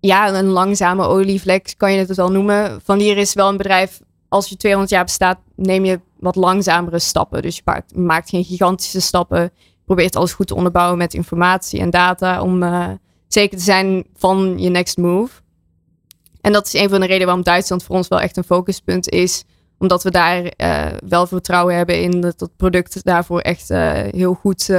ja, 0.00 0.34
een 0.34 0.46
langzame 0.46 1.06
olievlek 1.06 1.74
kan 1.76 1.92
je 1.92 1.98
het 1.98 2.16
wel 2.16 2.30
noemen. 2.30 2.80
Van 2.84 2.98
hier 2.98 3.16
is 3.16 3.34
wel 3.34 3.48
een 3.48 3.56
bedrijf, 3.56 4.00
als 4.28 4.48
je 4.48 4.56
200 4.56 4.92
jaar 4.92 5.04
bestaat, 5.04 5.38
neem 5.56 5.84
je 5.84 6.00
wat 6.22 6.36
langzamere 6.36 6.98
stappen. 6.98 7.42
Dus 7.42 7.56
je 7.56 7.62
maakt, 7.64 7.96
maakt 7.96 8.28
geen 8.28 8.44
gigantische 8.44 9.00
stappen. 9.00 9.52
Probeert 9.84 10.16
alles 10.16 10.32
goed 10.32 10.46
te 10.46 10.54
onderbouwen 10.54 10.98
met 10.98 11.14
informatie 11.14 11.80
en 11.80 11.90
data 11.90 12.42
om 12.42 12.62
uh, 12.62 12.88
zeker 13.28 13.58
te 13.58 13.64
zijn 13.64 14.04
van 14.14 14.58
je 14.58 14.68
next 14.68 14.96
move. 14.96 15.32
En 16.40 16.52
dat 16.52 16.66
is 16.66 16.72
een 16.72 16.88
van 16.88 17.00
de 17.00 17.06
redenen 17.06 17.26
waarom 17.26 17.44
Duitsland 17.44 17.82
voor 17.82 17.96
ons 17.96 18.08
wel 18.08 18.20
echt 18.20 18.36
een 18.36 18.44
focuspunt 18.44 19.08
is 19.08 19.44
omdat 19.78 20.02
we 20.02 20.10
daar 20.10 20.52
uh, 20.56 20.86
wel 21.08 21.26
vertrouwen 21.26 21.76
hebben 21.76 22.00
in 22.00 22.20
dat 22.20 22.40
het 22.40 22.56
product 22.56 23.04
daarvoor 23.04 23.40
echt 23.40 23.70
uh, 23.70 23.92
heel 23.92 24.34
goed 24.34 24.70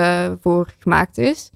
voor 0.41 0.73
gemaakt 0.79 1.17
is. 1.17 1.49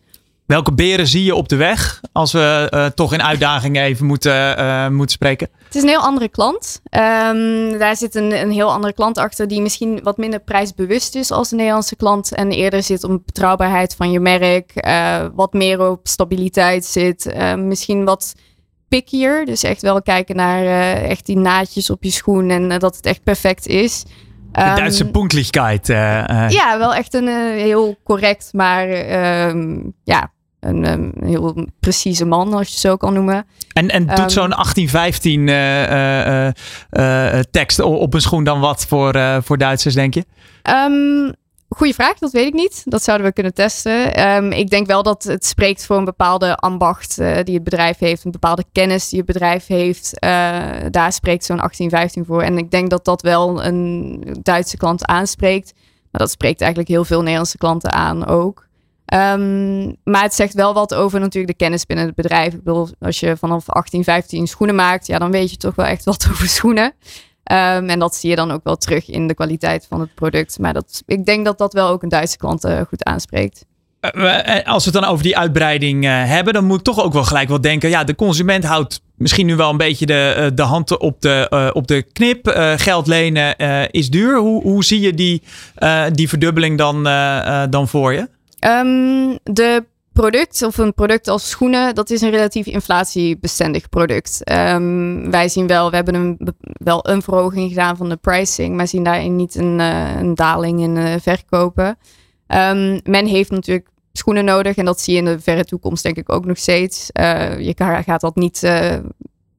Welke 0.47 0.73
beren 0.73 1.07
zie 1.07 1.23
je 1.23 1.36
op 1.36 1.49
de 1.49 1.55
weg 1.55 2.01
als 2.12 2.31
we 2.31 2.91
toch 2.95 3.13
in 3.13 3.23
uitdagingen 3.23 3.83
even 3.83 4.05
moeten, 4.05 4.93
moeten 4.93 5.15
spreken? 5.15 5.49
Het 5.65 5.75
is 5.75 5.81
een 5.81 5.88
heel 5.88 6.01
andere 6.01 6.29
klant. 6.29 6.81
Um, 6.83 7.77
daar 7.77 7.95
zit 7.95 8.15
een, 8.15 8.41
een 8.41 8.51
heel 8.51 8.71
andere 8.71 8.93
klant 8.93 9.17
achter 9.17 9.47
die 9.47 9.62
misschien 9.62 9.99
wat 10.03 10.17
minder 10.17 10.39
prijsbewust 10.39 11.15
is 11.15 11.32
als 11.32 11.49
de 11.49 11.55
Nederlandse 11.55 11.95
klant. 11.95 12.34
En 12.34 12.51
eerder 12.51 12.84
zit 12.84 13.03
op 13.03 13.26
betrouwbaarheid 13.26 13.95
van 13.95 14.11
je 14.11 14.19
merk, 14.19 14.74
wat 15.36 15.53
meer 15.53 15.89
op 15.89 16.07
stabiliteit 16.07 16.86
zit. 16.86 17.36
misschien 17.57 18.05
wat 18.05 18.34
pickier. 18.88 19.45
Dus 19.45 19.63
echt 19.63 19.82
wel 19.82 20.01
kijken 20.01 20.36
naar 20.36 20.65
echt 21.01 21.26
die 21.26 21.38
naadjes 21.38 21.89
op 21.89 22.03
je 22.03 22.11
schoen 22.11 22.49
en 22.49 22.80
dat 22.80 22.95
het 22.95 23.05
echt 23.05 23.24
perfect 23.24 23.67
is. 23.67 24.03
De 24.51 24.69
um, 24.69 24.76
Duitse 24.76 25.11
punktlichkeit. 25.11 25.89
Uh, 25.89 26.45
ja, 26.49 26.78
wel 26.78 26.93
echt 26.93 27.13
een 27.13 27.28
heel 27.57 27.97
correct, 28.03 28.49
maar 28.53 28.89
um, 29.49 29.93
ja, 30.03 30.32
een, 30.60 30.86
een, 30.86 31.14
heel 31.20 31.68
precieze 31.80 32.26
man, 32.26 32.53
als 32.53 32.68
je 32.68 32.72
het 32.72 32.82
zo 32.82 32.95
kan 32.95 33.14
noemen. 33.14 33.45
En, 33.74 33.89
en 33.89 34.05
doet 34.05 34.20
um, 34.20 34.30
zo'n 34.30 34.49
1815 34.49 35.45
tekst 37.51 37.80
op 37.80 38.14
een 38.14 38.22
schoen 38.22 38.43
dan 38.43 38.60
wat 38.60 38.86
voor, 38.86 39.41
voor 39.43 39.58
Duitsers, 39.58 39.93
denk 39.93 40.14
je? 40.14 40.26
goede 41.70 41.93
vraag, 41.93 42.18
dat 42.18 42.32
weet 42.32 42.47
ik 42.47 42.53
niet. 42.53 42.82
Dat 42.86 43.03
zouden 43.03 43.28
we 43.28 43.34
kunnen 43.34 43.53
testen. 43.53 44.14
Ehm, 44.14 44.51
ik 44.51 44.70
denk 44.70 44.88
wel 44.88 45.03
dat 45.03 45.24
het 45.24 45.45
spreekt 45.45 45.86
voor 45.86 45.97
een 45.97 46.05
bepaalde 46.05 46.55
ambacht 46.55 47.20
uh, 47.20 47.38
die 47.43 47.53
het 47.53 47.64
bedrijf 47.64 47.97
heeft, 47.97 48.26
een 48.26 48.32
bepaalde 48.32 48.64
kennis 48.72 49.10
die 49.10 49.18
het 49.18 49.28
bedrijf 49.28 49.68
heeft. 49.68 50.14
Uh, 50.14 50.30
daar 50.89 51.14
spreekt 51.14 51.45
zo'n 51.45 51.58
1815 51.58 52.26
voor. 52.26 52.41
En 52.41 52.58
ik 52.58 52.72
denk 52.72 52.89
dat 52.89 53.05
dat 53.05 53.22
wel 53.22 53.64
een 53.64 54.22
Duitse 54.41 54.78
klant 54.78 55.05
aanspreekt. 55.05 55.74
Maar 56.12 56.22
dat 56.22 56.32
spreekt 56.32 56.62
eigenlijk 56.62 56.91
heel 56.91 57.05
veel 57.05 57.20
Nederlandse 57.20 57.58
klanten 57.58 57.91
aan 57.91 58.26
ook. 58.26 58.66
Um, 59.14 59.95
maar 60.03 60.22
het 60.22 60.34
zegt 60.34 60.53
wel 60.53 60.74
wat 60.74 60.93
over 60.93 61.20
natuurlijk 61.20 61.47
de 61.47 61.64
kennis 61.64 61.86
binnen 61.86 62.05
het 62.05 62.16
bedrijf. 62.16 62.53
Ik 62.53 62.64
bedoel, 62.64 62.88
als 62.99 63.20
je 63.20 63.38
vanaf 63.38 63.70
18, 63.70 64.03
15 64.03 64.47
schoenen 64.47 64.76
maakt, 64.76 65.08
ja, 65.08 65.20
dan 65.20 65.32
weet 65.32 65.51
je 65.51 65.58
toch 65.58 65.76
wel 65.76 65.86
echt 65.86 66.05
wat 66.05 66.28
over 66.32 66.47
schoenen. 66.47 66.86
Um, 66.86 67.89
en 67.89 67.99
dat 67.99 68.16
zie 68.16 68.30
je 68.30 68.36
dan 68.36 68.51
ook 68.51 68.64
wel 68.64 68.76
terug 68.76 69.10
in 69.10 69.28
de 69.28 69.34
kwaliteit 69.34 69.86
van 69.89 69.99
het 69.99 70.16
product. 70.16 70.60
Maar 70.60 70.74
dat, 70.74 71.03
ik 71.05 71.26
denk 71.26 71.45
dat 71.45 71.58
dat 71.58 71.74
wel 71.74 71.89
ook 71.89 72.03
een 72.03 72.10
Duitse 72.10 72.38
klant 72.38 72.66
uh, 72.66 72.82
goed 72.82 73.03
aanspreekt. 73.03 73.66
Uh, 74.16 74.64
als 74.64 74.86
we 74.86 74.91
het 74.91 75.01
dan 75.01 75.12
over 75.12 75.24
die 75.24 75.38
uitbreiding 75.38 76.03
hebben, 76.03 76.53
dan 76.53 76.66
moet 76.66 76.78
ik 76.78 76.84
toch 76.84 77.03
ook 77.03 77.14
wel 77.14 77.24
gelijk 77.24 77.47
wel 77.47 77.62
denken. 77.62 77.89
Ja, 77.89 78.03
de 78.03 78.16
consument 78.16 78.64
houdt 78.64 79.01
misschien 79.16 79.45
nu 79.45 79.55
wel 79.55 79.70
een 79.70 79.78
beetje 79.78 80.05
de, 80.05 80.51
de 80.55 80.62
hand 80.62 80.97
op 80.97 81.22
de, 81.22 81.72
op 81.74 81.88
de 81.88 82.01
knip. 82.01 82.47
geld 82.78 83.08
lenen 83.08 83.58
is 83.91 84.10
duur. 84.10 84.38
Hoe, 84.38 84.62
hoe 84.62 84.84
zie 84.84 84.99
je 84.99 85.14
die, 85.14 85.41
die 86.12 86.30
verdubbeling 86.30 86.78
dan, 86.78 87.03
dan 87.70 87.88
voor 87.88 88.14
je? 88.14 88.28
Um, 88.66 89.39
de 89.43 89.86
product 90.14 90.62
of 90.62 90.78
een 90.78 90.93
product 90.93 91.28
als 91.28 91.49
schoenen, 91.49 91.95
dat 91.95 92.10
is 92.10 92.22
een 92.22 92.30
relatief 92.30 92.66
inflatiebestendig 92.66 93.89
product. 93.89 94.51
Um, 94.51 95.32
wij 95.32 95.49
zien 95.49 95.68
wel, 95.68 95.89
we 95.89 95.95
hebben 95.95 96.38
wel 96.64 97.10
een 97.10 97.22
verhoging 97.22 97.70
gedaan 97.70 97.97
van 97.97 98.10
de 98.10 98.16
pricing, 98.16 98.76
maar 98.76 98.88
zien 98.88 99.03
daarin 99.03 99.36
niet 99.36 99.55
een, 99.55 99.80
uh, 99.80 100.20
een 100.20 100.36
daling 100.36 100.80
in 100.82 100.95
uh, 100.95 101.14
verkopen. 101.22 101.97
Um, 102.47 102.99
men 103.03 103.26
heeft 103.26 103.51
natuurlijk 103.51 103.89
schoenen 104.14 104.45
nodig 104.45 104.76
en 104.76 104.86
dat 104.86 105.01
zie 105.01 105.14
je 105.14 105.20
in 105.20 105.26
de 105.26 105.39
verre 105.39 105.66
toekomst 105.66 106.03
denk 106.03 106.18
ik 106.18 106.32
ook 106.32 106.45
nog 106.45 106.58
steeds. 106.58 107.10
Uh, 107.20 107.60
je 107.60 107.74
gaat 107.78 108.22
dat 108.22 108.36
niet 108.36 108.60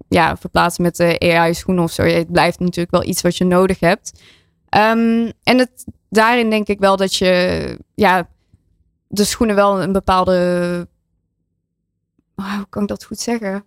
ja, 0.09 0.37
verplaatsen 0.37 0.83
met 0.83 0.97
de 0.97 1.19
AI-schoenen 1.19 1.85
of 1.85 1.93
zo. 1.93 2.03
Het 2.03 2.33
blijft 2.33 2.59
natuurlijk 2.59 2.91
wel 2.91 3.05
iets 3.05 3.23
wat 3.23 3.37
je 3.37 3.45
nodig 3.45 3.81
hebt. 3.81 4.23
Um, 4.77 5.33
en 5.43 5.59
het, 5.59 5.85
daarin 6.09 6.51
denk 6.51 6.67
ik 6.67 6.79
wel 6.79 6.97
dat 6.97 7.15
je 7.15 7.79
ja, 7.95 8.29
de 9.09 9.25
schoenen 9.25 9.57
wel 9.57 9.83
een 9.83 9.93
bepaalde. 9.93 10.89
Oh, 12.37 12.55
hoe 12.55 12.67
kan 12.69 12.83
ik 12.83 12.89
dat 12.89 13.05
goed 13.05 13.19
zeggen? 13.19 13.65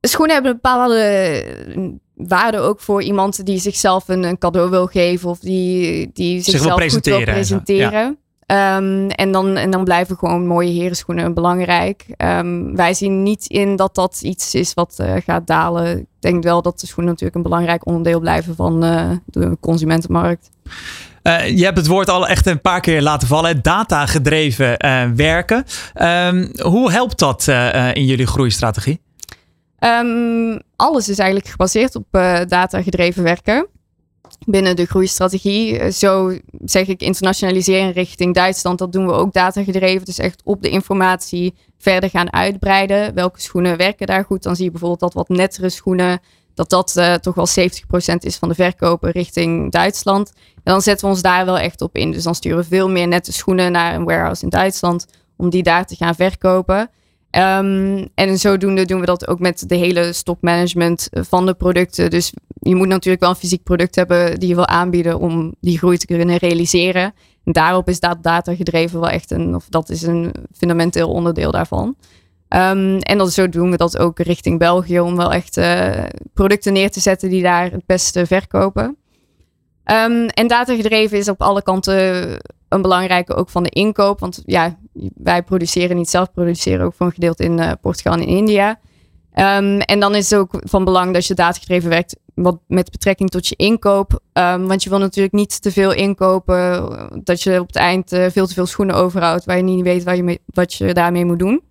De 0.00 0.08
schoenen 0.08 0.34
hebben 0.34 0.52
een 0.52 0.60
bepaalde 0.62 1.94
waarde 2.14 2.58
ook 2.58 2.80
voor 2.80 3.02
iemand 3.02 3.44
die 3.46 3.58
zichzelf 3.58 4.08
een, 4.08 4.22
een 4.22 4.38
cadeau 4.38 4.70
wil 4.70 4.86
geven 4.86 5.28
of 5.28 5.38
die, 5.38 6.10
die 6.12 6.42
zichzelf 6.42 6.82
Zich 6.82 6.92
goed 6.92 7.04
wil 7.04 7.22
presenteren. 7.22 8.18
Ja. 8.46 8.76
Um, 8.76 9.08
en, 9.08 9.32
dan, 9.32 9.56
en 9.56 9.70
dan 9.70 9.84
blijven 9.84 10.16
gewoon 10.16 10.46
mooie 10.46 10.72
herenschoenen 10.72 11.34
belangrijk. 11.34 12.06
Um, 12.16 12.76
wij 12.76 12.94
zien 12.94 13.22
niet 13.22 13.46
in 13.46 13.76
dat 13.76 13.94
dat 13.94 14.20
iets 14.22 14.54
is 14.54 14.74
wat 14.74 14.98
uh, 15.00 15.14
gaat 15.24 15.46
dalen. 15.46 15.98
Ik 15.98 16.06
denk 16.18 16.42
wel 16.42 16.62
dat 16.62 16.80
de 16.80 16.86
schoenen 16.86 17.12
natuurlijk 17.12 17.36
een 17.36 17.50
belangrijk 17.50 17.86
onderdeel 17.86 18.20
blijven 18.20 18.54
van 18.56 18.84
uh, 18.84 19.10
de 19.24 19.56
consumentenmarkt. 19.60 20.50
Uh, 21.22 21.48
je 21.48 21.64
hebt 21.64 21.76
het 21.76 21.86
woord 21.86 22.08
al 22.08 22.28
echt 22.28 22.46
een 22.46 22.60
paar 22.60 22.80
keer 22.80 23.02
laten 23.02 23.28
vallen. 23.28 23.62
Data-gedreven 23.62 24.84
uh, 24.84 25.04
werken. 25.14 25.64
Um, 26.02 26.50
hoe 26.62 26.90
helpt 26.90 27.18
dat 27.18 27.46
uh, 27.48 27.94
in 27.94 28.04
jullie 28.04 28.26
groeistrategie? 28.26 29.00
Um, 29.78 30.60
alles 30.76 31.08
is 31.08 31.18
eigenlijk 31.18 31.50
gebaseerd 31.50 31.96
op 31.96 32.06
data-gedreven 32.48 33.22
werken. 33.22 33.66
Binnen 34.46 34.76
de 34.76 34.86
groeistrategie. 34.86 35.90
Zo 35.90 36.38
zeg 36.64 36.86
ik 36.86 37.00
internationaliseren 37.00 37.92
richting 37.92 38.34
Duitsland. 38.34 38.78
Dat 38.78 38.92
doen 38.92 39.06
we 39.06 39.12
ook 39.12 39.32
data-gedreven. 39.32 40.04
Dus 40.04 40.18
echt 40.18 40.40
op 40.44 40.62
de 40.62 40.68
informatie 40.68 41.54
verder 41.78 42.10
gaan 42.10 42.32
uitbreiden. 42.32 43.14
Welke 43.14 43.40
schoenen 43.40 43.76
werken 43.76 44.06
daar 44.06 44.24
goed? 44.24 44.42
Dan 44.42 44.56
zie 44.56 44.64
je 44.64 44.70
bijvoorbeeld 44.70 45.00
dat 45.00 45.14
wat 45.14 45.28
nettere 45.28 45.70
schoenen 45.70 46.20
dat 46.54 46.70
dat 46.70 46.94
uh, 46.98 47.14
toch 47.14 47.34
wel 47.34 47.48
70% 47.48 48.16
is 48.18 48.36
van 48.36 48.48
de 48.48 48.54
verkopen 48.54 49.10
richting 49.10 49.72
Duitsland. 49.72 50.32
En 50.54 50.72
dan 50.72 50.82
zetten 50.82 51.06
we 51.06 51.12
ons 51.12 51.22
daar 51.22 51.44
wel 51.44 51.58
echt 51.58 51.80
op 51.80 51.96
in. 51.96 52.10
Dus 52.12 52.22
dan 52.22 52.34
sturen 52.34 52.58
we 52.58 52.64
veel 52.64 52.88
meer 52.88 53.08
nette 53.08 53.32
schoenen 53.32 53.72
naar 53.72 53.94
een 53.94 54.04
warehouse 54.04 54.42
in 54.42 54.48
Duitsland 54.48 55.06
om 55.36 55.50
die 55.50 55.62
daar 55.62 55.86
te 55.86 55.96
gaan 55.96 56.14
verkopen. 56.14 56.90
Um, 57.36 58.08
en 58.14 58.38
zodoende 58.38 58.84
doen 58.84 59.00
we 59.00 59.06
dat 59.06 59.28
ook 59.28 59.38
met 59.38 59.68
de 59.68 59.74
hele 59.74 60.12
stokmanagement 60.12 61.08
van 61.12 61.46
de 61.46 61.54
producten. 61.54 62.10
Dus 62.10 62.32
je 62.58 62.74
moet 62.74 62.88
natuurlijk 62.88 63.22
wel 63.22 63.30
een 63.30 63.36
fysiek 63.36 63.62
product 63.62 63.94
hebben 63.94 64.40
die 64.40 64.48
je 64.48 64.54
wil 64.54 64.66
aanbieden 64.66 65.18
om 65.18 65.54
die 65.60 65.78
groei 65.78 65.96
te 65.96 66.06
kunnen 66.06 66.36
realiseren. 66.36 67.14
En 67.44 67.52
daarop 67.52 67.88
is 67.88 68.00
dat 68.00 68.22
data 68.22 68.54
gedreven 68.54 69.00
wel 69.00 69.08
echt 69.08 69.30
een, 69.30 69.54
of 69.54 69.66
dat 69.68 69.88
is 69.88 70.02
een 70.02 70.34
fundamenteel 70.52 71.08
onderdeel 71.08 71.50
daarvan. 71.50 71.96
Um, 72.54 72.98
en 72.98 73.18
dan 73.18 73.28
zo 73.28 73.48
doen 73.48 73.70
we 73.70 73.76
dat 73.76 73.98
ook 73.98 74.18
richting 74.18 74.58
België 74.58 75.00
om 75.00 75.16
wel 75.16 75.32
echt 75.32 75.56
uh, 75.56 76.04
producten 76.34 76.72
neer 76.72 76.90
te 76.90 77.00
zetten 77.00 77.30
die 77.30 77.42
daar 77.42 77.70
het 77.70 77.86
beste 77.86 78.26
verkopen. 78.26 78.96
Um, 79.84 80.26
en 80.26 80.46
datagedreven 80.46 81.18
is 81.18 81.28
op 81.28 81.40
alle 81.40 81.62
kanten 81.62 82.38
een 82.68 82.82
belangrijke 82.82 83.34
ook 83.34 83.50
van 83.50 83.62
de 83.62 83.68
inkoop. 83.70 84.20
Want 84.20 84.42
ja, 84.44 84.78
wij 85.14 85.42
produceren 85.42 85.96
niet 85.96 86.10
zelf, 86.10 86.32
produceren 86.32 86.86
ook 86.86 86.94
voor 86.94 87.06
een 87.06 87.12
gedeelte 87.12 87.44
in 87.44 87.58
uh, 87.58 87.72
Portugal 87.80 88.12
en 88.12 88.20
in 88.20 88.36
India. 88.36 88.80
Um, 89.34 89.80
en 89.80 90.00
dan 90.00 90.14
is 90.14 90.30
het 90.30 90.38
ook 90.38 90.60
van 90.64 90.84
belang 90.84 91.12
dat 91.12 91.26
je 91.26 91.34
datagedreven 91.34 91.90
werkt 91.90 92.16
wat 92.34 92.58
met 92.66 92.90
betrekking 92.90 93.30
tot 93.30 93.46
je 93.46 93.56
inkoop. 93.56 94.20
Want 94.32 94.82
je 94.82 94.90
wil 94.90 94.98
natuurlijk 94.98 95.34
niet 95.34 95.62
te 95.62 95.72
veel 95.72 95.92
inkopen, 95.92 96.90
dat 97.24 97.42
je 97.42 97.60
op 97.60 97.66
het 97.66 97.76
eind 97.76 98.08
veel 98.08 98.46
te 98.46 98.54
veel 98.54 98.66
schoenen 98.66 98.94
overhoudt 98.94 99.44
waar 99.44 99.56
je 99.56 99.62
niet 99.62 99.82
weet 99.82 100.04
waar 100.04 100.16
je 100.16 100.40
wat 100.46 100.74
je 100.74 100.94
daarmee 100.94 101.24
moet 101.24 101.38
doen. 101.38 101.62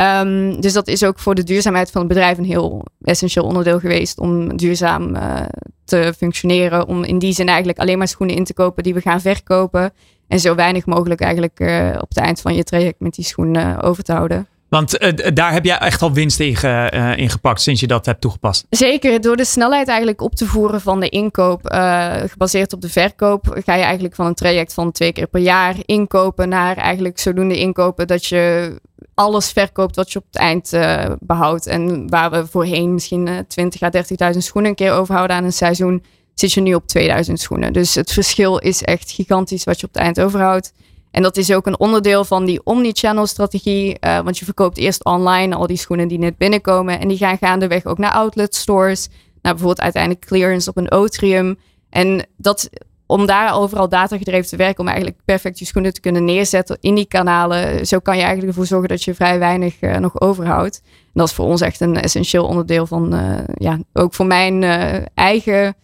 Um, 0.00 0.60
dus 0.60 0.72
dat 0.72 0.88
is 0.88 1.04
ook 1.04 1.18
voor 1.18 1.34
de 1.34 1.42
duurzaamheid 1.42 1.90
van 1.90 2.00
het 2.00 2.10
bedrijf 2.10 2.38
een 2.38 2.44
heel 2.44 2.84
essentieel 3.02 3.44
onderdeel 3.44 3.78
geweest 3.78 4.18
om 4.18 4.56
duurzaam 4.56 5.14
uh, 5.14 5.40
te 5.84 6.14
functioneren. 6.16 6.88
Om 6.88 7.04
in 7.04 7.18
die 7.18 7.32
zin 7.32 7.48
eigenlijk 7.48 7.78
alleen 7.78 7.98
maar 7.98 8.08
schoenen 8.08 8.36
in 8.36 8.44
te 8.44 8.54
kopen 8.54 8.82
die 8.82 8.94
we 8.94 9.00
gaan 9.00 9.20
verkopen. 9.20 9.92
En 10.28 10.40
zo 10.40 10.54
weinig 10.54 10.86
mogelijk 10.86 11.20
eigenlijk 11.20 11.60
uh, 11.60 11.88
op 12.00 12.08
het 12.08 12.18
eind 12.18 12.40
van 12.40 12.54
je 12.54 12.64
traject 12.64 13.00
met 13.00 13.14
die 13.14 13.24
schoenen 13.24 13.80
over 13.80 14.02
te 14.02 14.12
houden. 14.12 14.46
Want 14.68 15.02
uh, 15.02 15.10
daar 15.34 15.52
heb 15.52 15.64
jij 15.64 15.78
echt 15.78 16.02
al 16.02 16.12
winst 16.12 16.40
in, 16.40 16.56
ge, 16.56 16.90
uh, 16.94 17.16
in, 17.16 17.30
gepakt 17.30 17.60
sinds 17.60 17.80
je 17.80 17.86
dat 17.86 18.06
hebt 18.06 18.20
toegepast. 18.20 18.66
Zeker, 18.70 19.20
door 19.20 19.36
de 19.36 19.44
snelheid 19.44 19.88
eigenlijk 19.88 20.20
op 20.20 20.34
te 20.34 20.46
voeren 20.46 20.80
van 20.80 21.00
de 21.00 21.08
inkoop, 21.08 21.72
uh, 21.72 22.14
gebaseerd 22.26 22.72
op 22.72 22.80
de 22.80 22.88
verkoop, 22.88 23.60
ga 23.64 23.74
je 23.74 23.82
eigenlijk 23.82 24.14
van 24.14 24.26
een 24.26 24.34
traject 24.34 24.74
van 24.74 24.92
twee 24.92 25.12
keer 25.12 25.26
per 25.26 25.40
jaar 25.40 25.74
inkopen 25.84 26.48
naar 26.48 26.76
eigenlijk 26.76 27.18
zodoende 27.18 27.58
inkopen 27.58 28.06
dat 28.06 28.26
je 28.26 28.74
alles 29.14 29.52
verkoopt 29.52 29.96
wat 29.96 30.12
je 30.12 30.18
op 30.18 30.24
het 30.26 30.36
eind 30.36 30.72
uh, 30.72 31.04
behoudt. 31.20 31.66
En 31.66 32.10
waar 32.10 32.30
we 32.30 32.46
voorheen 32.46 32.94
misschien 32.94 33.26
uh, 33.26 33.38
20 33.48 33.82
à 33.82 33.90
30.000 34.32 34.38
schoenen 34.38 34.70
een 34.70 34.76
keer 34.76 34.92
overhouden 34.92 35.36
aan 35.36 35.44
een 35.44 35.52
seizoen, 35.52 36.04
zit 36.34 36.52
je 36.52 36.60
nu 36.60 36.74
op 36.74 36.86
2000 36.86 37.40
schoenen. 37.40 37.72
Dus 37.72 37.94
het 37.94 38.12
verschil 38.12 38.58
is 38.58 38.82
echt 38.82 39.10
gigantisch 39.10 39.64
wat 39.64 39.80
je 39.80 39.86
op 39.86 39.92
het 39.92 40.02
eind 40.02 40.20
overhoudt. 40.20 40.72
En 41.10 41.22
dat 41.22 41.36
is 41.36 41.52
ook 41.52 41.66
een 41.66 41.78
onderdeel 41.78 42.24
van 42.24 42.44
die 42.44 42.60
omni-channel 42.64 43.26
strategie. 43.26 43.96
Uh, 44.00 44.20
want 44.20 44.38
je 44.38 44.44
verkoopt 44.44 44.78
eerst 44.78 45.04
online 45.04 45.54
al 45.54 45.66
die 45.66 45.76
schoenen 45.76 46.08
die 46.08 46.18
net 46.18 46.36
binnenkomen. 46.36 47.00
En 47.00 47.08
die 47.08 47.16
gaan 47.16 47.38
gaandeweg 47.38 47.84
ook 47.84 47.98
naar 47.98 48.12
outlet 48.12 48.54
stores. 48.54 49.08
Naar 49.42 49.52
bijvoorbeeld 49.52 49.80
uiteindelijk 49.80 50.26
clearance 50.26 50.70
op 50.70 50.76
een 50.76 50.92
Otrium. 50.92 51.58
En 51.90 52.26
dat 52.36 52.70
om 53.06 53.26
daar 53.26 53.54
overal 53.54 53.88
datagedreven 53.88 54.48
te 54.48 54.56
werken, 54.56 54.80
om 54.80 54.88
eigenlijk 54.88 55.20
perfect 55.24 55.58
je 55.58 55.64
schoenen 55.64 55.92
te 55.92 56.00
kunnen 56.00 56.24
neerzetten 56.24 56.76
in 56.80 56.94
die 56.94 57.06
kanalen. 57.06 57.86
Zo 57.86 57.98
kan 57.98 58.14
je 58.14 58.20
eigenlijk 58.20 58.50
ervoor 58.50 58.66
zorgen 58.66 58.88
dat 58.88 59.04
je 59.04 59.14
vrij 59.14 59.38
weinig 59.38 59.80
uh, 59.80 59.96
nog 59.96 60.20
overhoudt. 60.20 60.80
En 60.84 61.10
dat 61.12 61.28
is 61.28 61.34
voor 61.34 61.46
ons 61.46 61.60
echt 61.60 61.80
een 61.80 62.00
essentieel 62.00 62.44
onderdeel 62.44 62.86
van, 62.86 63.14
uh, 63.14 63.38
ja, 63.54 63.78
ook 63.92 64.14
voor 64.14 64.26
mijn 64.26 64.62
uh, 64.62 64.94
eigen 65.14 65.76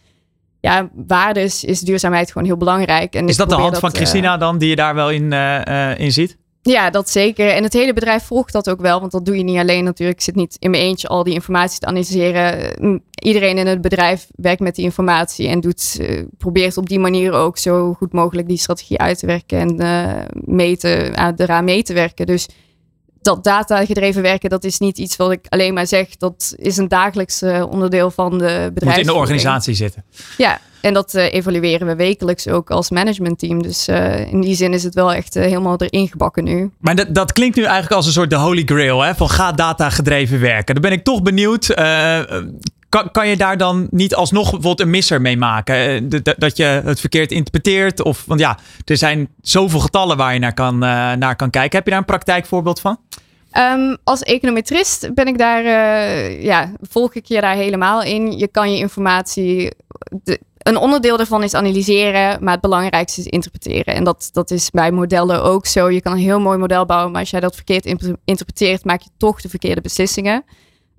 ja, 0.60 0.90
waardes 1.06 1.64
is 1.64 1.80
duurzaamheid 1.80 2.32
gewoon 2.32 2.46
heel 2.46 2.56
belangrijk. 2.56 3.14
En 3.14 3.28
is 3.28 3.36
dat 3.36 3.48
de 3.48 3.54
hand 3.54 3.78
van 3.78 3.94
Christina 3.94 4.36
dan, 4.36 4.58
die 4.58 4.68
je 4.68 4.76
daar 4.76 4.94
wel 4.94 5.10
in, 5.10 5.32
in 5.98 6.12
ziet? 6.12 6.39
Ja, 6.62 6.90
dat 6.90 7.10
zeker. 7.10 7.48
En 7.48 7.62
het 7.62 7.72
hele 7.72 7.92
bedrijf 7.92 8.24
volgt 8.24 8.52
dat 8.52 8.70
ook 8.70 8.80
wel, 8.80 9.00
want 9.00 9.12
dat 9.12 9.24
doe 9.24 9.36
je 9.36 9.42
niet 9.42 9.58
alleen 9.58 9.84
natuurlijk. 9.84 10.18
Ik 10.18 10.24
zit 10.24 10.34
niet 10.34 10.56
in 10.58 10.70
mijn 10.70 10.82
eentje 10.82 11.08
al 11.08 11.24
die 11.24 11.34
informatie 11.34 11.80
te 11.80 11.86
analyseren. 11.86 13.02
Iedereen 13.22 13.58
in 13.58 13.66
het 13.66 13.80
bedrijf 13.80 14.26
werkt 14.34 14.60
met 14.60 14.74
die 14.74 14.84
informatie 14.84 15.48
en 15.48 15.60
doet, 15.60 15.96
uh, 16.00 16.22
probeert 16.38 16.76
op 16.76 16.88
die 16.88 16.98
manier 16.98 17.32
ook 17.32 17.58
zo 17.58 17.92
goed 17.92 18.12
mogelijk 18.12 18.48
die 18.48 18.58
strategie 18.58 18.98
uit 18.98 19.18
te 19.18 19.26
werken 19.26 19.58
en 19.58 19.80
uh, 19.80 20.22
mee 20.44 20.76
eraan 21.36 21.64
mee 21.64 21.82
te 21.82 21.92
werken. 21.92 22.26
Dus 22.26 22.48
dat 23.22 23.44
data 23.44 23.84
gedreven 23.84 24.22
werken, 24.22 24.50
dat 24.50 24.64
is 24.64 24.78
niet 24.78 24.98
iets 24.98 25.16
wat 25.16 25.32
ik 25.32 25.46
alleen 25.48 25.74
maar 25.74 25.86
zeg. 25.86 26.16
Dat 26.16 26.54
is 26.56 26.76
een 26.76 26.88
dagelijks 26.88 27.42
onderdeel 27.70 28.10
van 28.10 28.38
de 28.38 28.70
bedrijf. 28.74 28.96
Moet 28.96 29.06
in 29.06 29.12
de 29.12 29.18
organisatie 29.18 29.74
zitten. 29.74 30.04
Ja, 30.36 30.60
en 30.80 30.94
dat 30.94 31.14
uh, 31.14 31.32
evalueren 31.32 31.86
we 31.86 31.96
wekelijks 31.96 32.48
ook 32.48 32.70
als 32.70 32.90
managementteam. 32.90 33.62
Dus 33.62 33.88
uh, 33.88 34.32
in 34.32 34.40
die 34.40 34.54
zin 34.54 34.72
is 34.72 34.82
het 34.82 34.94
wel 34.94 35.12
echt 35.12 35.36
uh, 35.36 35.42
helemaal 35.42 35.76
erin 35.78 36.08
gebakken 36.08 36.44
nu. 36.44 36.70
Maar 36.78 36.94
dat, 36.94 37.14
dat 37.14 37.32
klinkt 37.32 37.56
nu 37.56 37.62
eigenlijk 37.62 37.92
als 37.94 38.06
een 38.06 38.12
soort 38.12 38.30
de 38.30 38.36
holy 38.36 38.62
grail. 38.64 39.00
Hè? 39.00 39.14
Van 39.14 39.30
ga 39.30 39.52
data 39.52 39.90
gedreven 39.90 40.40
werken. 40.40 40.74
Dan 40.74 40.82
ben 40.82 40.92
ik 40.92 41.04
toch 41.04 41.22
benieuwd. 41.22 41.74
Kan, 42.90 43.10
kan 43.10 43.28
je 43.28 43.36
daar 43.36 43.56
dan 43.56 43.88
niet 43.90 44.14
alsnog 44.14 44.42
bijvoorbeeld 44.50 44.80
een 44.80 44.90
misser 44.90 45.20
mee 45.20 45.36
maken? 45.36 45.74
Eh, 45.76 46.20
dat 46.38 46.56
je 46.56 46.64
het 46.64 47.00
verkeerd 47.00 47.32
interpreteert? 47.32 48.02
Of, 48.02 48.24
want 48.26 48.40
ja, 48.40 48.58
er 48.84 48.96
zijn 48.96 49.28
zoveel 49.40 49.80
getallen 49.80 50.16
waar 50.16 50.32
je 50.32 50.38
naar 50.38 50.54
kan, 50.54 50.74
eh, 50.74 51.12
naar 51.12 51.36
kan 51.36 51.50
kijken. 51.50 51.76
Heb 51.76 51.84
je 51.84 51.90
daar 51.90 52.00
een 52.00 52.06
praktijkvoorbeeld 52.06 52.80
van? 52.80 52.98
Ehm, 53.50 53.96
als 54.04 54.22
econometrist 54.22 55.14
ben 55.14 55.26
ik 55.26 55.38
daar, 55.38 55.64
eh, 55.64 56.42
ja, 56.42 56.72
volg 56.80 57.14
ik 57.14 57.24
je 57.24 57.40
daar 57.40 57.54
helemaal 57.54 58.02
in. 58.02 58.38
Je 58.38 58.48
kan 58.48 58.72
je 58.72 58.78
informatie, 58.78 59.72
een 60.58 60.76
onderdeel 60.76 61.16
daarvan 61.16 61.42
is 61.42 61.54
analyseren, 61.54 62.44
maar 62.44 62.52
het 62.52 62.62
belangrijkste 62.62 63.20
is 63.20 63.26
interpreteren. 63.26 63.94
En 63.94 64.04
dat, 64.04 64.28
dat 64.32 64.50
is 64.50 64.70
bij 64.70 64.90
modellen 64.90 65.42
ook 65.42 65.66
zo. 65.66 65.90
Je 65.90 66.00
kan 66.00 66.12
een 66.12 66.18
heel 66.18 66.40
mooi 66.40 66.58
model 66.58 66.86
bouwen, 66.86 67.10
maar 67.10 67.20
als 67.20 67.30
jij 67.30 67.40
dat 67.40 67.54
verkeerd 67.54 67.84
interpreteert, 68.24 68.84
maak 68.84 69.02
je 69.02 69.10
toch 69.16 69.40
de 69.40 69.48
verkeerde 69.48 69.80
beslissingen. 69.80 70.44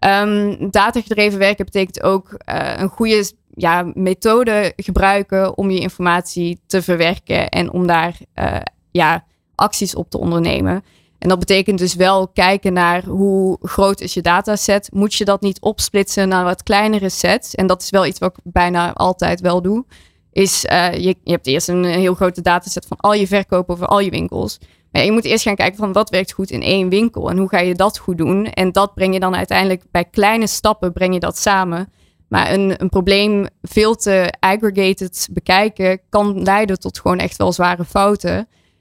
Ehm 0.02 0.70
datagedreven 0.70 1.40
werken 1.40 1.66
betekent 1.66 2.04
ook 2.04 2.34
eh, 2.34 2.74
een 2.78 2.90
goede 2.90 3.32
ja, 3.54 3.92
methode 3.94 4.74
gebruiken 4.76 5.58
om 5.58 5.72
je 5.72 5.80
informatie 5.80 6.60
te 6.68 6.82
verwerken 6.82 7.50
en 7.50 7.72
om 7.72 7.88
daar 7.88 8.18
eh, 8.34 8.60
ja, 8.92 9.26
acties 9.56 9.96
op 9.96 10.10
te 10.10 10.18
ondernemen. 10.18 10.84
En 11.20 11.30
dat 11.30 11.40
betekent 11.40 11.80
dus 11.80 11.96
wel 11.96 12.28
kijken 12.28 12.74
naar 12.74 13.06
hoe 13.06 13.58
groot 13.62 14.02
is 14.02 14.14
je 14.14 14.22
dataset. 14.22 14.90
Moet 14.94 15.14
je 15.14 15.26
dat 15.26 15.42
niet 15.42 15.62
opsplitsen 15.62 16.28
naar 16.28 16.44
wat 16.44 16.64
kleinere 16.64 17.10
sets? 17.10 17.56
En 17.56 17.68
dat 17.68 17.82
is 17.82 17.90
wel 17.90 18.06
iets 18.06 18.20
wat 18.20 18.38
ik 18.38 18.52
bijna 18.52 18.94
altijd 18.94 19.42
wel 19.42 19.62
doe. 19.62 19.86
Is 20.32 20.66
eh, 20.66 20.94
je, 20.94 21.16
hebt 21.24 21.48
eerst 21.48 21.68
een 21.68 21.84
heel 21.86 22.14
grote 22.14 22.42
dataset 22.42 22.86
van 22.88 22.98
al 22.98 23.14
je 23.14 23.28
verkopen 23.28 23.74
over 23.74 23.88
al 23.88 24.00
je 24.00 24.10
winkels. 24.10 24.60
Maar 24.92 25.04
je 25.04 25.12
moet 25.12 25.26
eerst 25.26 25.44
gaan 25.44 25.56
kijken 25.56 25.78
van 25.78 25.94
wat 25.94 26.10
werkt 26.10 26.32
goed 26.32 26.52
in 26.52 26.62
één 26.62 26.90
winkel 26.90 27.30
en 27.30 27.38
hoe 27.38 27.50
ga 27.50 27.60
je 27.60 27.76
dat 27.76 27.98
goed 27.98 28.18
doen. 28.18 28.46
En 28.46 28.72
dat 28.72 28.94
breng 28.94 29.14
je 29.14 29.20
dan 29.20 29.36
uiteindelijk 29.36 29.84
bij 29.92 30.06
kleine 30.06 30.48
stappen 30.48 30.94
breng 30.94 31.14
je 31.14 31.20
dat 31.20 31.38
samen. 31.38 31.92
Maar 32.28 32.52
een, 32.52 32.82
een 32.82 32.90
probleem 32.90 33.48
veel 33.62 33.96
te 33.96 34.34
aggregated 34.40 35.30
bekijken 35.32 36.02
kan 36.10 36.44
leiden 36.44 36.80
tot 36.80 37.00
gewoon 37.00 37.18
echt 37.18 37.38
wel 37.38 37.54
zware 37.54 37.86
fouten. 37.86 38.36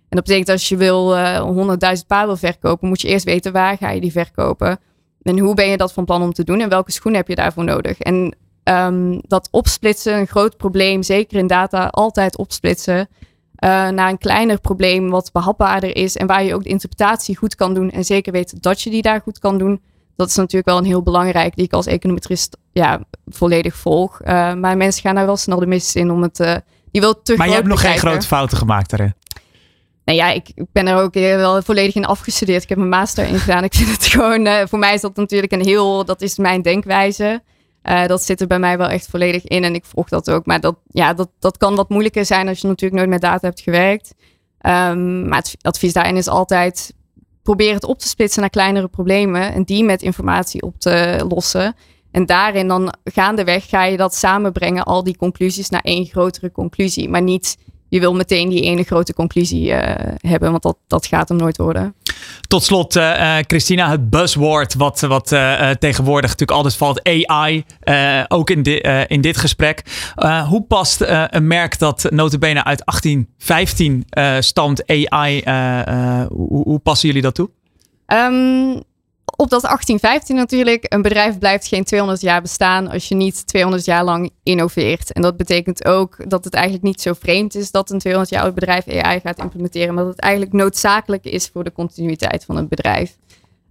En 0.08 0.16
dat 0.16 0.24
betekent 0.24 0.48
als 0.48 0.68
je 0.68 0.76
wil 0.76 1.16
eh 1.16 1.96
100.000 1.98 2.06
paar 2.06 2.26
wil 2.26 2.36
verkopen, 2.36 2.88
moet 2.88 3.00
je 3.00 3.08
eerst 3.08 3.24
weten 3.24 3.52
waar 3.52 3.76
ga 3.76 3.90
je 3.90 4.00
die 4.00 4.12
verkopen. 4.12 4.78
En 5.22 5.38
hoe 5.38 5.54
ben 5.54 5.68
je 5.68 5.76
dat 5.76 5.92
van 5.92 6.04
plan 6.04 6.22
om 6.22 6.32
te 6.32 6.44
doen 6.44 6.60
en 6.60 6.68
welke 6.68 6.92
schoenen 6.92 7.20
heb 7.20 7.28
je 7.28 7.34
daarvoor 7.34 7.64
nodig. 7.64 7.98
En 7.98 8.34
ehm, 8.62 9.18
dat 9.22 9.48
opsplitsen, 9.50 10.18
een 10.18 10.26
groot 10.26 10.56
probleem, 10.56 11.02
zeker 11.02 11.38
in 11.38 11.46
data, 11.46 11.86
altijd 11.86 12.36
opsplitsen. 12.36 13.08
eh, 13.60 13.68
naar 13.88 14.08
een 14.10 14.18
kleiner 14.18 14.60
probleem 14.60 15.10
wat 15.10 15.30
behapbaarder 15.32 15.96
is 15.96 16.16
en 16.16 16.26
waar 16.26 16.44
je 16.44 16.54
ook 16.54 16.62
de 16.62 16.68
interpretatie 16.68 17.36
goed 17.36 17.54
kan 17.54 17.74
doen 17.74 17.90
en 17.90 18.04
zeker 18.04 18.32
weet 18.32 18.62
dat 18.62 18.82
je 18.82 18.90
die 18.90 19.02
daar 19.02 19.20
goed 19.20 19.38
kan 19.38 19.58
doen. 19.58 19.80
Dat 20.16 20.28
is 20.28 20.34
natuurlijk 20.36 20.66
wel 20.66 20.78
een 20.78 20.84
heel 20.84 21.02
belangrijk 21.02 21.56
die 21.56 21.64
ik 21.64 21.72
als 21.72 21.86
econometrist 21.86 22.56
ja, 22.72 23.00
volledig 23.26 23.76
volg. 23.76 24.20
Eh, 24.20 24.54
maar 24.54 24.76
mensen 24.76 25.02
gaan 25.02 25.14
daar 25.14 25.26
wel 25.26 25.36
snel 25.36 25.58
de 25.58 25.66
mis 25.66 25.94
in 25.94 26.10
om 26.10 26.22
het... 26.22 26.40
eh, 26.40 26.54
die 26.90 27.00
wil 27.00 27.22
te 27.22 27.36
Maar 27.36 27.48
je 27.48 27.54
hebt 27.54 27.66
nog 27.66 27.80
geen 27.80 27.98
grote 27.98 28.26
fouten 28.26 28.58
gemaakt 28.58 28.90
daarin. 28.90 29.14
Nou 30.04 30.18
ja, 30.18 30.30
ik 30.30 30.48
ik 30.54 30.66
ben 30.72 30.86
er 30.86 30.96
ook 30.96 31.14
wel 31.14 31.62
volledig 31.62 31.94
in 31.94 32.04
afgestudeerd. 32.04 32.62
Ik 32.62 32.68
heb 32.68 32.78
mijn 32.78 32.90
master 32.90 33.26
in 33.26 33.38
gedaan. 33.38 33.64
Ik 33.64 33.74
vind 33.74 33.90
het 33.90 34.06
gewoon, 34.06 34.68
voor 34.68 34.78
mij 34.78 34.94
is 34.94 35.00
dat 35.00 35.16
natuurlijk 35.16 35.52
een 35.52 35.64
heel, 35.64 36.04
dat 36.04 36.22
is 36.22 36.38
mijn 36.38 36.62
denkwijze. 36.62 37.42
Eh, 37.82 38.06
dat 38.06 38.22
zit 38.22 38.40
er 38.40 38.46
bij 38.46 38.58
mij 38.58 38.78
wel 38.78 38.88
echt 38.88 39.06
volledig 39.06 39.44
in 39.44 39.64
en 39.64 39.74
ik 39.74 39.84
volg 39.84 40.08
dat 40.08 40.30
ook. 40.30 40.46
Maar 40.46 40.60
dat, 40.60 40.76
ja, 40.90 41.14
dat, 41.14 41.28
dat 41.38 41.56
kan 41.56 41.74
wat 41.74 41.88
moeilijker 41.88 42.24
zijn 42.24 42.48
als 42.48 42.60
je 42.60 42.66
natuurlijk 42.66 43.00
nooit 43.00 43.12
met 43.12 43.20
data 43.20 43.46
hebt 43.46 43.60
gewerkt. 43.60 44.14
Ehm, 44.58 45.28
maar 45.28 45.38
het 45.38 45.56
advies 45.60 45.92
daarin 45.92 46.16
is 46.16 46.28
altijd 46.28 46.94
probeer 47.42 47.74
het 47.74 47.84
op 47.84 47.98
te 47.98 48.08
splitsen 48.08 48.40
naar 48.40 48.50
kleinere 48.50 48.88
problemen 48.88 49.52
en 49.52 49.64
die 49.64 49.84
met 49.84 50.02
informatie 50.02 50.62
op 50.62 50.78
te 50.78 51.24
lossen. 51.28 51.74
En 52.10 52.26
daarin 52.26 52.68
dan 52.68 52.94
gaandeweg 53.04 53.68
ga 53.68 53.84
je 53.84 53.96
dat 53.96 54.14
samenbrengen, 54.14 54.84
al 54.84 55.04
die 55.04 55.16
conclusies, 55.16 55.68
naar 55.68 55.80
één 55.80 56.06
grotere 56.06 56.52
conclusie. 56.52 57.08
Maar 57.08 57.22
niet, 57.22 57.56
je 57.88 58.00
wil 58.00 58.14
meteen 58.14 58.48
die 58.48 58.62
ene 58.62 58.82
grote 58.82 59.14
conclusie 59.14 59.72
eh, 59.72 60.14
hebben, 60.30 60.50
want 60.50 60.62
dat, 60.62 60.76
dat 60.86 61.06
gaat 61.06 61.28
hem 61.28 61.38
nooit 61.38 61.56
worden. 61.56 61.94
Tot 62.48 62.64
slot, 62.64 62.96
eh, 62.96 63.38
eh, 63.38 63.44
Christina, 63.46 63.90
het 63.90 64.10
buzzword 64.10 64.74
wat, 64.74 65.00
wat 65.00 65.32
eh, 65.32 65.70
tegenwoordig 65.70 66.30
natuurlijk 66.30 66.58
altijd 66.58 66.76
valt, 66.76 67.04
AI, 67.04 67.64
ook 68.28 68.50
in, 68.50 68.62
in 69.06 69.20
dit 69.20 69.36
gesprek. 69.36 69.82
Hoe 70.48 70.62
past 70.62 71.00
een 71.06 71.46
merk 71.46 71.78
dat 71.78 72.06
notabene 72.10 72.64
uit 72.64 72.82
1815 72.84 74.04
eh 74.10 74.36
stamt, 74.38 74.86
AI, 74.86 75.42
hoe, 76.28 76.62
hoe 76.62 76.78
passen 76.78 77.08
jullie 77.08 77.22
dat 77.22 77.34
toe? 77.34 77.50
Ehm, 78.06 78.80
op 79.40 79.50
dat 79.50 79.62
1815 79.62 80.36
natuurlijk, 80.36 80.86
een 80.88 81.02
bedrijf 81.02 81.38
blijft 81.38 81.66
geen 81.66 81.84
200 81.84 82.20
jaar 82.20 82.42
bestaan 82.42 82.88
als 82.88 83.08
je 83.08 83.14
niet 83.14 83.46
200 83.46 83.84
jaar 83.84 84.04
lang 84.04 84.30
innoveert. 84.42 85.12
En 85.12 85.22
dat 85.22 85.36
betekent 85.36 85.84
ook 85.84 86.30
dat 86.30 86.44
het 86.44 86.54
eigenlijk 86.54 86.84
niet 86.84 87.00
zo 87.00 87.12
vreemd 87.12 87.54
is 87.54 87.70
dat 87.70 87.90
een 87.90 87.98
200 87.98 88.34
jaar 88.34 88.44
oud 88.44 88.54
bedrijf 88.54 88.88
AI 88.88 89.20
gaat 89.20 89.38
implementeren, 89.38 89.94
maar 89.94 90.04
dat 90.04 90.12
het 90.12 90.22
eigenlijk 90.22 90.52
noodzakelijk 90.52 91.24
is 91.24 91.48
voor 91.52 91.64
de 91.64 91.72
continuïteit 91.72 92.44
van 92.44 92.56
het 92.56 92.68
bedrijf. 92.68 93.16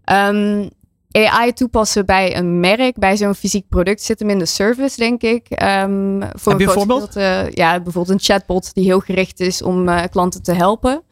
Ehm, 0.03 0.67
AI 1.11 1.53
toepassen 1.53 2.05
bij 2.05 2.38
een 2.38 2.59
merk, 2.59 2.97
bij 2.97 3.17
zo'n 3.17 3.36
fysiek 3.36 3.70
product, 3.70 4.01
zit 4.01 4.20
hem 4.20 4.30
in 4.30 4.39
de 4.39 4.45
service, 4.45 4.97
denk 4.97 5.22
ik. 5.22 5.49
Ehm, 5.49 6.22
voor 6.36 6.51
Heb 6.51 6.61
je 6.61 6.65
een 6.65 6.72
groot 6.72 6.74
voorbeeld? 6.74 7.11
gedeelte, 7.11 7.51
ja, 7.53 7.80
bijvoorbeeld 7.80 8.09
een 8.20 8.26
chatbot 8.26 8.74
die 8.74 8.86
heel 8.86 8.99
gericht 8.99 9.39
is 9.39 9.61
om 9.61 9.89
eh, 9.89 10.03
klanten 10.11 10.43
te 10.43 10.53
helpen. 10.53 11.03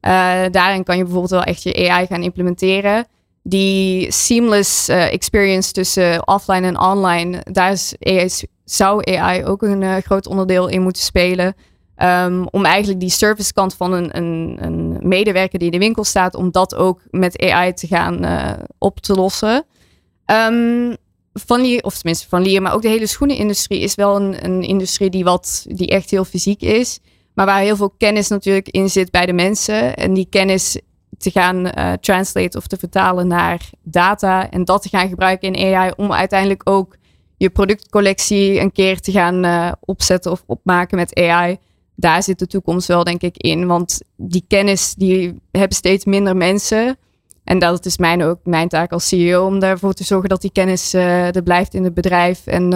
Eh, 0.00 0.10
daarin 0.50 0.84
kan 0.84 0.96
je 0.96 1.02
bijvoorbeeld 1.02 1.32
wel 1.32 1.42
echt 1.42 1.62
je 1.62 1.90
AI 1.90 2.06
gaan 2.06 2.22
implementeren. 2.22 3.06
Die 3.48 4.12
seamless 4.12 4.88
eh, 4.88 5.12
experience 5.12 5.72
tussen 5.72 6.26
offline 6.26 6.66
en 6.66 6.80
online, 6.80 7.40
daar 7.52 7.72
is 7.72 7.94
AI, 8.00 8.30
zou 8.64 9.16
AI 9.16 9.44
ook 9.44 9.62
een 9.62 9.82
eh, 9.82 9.96
groot 9.96 10.26
onderdeel 10.26 10.68
in 10.68 10.82
moeten 10.82 11.02
spelen. 11.02 11.54
Ehm, 11.96 12.44
om 12.50 12.64
eigenlijk 12.64 13.00
die 13.00 13.10
servicekant 13.10 13.74
van 13.74 13.92
een, 13.92 14.16
een, 14.16 14.58
een 14.60 14.98
medewerker 15.02 15.58
die 15.58 15.70
in 15.70 15.78
de 15.78 15.84
winkel 15.84 16.04
staat, 16.04 16.34
om 16.34 16.50
dat 16.50 16.74
ook 16.74 17.02
met 17.10 17.42
AI 17.42 17.72
te 17.72 17.86
gaan 17.86 18.24
eh, 18.24 18.52
op 18.78 19.00
te 19.00 19.14
lossen. 19.14 19.64
Ehm, 20.24 20.94
van 21.32 21.60
Lier, 21.60 21.82
of 21.82 21.94
tenminste 21.94 22.28
van 22.28 22.42
Lier, 22.42 22.62
maar 22.62 22.74
ook 22.74 22.82
de 22.82 22.88
hele 22.88 23.06
schoenenindustrie 23.06 23.80
is 23.80 23.94
wel 23.94 24.16
een, 24.16 24.44
een 24.44 24.62
industrie 24.62 25.10
die, 25.10 25.24
wat, 25.24 25.64
die 25.68 25.88
echt 25.88 26.10
heel 26.10 26.24
fysiek 26.24 26.60
is. 26.60 26.98
Maar 27.34 27.46
waar 27.46 27.60
heel 27.60 27.76
veel 27.76 27.94
kennis 27.98 28.28
natuurlijk 28.28 28.68
in 28.68 28.90
zit 28.90 29.10
bij 29.10 29.26
de 29.26 29.32
mensen. 29.32 29.96
En 29.96 30.14
die 30.14 30.26
kennis 30.30 30.80
te 31.18 31.30
gaan 31.30 31.66
eh 31.70 31.92
translate 31.92 32.58
of 32.58 32.66
te 32.66 32.76
vertalen 32.76 33.26
naar 33.26 33.70
data. 33.82 34.50
En 34.50 34.64
dat 34.64 34.82
te 34.82 34.88
gaan 34.88 35.08
gebruiken 35.08 35.52
in 35.52 35.74
AI 35.74 35.92
om 35.96 36.12
uiteindelijk 36.12 36.70
ook 36.70 36.96
je 37.36 37.50
productcollectie 37.50 38.60
een 38.60 38.72
keer 38.72 39.00
te 39.00 39.12
gaan 39.12 39.44
eh, 39.44 39.72
opzetten 39.80 40.30
of 40.30 40.42
opmaken 40.46 40.96
met 40.96 41.14
AI. 41.14 41.58
Daar 41.94 42.22
zit 42.22 42.38
de 42.38 42.46
toekomst 42.46 42.88
wel 42.88 43.04
denk 43.04 43.22
ik 43.22 43.36
in. 43.36 43.66
Want 43.66 44.00
die 44.16 44.44
kennis 44.48 44.94
die 44.94 45.40
hebben 45.50 45.76
steeds 45.76 46.04
minder 46.04 46.36
mensen. 46.36 46.96
En 47.44 47.58
dat 47.58 47.86
is 47.86 47.98
mijn, 47.98 48.22
ook 48.22 48.38
mijn 48.44 48.68
taak 48.68 48.92
als 48.92 49.08
CEO 49.08 49.46
om 49.46 49.58
daarvoor 49.58 49.92
te 49.92 50.04
zorgen 50.04 50.28
dat 50.28 50.40
die 50.40 50.52
kennis 50.52 50.94
eh, 50.94 51.36
er 51.36 51.42
blijft 51.42 51.74
in 51.74 51.84
het 51.84 51.94
bedrijf. 51.94 52.46
En 52.46 52.70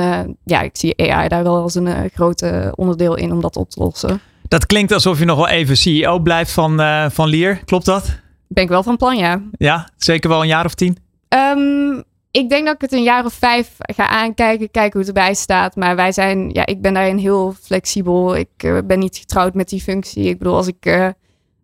ja, 0.45 0.61
ik 0.61 0.77
zie 0.77 1.13
AI 1.13 1.29
daar 1.29 1.43
wel 1.43 1.63
als 1.63 1.75
een 1.75 2.11
grote 2.15 2.73
onderdeel 2.77 3.17
in 3.17 3.33
om 3.33 3.41
dat 3.41 3.57
op 3.57 3.71
te 3.71 3.81
lossen. 3.81 4.21
Dat 4.53 4.67
klinkt 4.67 4.93
alsof 4.93 5.19
je 5.19 5.25
nog 5.25 5.37
wel 5.37 5.49
even 5.49 5.77
CEO 5.77 6.19
blijft 6.19 6.51
van, 6.51 6.81
eh, 6.81 7.07
van 7.11 7.29
Lier. 7.29 7.63
Klopt 7.65 7.85
dat? 7.85 8.21
Ben 8.53 8.63
ik 8.63 8.69
wel 8.69 8.83
van 8.83 8.97
plan, 8.97 9.17
ja. 9.17 9.43
Ja, 9.53 9.91
zeker 9.97 10.29
wel 10.29 10.41
een 10.41 10.47
jaar 10.47 10.65
of 10.65 10.75
tien. 10.75 10.97
Ehm, 11.29 12.01
ik 12.31 12.49
denk 12.49 12.65
dat 12.67 12.75
ik 12.75 12.81
het 12.81 12.93
een 12.93 13.03
jaar 13.03 13.25
of 13.25 13.33
vijf 13.33 13.71
ga 13.79 14.09
aankijken, 14.09 14.71
kijken 14.71 14.93
hoe 14.93 15.09
het 15.09 15.17
erbij 15.17 15.35
staat. 15.35 15.77
Maar 15.77 15.97
wij 15.97 16.13
zijn, 16.13 16.51
ja, 16.53 16.67
ik 16.67 16.83
ben 16.83 16.95
daarin 16.95 17.17
heel 17.17 17.55
flexibel. 17.63 18.37
Ik 18.37 18.49
eh, 18.57 18.79
ben 18.85 18.99
niet 18.99 19.17
getrouwd 19.17 19.55
met 19.55 19.69
die 19.69 19.81
functie. 19.81 20.25
Ik 20.25 20.39
bedoel, 20.39 20.57
als 20.57 20.67
ik 20.67 20.87
eh, 20.87 21.09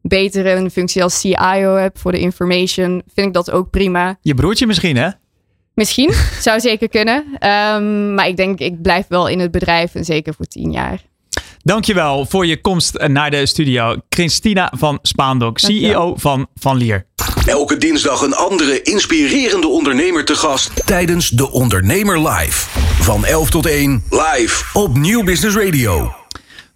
beter 0.03 0.47
een 0.47 0.70
functie 0.70 1.03
als 1.03 1.20
CIO 1.20 1.74
heb 1.74 1.99
voor 1.99 2.12
de 2.12 2.20
information, 2.20 3.03
vind 3.14 3.26
ik 3.26 3.32
dat 3.32 3.51
ook 3.51 3.70
prima. 3.70 4.18
Je 4.20 4.34
broertje 4.34 4.66
misschien, 4.66 4.97
hè? 4.97 5.09
Misschien, 5.74 6.12
zou 6.47 6.61
zeker 6.61 6.89
kunnen. 6.89 7.24
Ehm, 7.39 8.14
maar 8.14 8.28
ik 8.28 8.36
denk, 8.36 8.59
ik 8.59 8.82
blijf 8.82 9.07
wel 9.09 9.28
in 9.28 9.39
het 9.39 9.51
bedrijf 9.51 9.95
en 9.95 10.05
zeker 10.05 10.34
voor 10.34 10.47
tien 10.47 10.70
jaar. 10.70 11.03
Dankjewel 11.62 12.26
voor 12.28 12.46
je 12.46 12.61
komst 12.61 13.06
naar 13.06 13.30
de 13.30 13.46
studio. 13.46 13.96
Christina 14.09 14.72
van 14.76 14.98
Spaandok, 15.02 15.59
CEO 15.59 16.14
van 16.16 16.46
Van 16.54 16.76
Lier. 16.76 17.06
Elke 17.46 17.76
dinsdag 17.78 18.20
een 18.20 18.34
andere 18.34 18.82
inspirerende 18.82 19.68
ondernemer 19.68 20.24
te 20.24 20.34
gast 20.34 20.86
tijdens 20.86 21.28
De 21.28 21.50
Ondernemer 21.50 22.28
Live. 22.28 22.66
Van 23.00 23.24
11 23.24 23.50
tot 23.50 23.66
1 23.66 24.02
live 24.11 24.64
op 24.72 24.96
Nieuw 24.96 25.24
Business 25.24 25.56
Radio. 25.56 26.12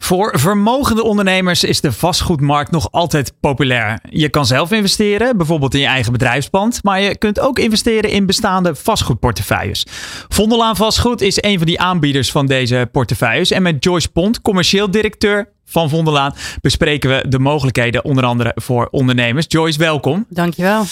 Voor 0.03 0.39
vermogende 0.39 1.03
ondernemers 1.03 1.65
is 1.65 1.81
de 1.81 1.93
vastgoedmarkt 1.93 2.71
nog 2.71 2.89
altijd 2.91 3.33
populair. 3.41 3.99
Je 4.11 4.29
kan 4.29 4.47
zelf 4.47 4.73
investeren, 4.73 5.37
bijvoorbeeld 5.37 5.75
in 5.75 5.81
je 5.81 5.87
eigen 5.87 6.13
bedrijfspand, 6.13 6.83
maar 6.83 7.01
je 7.01 7.19
kunt 7.19 7.41
ook 7.41 7.59
investeren 7.59 8.11
in 8.11 8.27
bestaande 8.27 8.75
vastgoedportefeuilles. 8.75 9.87
Vondelaan 10.29 10.77
Vastgoed 10.77 11.21
is 11.21 11.43
een 11.43 11.59
van 11.59 11.67
die 11.67 11.81
aanbieders 11.81 12.31
van 12.31 12.47
deze 12.47 12.89
portefeuilles 12.93 13.51
en 13.51 13.63
met 13.63 13.85
Joyce 13.85 14.09
Pont, 14.09 14.41
commercieel 14.41 14.91
directeur 14.91 15.49
van 15.65 15.89
Vondelaan, 15.89 16.35
bespreken 16.61 17.11
we 17.11 17.29
de 17.29 17.39
mogelijkheden 17.39 18.05
onder 18.05 18.25
andere 18.25 18.53
voor 18.55 18.89
ondernemers. 18.91 19.45
Joyce, 19.49 19.79
welkom. 19.79 20.27
Dankjewel. 20.29 20.85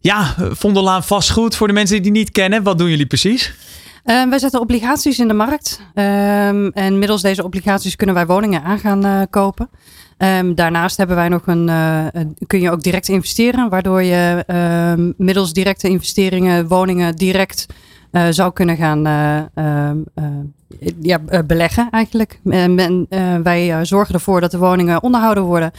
Ja, 0.00 0.34
Vondelaan 0.50 1.04
Vastgoed, 1.04 1.56
voor 1.56 1.66
de 1.66 1.72
mensen 1.72 1.94
die 1.94 2.12
die 2.12 2.20
niet 2.20 2.30
kennen, 2.30 2.62
wat 2.62 2.78
doen 2.78 2.90
jullie 2.90 3.06
precies? 3.06 3.54
Uh, 4.08 4.28
wij 4.28 4.38
zetten 4.38 4.60
obligaties 4.60 5.18
in 5.18 5.28
de 5.28 5.34
markt. 5.34 5.80
Um, 5.94 6.70
en 6.72 6.98
middels 6.98 7.22
deze 7.22 7.44
obligaties 7.44 7.96
kunnen 7.96 8.14
wij 8.14 8.26
woningen 8.26 8.62
aan 8.62 8.78
gaan 8.78 9.06
uh, 9.06 9.20
kopen. 9.30 9.70
Um, 10.18 10.54
daarnaast 10.54 10.96
hebben 10.96 11.16
wij 11.16 11.28
nog 11.28 11.46
een, 11.46 11.68
uh, 11.68 12.06
kun 12.46 12.60
je 12.60 12.70
ook 12.70 12.82
direct 12.82 13.08
investeren, 13.08 13.68
waardoor 13.68 14.02
je 14.02 14.44
ehm, 14.46 15.12
middels 15.16 15.52
directe 15.52 15.88
investeringen 15.88 16.68
woningen 16.68 17.16
direct 17.16 17.66
zou 18.30 18.52
kunnen 18.52 18.76
gaan 18.76 19.02
ja, 21.00 21.18
beleggen 21.46 21.88
eigenlijk. 21.90 22.40
En, 22.44 23.06
wij 23.42 23.84
zorgen 23.84 24.14
ervoor 24.14 24.40
dat 24.40 24.50
de 24.50 24.58
woningen 24.58 25.02
onderhouden 25.02 25.44
worden. 25.44 25.70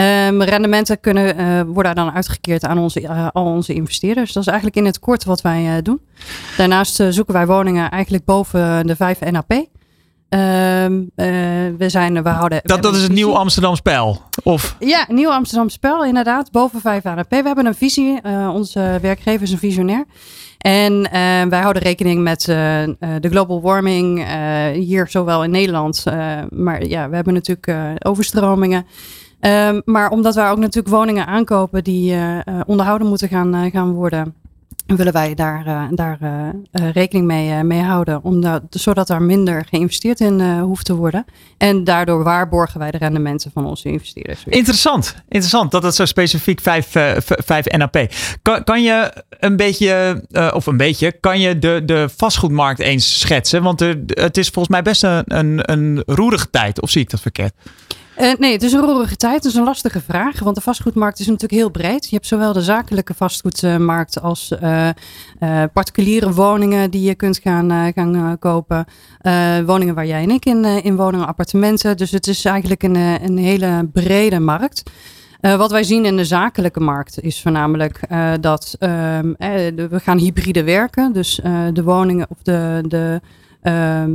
Um, 0.00 0.42
rendementen 0.42 1.00
kunnen, 1.00 1.40
uh, 1.40 1.60
worden 1.74 1.94
dan 1.94 2.12
uitgekeerd 2.12 2.64
aan 2.64 2.78
onze, 2.78 3.00
uh, 3.00 3.28
al 3.32 3.44
onze 3.44 3.74
investeerders. 3.74 4.32
Dat 4.32 4.42
is 4.42 4.48
eigenlijk 4.48 4.78
in 4.78 4.84
het 4.84 4.98
kort 4.98 5.24
wat 5.24 5.40
wij 5.40 5.76
uh, 5.76 5.82
doen. 5.82 6.00
Daarnaast 6.56 7.02
zoeken 7.08 7.34
wij 7.34 7.46
woningen 7.46 7.90
eigenlijk 7.90 8.24
boven 8.24 8.86
de 8.86 8.96
5 8.96 9.20
NAP. 9.20 9.52
Um, 9.52 11.10
we 11.78 11.84
zijn, 11.86 12.22
we 12.22 12.28
houden, 12.28 12.60
dat, 12.62 12.82
dat 12.82 12.94
is 12.94 13.02
het 13.02 13.12
Nieuw 13.12 13.34
Amsterdam 13.34 13.76
Spel? 13.76 14.22
Of? 14.42 14.76
Ja, 14.78 15.06
Nieuw 15.08 15.30
Amsterdam 15.30 15.68
Spel, 15.68 16.04
inderdaad. 16.04 16.50
Boven 16.50 16.80
5 16.80 17.04
NAP. 17.04 17.30
We 17.30 17.36
hebben 17.36 17.66
een 17.66 17.74
visie. 17.74 18.20
onze 18.52 18.98
werkgever 19.02 19.42
is 19.42 19.52
een 19.52 19.58
visionair. 19.58 20.04
En 20.58 21.02
wij 21.50 21.60
houden 21.60 21.82
rekening 21.82 22.22
met 22.22 22.40
de 23.20 23.28
global 23.30 23.60
warming 23.60 24.26
hier 24.72 25.08
zowel 25.08 25.44
in 25.44 25.50
Nederland. 25.50 26.04
maar 26.50 26.86
ja, 26.86 27.08
we 27.08 27.14
hebben 27.14 27.34
natuurlijk 27.34 27.96
overstromingen. 28.06 28.86
Um, 29.40 29.82
maar 29.84 30.10
omdat 30.10 30.34
wij 30.34 30.50
ook 30.50 30.58
natuurlijk 30.58 30.94
woningen 30.94 31.26
aankopen 31.26 31.84
die 31.84 32.12
uh, 32.14 32.38
onderhouden 32.66 33.08
moeten 33.08 33.28
gaan, 33.28 33.54
uh, 33.54 33.72
gaan 33.72 33.92
worden, 33.92 34.34
willen 34.86 35.12
wij 35.12 35.34
daar, 35.34 35.88
daar 35.90 36.18
rekening 36.92 37.26
mee, 37.26 37.62
mee 37.64 37.82
houden. 37.82 38.22
Omdat, 38.22 38.62
zodat 38.70 39.08
er 39.08 39.22
minder 39.22 39.66
geïnvesteerd 39.70 40.20
in 40.20 40.58
hoeft 40.60 40.84
te 40.84 40.94
worden. 40.94 41.24
En 41.58 41.84
daardoor 41.84 42.24
waarborgen 42.24 42.78
wij 42.78 42.90
de 42.90 42.98
rendementen 42.98 43.50
van 43.50 43.66
onze 43.66 43.88
investeerders. 43.88 44.44
Interessant, 44.44 45.14
interessant 45.28 45.70
dat 45.70 45.82
het 45.82 45.94
zo 45.94 46.04
specifiek 46.04 46.60
5, 46.60 46.88
5 47.18 47.66
NAP. 47.66 48.06
Kan, 48.42 48.64
kan 48.64 48.82
je 48.82 49.24
een 49.28 49.56
beetje, 49.56 50.24
of 50.54 50.66
een 50.66 50.76
beetje, 50.76 51.12
kan 51.12 51.40
je 51.40 51.58
de, 51.58 51.82
de 51.84 52.08
vastgoedmarkt 52.16 52.80
eens 52.80 53.20
schetsen? 53.20 53.62
Want 53.62 53.80
het 54.06 54.36
is 54.36 54.48
volgens 54.48 54.74
mij 54.74 54.82
best 54.82 55.02
een, 55.02 55.22
een, 55.26 55.72
een 55.72 56.02
roerige 56.06 56.50
tijd, 56.50 56.80
of 56.80 56.90
zie 56.90 57.02
ik 57.02 57.10
dat 57.10 57.20
verkeerd? 57.20 57.52
Uh, 58.20 58.32
nee, 58.38 58.52
het 58.52 58.62
is 58.62 58.72
een 58.72 58.80
roerige 58.80 59.16
tijd. 59.16 59.34
Het 59.34 59.44
is 59.44 59.54
een 59.54 59.64
lastige 59.64 60.00
vraag. 60.00 60.40
Want 60.40 60.54
de 60.54 60.60
vastgoedmarkt 60.60 61.18
is 61.18 61.26
natuurlijk 61.26 61.52
heel 61.52 61.70
breed. 61.70 62.04
Je 62.04 62.14
hebt 62.14 62.26
zowel 62.26 62.52
de 62.52 62.62
zakelijke 62.62 63.14
vastgoedmarkt 63.14 64.20
als 64.20 64.52
uh, 64.62 64.88
uh, 65.40 65.62
particuliere 65.72 66.32
woningen 66.32 66.90
die 66.90 67.02
je 67.02 67.14
kunt 67.14 67.38
gaan, 67.42 67.92
gaan 67.94 68.38
kopen. 68.38 68.84
woningen 69.66 69.94
waar 69.94 70.06
jij 70.06 70.22
en 70.22 70.30
ik 70.30 70.44
in, 70.44 70.64
in 70.64 70.96
wonen, 70.96 71.26
appartementen. 71.26 71.96
Dus 71.96 72.10
het 72.10 72.26
is 72.26 72.44
eigenlijk 72.44 72.82
een, 72.82 72.94
een 72.94 73.38
hele 73.38 73.88
brede 73.92 74.40
markt. 74.40 74.82
wat 75.40 75.70
wij 75.70 75.82
zien 75.82 76.04
in 76.04 76.16
de 76.16 76.24
zakelijke 76.24 76.80
markt 76.80 77.20
is 77.20 77.42
voornamelijk 77.42 78.00
dat 78.40 78.76
ehm, 78.78 79.32
we 79.88 80.00
gaan 80.02 80.18
hybride 80.18 80.64
werken. 80.64 81.12
Dus 81.12 81.40
de 81.72 81.82
woningen 81.82 82.26
of 82.30 82.42
de, 82.42 82.84
de 82.88 83.20
ehm, 83.62 84.10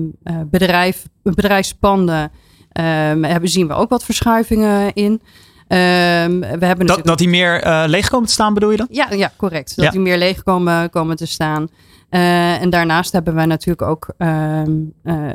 bedrijf, 0.50 1.08
bedrijfspanden 1.22 2.32
Um, 2.74 3.24
hebben, 3.24 3.50
zien 3.50 3.68
we 3.68 3.74
ook 3.74 3.90
wat 3.90 4.04
verschuivingen 4.04 4.94
in. 4.94 5.12
Um, 5.12 6.40
we 6.40 6.66
hebben 6.66 6.86
dat, 6.86 7.06
dat 7.06 7.18
die 7.18 7.30
meer 7.30 7.66
uh, 7.66 7.84
leeg 7.88 8.10
komen 8.10 8.28
te 8.28 8.34
staan, 8.34 8.54
bedoel 8.54 8.72
je 8.72 8.78
dan? 8.78 8.88
Ja, 8.90 9.12
ja 9.12 9.32
correct. 9.38 9.76
Dat 9.76 9.92
die 9.92 10.02
meer 10.02 10.18
leeg 10.18 10.44
komen, 10.44 10.90
komen 10.90 11.16
te 11.16 11.26
staan. 11.26 11.68
Uh, 12.10 12.62
en 12.62 12.70
daarnaast 12.70 13.12
hebben 13.12 13.36
wij 13.36 13.46
natuurlijk 13.46 13.90
ook 13.90 14.14
um, 14.18 14.94
uh, 15.04 15.30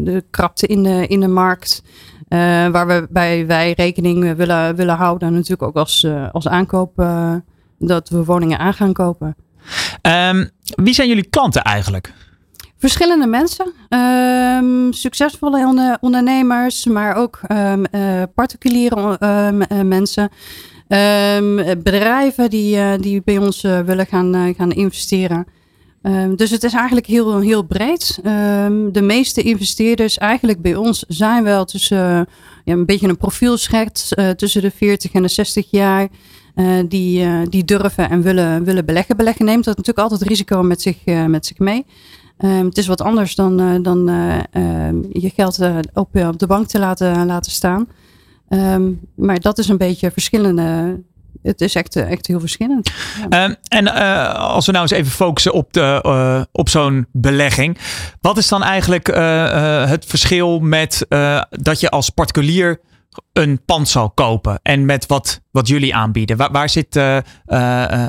de 0.00 0.24
krapte 0.30 0.66
in 0.66 0.82
de, 0.82 1.06
in 1.06 1.20
de 1.20 1.28
markt. 1.28 1.82
waar 2.28 2.86
we 2.86 3.06
bij 3.10 3.46
wij 3.46 3.72
rekening 3.72 4.36
willen, 4.36 4.76
willen 4.76 4.96
houden. 4.96 5.32
Natuurlijk 5.32 5.62
ook 5.62 5.76
als, 5.76 6.06
als 6.32 6.48
aankoop 6.48 6.92
dat 7.78 8.08
we 8.08 8.24
woningen 8.24 8.58
aan 8.58 8.74
gaan 8.74 8.92
kopen. 8.92 9.36
Um, 10.02 10.50
wie 10.64 10.94
zijn 10.94 11.08
jullie 11.08 11.28
klanten 11.28 11.62
eigenlijk? 11.62 12.12
Verschillende 12.78 13.26
mensen, 13.26 13.72
um, 13.88 14.92
succesvolle 14.92 15.98
ondernemers, 16.00 16.86
maar 16.86 17.16
ook 17.16 17.40
um, 17.52 17.84
uh, 17.92 18.22
particuliere 18.34 19.18
um, 19.20 19.88
mensen. 19.88 20.30
bedrijven 21.82 22.50
die, 22.50 22.76
uh, 22.76 22.92
die 23.00 23.22
bij 23.24 23.38
ons 23.38 23.62
willen 23.62 24.06
gaan, 24.06 24.54
gaan 24.56 24.70
investeren. 24.70 25.46
dus 26.36 26.50
het 26.50 26.64
is 26.64 26.72
eigenlijk 26.72 27.06
heel, 27.06 27.40
heel 27.40 27.62
breed. 27.62 28.18
de 28.92 29.02
meeste 29.02 29.42
investeerders 29.42 30.18
eigenlijk 30.18 30.62
bij 30.62 30.74
ons 30.74 31.04
zijn 31.08 31.44
wel 31.44 31.64
tussen 31.64 32.26
ja, 32.64 32.72
een 32.72 32.86
beetje 32.86 33.08
een 33.08 33.16
profielschets 33.16 34.14
tussen 34.36 34.62
de 34.62 34.70
40 34.70 35.12
en 35.12 35.22
de 35.22 35.28
60 35.28 35.70
jaar. 35.70 36.08
die, 36.88 37.48
die 37.48 37.64
durven 37.64 38.10
en 38.10 38.22
willen, 38.22 38.64
willen 38.64 38.84
beleggen. 38.84 39.16
Beleggen 39.16 39.44
neemt 39.44 39.64
dat 39.64 39.76
natuurlijk 39.76 40.10
altijd 40.10 40.28
risico 40.28 40.62
met 40.62 40.82
zich, 40.82 41.04
met 41.04 41.46
zich 41.46 41.58
mee. 41.58 41.84
Um, 42.38 42.66
het 42.66 42.78
is 42.78 42.86
wat 42.86 43.00
anders 43.00 43.34
dan, 43.34 43.60
uh, 43.60 43.82
dan 43.82 44.10
uh, 44.10 44.34
uh, 44.52 45.02
je 45.10 45.30
geld 45.34 45.58
eh, 45.58 45.78
op, 45.94 46.16
op 46.16 46.38
de 46.38 46.46
bank 46.46 46.66
te 46.66 46.78
laten, 46.78 47.26
laten 47.26 47.52
staan. 47.52 47.88
Um, 48.48 49.00
maar 49.16 49.40
dat 49.40 49.58
is 49.58 49.68
een 49.68 49.76
beetje 49.76 50.10
verschillende. 50.10 51.00
Het 51.42 51.60
is 51.60 51.74
echt, 51.74 51.96
echt 51.96 52.26
heel 52.26 52.40
verschillend. 52.40 52.90
En 53.68 53.94
als 54.34 54.66
we 54.66 54.72
nou 54.72 54.82
eens 54.84 54.92
even 54.92 55.12
focussen 55.12 55.52
op, 55.52 55.72
de, 55.72 56.46
op 56.52 56.68
zo'n 56.68 57.06
belegging. 57.12 57.78
Wat 58.20 58.36
is 58.36 58.48
dan 58.48 58.62
eigenlijk 58.62 59.06
het 59.88 60.04
verschil 60.04 60.58
met 60.58 61.06
dat 61.50 61.80
je 61.80 61.90
als 61.90 62.10
particulier 62.10 62.80
een 63.32 63.64
pand 63.64 63.88
zal 63.88 64.10
kopen 64.10 64.60
en 64.62 64.84
met 64.84 65.06
wat, 65.06 65.40
wat 65.50 65.68
jullie 65.68 65.94
aanbieden? 65.94 66.36
Waar, 66.36 66.52
waar 66.52 66.68
zit 66.68 66.94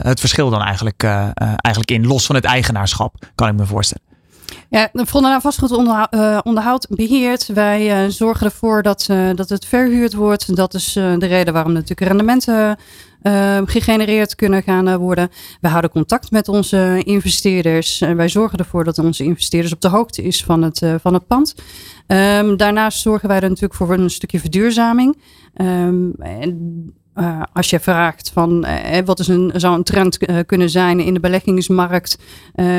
het 0.05 0.19
verschil 0.19 0.49
dan 0.49 0.61
eigenlijk, 0.61 1.03
eigenlijk 1.03 1.91
in, 1.91 2.07
los 2.07 2.25
van 2.25 2.35
het 2.35 2.45
eigenaarschap, 2.45 3.15
kan 3.35 3.47
ik 3.47 3.55
me 3.55 3.65
voorstellen? 3.65 4.08
Ja, 4.69 4.89
Frontenaar 4.93 5.41
Vastgoed 5.41 5.71
uh, 5.71 6.39
onderhoud 6.43 6.87
beheert. 6.89 7.47
Wij 7.47 8.03
uh, 8.03 8.11
zorgen 8.11 8.45
ervoor 8.45 8.83
dat, 8.83 9.07
uh, 9.11 9.29
dat 9.35 9.49
het 9.49 9.65
verhuurd 9.65 10.13
wordt. 10.13 10.55
Dat 10.55 10.73
is 10.73 10.93
de 10.93 11.25
reden 11.25 11.53
waarom 11.53 11.71
natuurlijk 11.71 12.07
rendementen 12.07 12.77
gegenereerd 13.65 14.35
kunnen 14.35 14.63
gaan 14.63 14.97
worden. 14.97 15.29
We 15.61 15.67
houden 15.67 15.91
contact 15.91 16.31
met 16.31 16.47
onze 16.47 17.01
investeerders. 17.03 17.99
wij 17.99 18.29
zorgen 18.29 18.57
ervoor 18.57 18.83
dat 18.83 18.99
onze 18.99 19.23
investeerders 19.23 19.73
op 19.73 19.81
de 19.81 19.87
hoogte 19.87 20.23
is 20.23 20.43
van 20.43 20.61
het, 20.61 20.81
van 21.01 21.13
het 21.13 21.27
pand. 21.27 21.55
Um, 22.07 22.57
daarnaast 22.57 23.01
zorgen 23.01 23.27
wij 23.27 23.37
er 23.39 23.49
natuurlijk 23.49 23.73
voor 23.73 23.93
een 23.93 24.09
stukje 24.09 24.39
verduurzaming. 24.39 25.21
Um, 25.55 26.13
en 26.19 26.93
uh, 27.19 27.41
als 27.53 27.69
je 27.69 27.79
vraagt 27.79 28.31
van 28.33 28.65
uh, 28.65 28.97
wat 29.05 29.19
is 29.19 29.27
een, 29.27 29.51
zou 29.55 29.75
een 29.75 29.83
trend 29.83 30.29
uh, 30.29 30.37
kunnen 30.45 30.69
zijn 30.69 30.99
in 30.99 31.13
de 31.13 31.19
beleggingsmarkt 31.19 32.17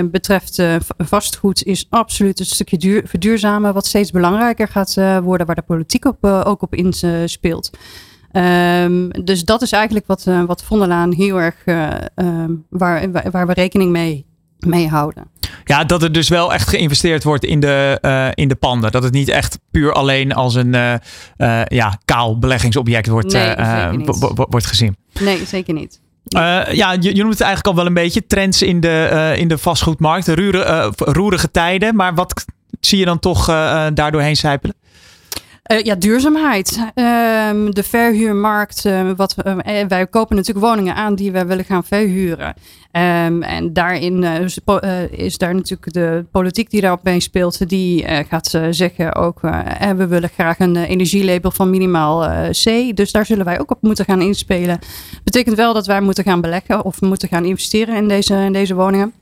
betreft 0.05 0.63
vastgoed, 0.99 1.65
is 1.65 1.87
absoluut 1.91 2.41
een 2.41 2.47
stukje 2.47 2.77
duur, 2.77 3.03
verduurzamen 3.07 3.75
wat 3.75 3.87
steeds 3.87 4.11
belangrijker 4.11 4.69
gaat 4.69 4.95
worden, 5.23 5.47
waar 5.47 5.57
de 5.57 5.63
politiek 5.63 6.05
op, 6.05 6.25
ook 6.25 6.63
op 6.63 6.75
inspeelt. 6.75 7.71
Um, 8.33 9.11
dus 9.25 9.45
dat 9.45 9.63
is 9.63 9.73
eigenlijk 9.73 10.07
wat, 10.07 10.25
wat 10.47 10.63
Vondelaan 10.63 11.13
heel 11.13 11.41
erg 11.41 11.57
um, 12.15 12.65
waar, 12.69 13.31
waar 13.31 13.47
we 13.47 13.53
rekening 13.53 13.91
mee, 13.91 14.27
mee 14.67 14.89
houden. 14.89 15.29
Ja, 15.65 15.85
dat 15.85 16.03
er 16.03 16.13
dus 16.13 16.29
wel 16.29 16.53
echt 16.53 16.69
geïnvesteerd 16.69 17.25
wordt 17.25 17.45
in 17.45 17.61
de, 17.61 17.99
uh, 18.03 18.29
in 18.35 18.49
de 18.49 18.55
panden. 18.55 18.93
Dat 18.93 19.03
het 19.03 19.13
niet 19.13 19.29
echt 19.29 19.59
puur 19.71 19.93
alleen 19.93 20.35
als 20.35 20.55
een 20.55 20.75
uh, 20.75 20.95
uh, 21.39 21.65
ja, 21.65 21.99
kaal 22.05 22.39
beleggingsobject 22.39 23.07
wordt, 23.07 23.33
nee, 23.33 23.55
wordt 24.35 24.67
gezien. 24.67 24.97
Nee, 25.21 25.47
zeker 25.47 25.75
niet. 25.75 26.01
ja, 26.25 26.93
je, 26.93 27.15
je, 27.15 27.23
noemt 27.23 27.33
het 27.33 27.41
eigenlijk 27.41 27.67
al 27.67 27.75
wel 27.75 27.87
een 27.87 27.95
beetje. 27.95 28.27
Trends 28.27 28.63
in 28.63 28.81
de, 28.81 29.35
in 29.37 29.49
de 29.49 29.59
vastgoedmarkt. 29.59 30.29
Roerige, 30.29 30.93
roerige 30.97 31.51
tijden. 31.51 31.97
Maar 31.97 32.15
wat 32.15 32.45
zie 32.81 32.99
je 32.99 33.05
dan 33.05 33.19
toch 33.19 33.47
daardoorheen 33.95 34.37
sijpelen? 34.37 34.75
Uh, 35.71 35.83
ja, 35.83 35.95
duurzaamheid. 35.95 36.77
Uh, 36.79 37.51
de 37.69 37.83
verhuurmarkt. 37.83 38.85
Uh, 38.85 39.11
wat, 39.17 39.35
eh, 39.35 39.87
wij 39.89 40.07
kopen 40.07 40.37
natuurlijk 40.37 40.67
woningen 40.67 40.95
aan 40.95 41.15
die 41.15 41.33
we 41.33 41.45
willen 41.45 41.65
gaan 41.65 41.85
verhuren. 41.85 42.55
Um, 42.93 43.43
en 43.43 43.73
daarin 43.73 44.25
is 45.11 45.39
daar 45.39 45.55
natuurlijk 45.55 45.93
de 45.93 46.25
politiek 46.31 46.71
die 46.71 46.81
daarop 46.81 47.03
mee 47.03 47.21
speelt. 47.21 47.69
Die 47.69 48.05
gaat 48.29 48.59
zeggen 48.71 49.15
ook, 49.15 49.41
we 49.97 50.07
willen 50.07 50.29
graag 50.29 50.59
een 50.59 50.77
energielabel 50.77 51.51
van 51.51 51.71
minimaal 51.71 52.49
C. 52.51 52.97
Dus 52.97 53.13
daar 53.13 53.27
zullen 53.27 53.45
wij 53.45 53.61
ook 53.61 53.71
op 53.71 53.83
moeten 53.83 54.05
gaan 54.05 54.21
inspelen. 54.21 54.79
Betekent 55.25 55.57
wel 55.57 55.75
dat 55.75 55.87
wij 55.87 56.01
moeten 56.01 56.25
gaan 56.25 56.41
beleggen 56.41 56.85
of 56.85 57.01
moeten 57.01 57.29
gaan 57.29 57.45
investeren 57.45 57.97
in 57.97 58.09
deze, 58.09 58.35
in 58.35 58.53
deze 58.53 58.75
woningen. 58.75 59.13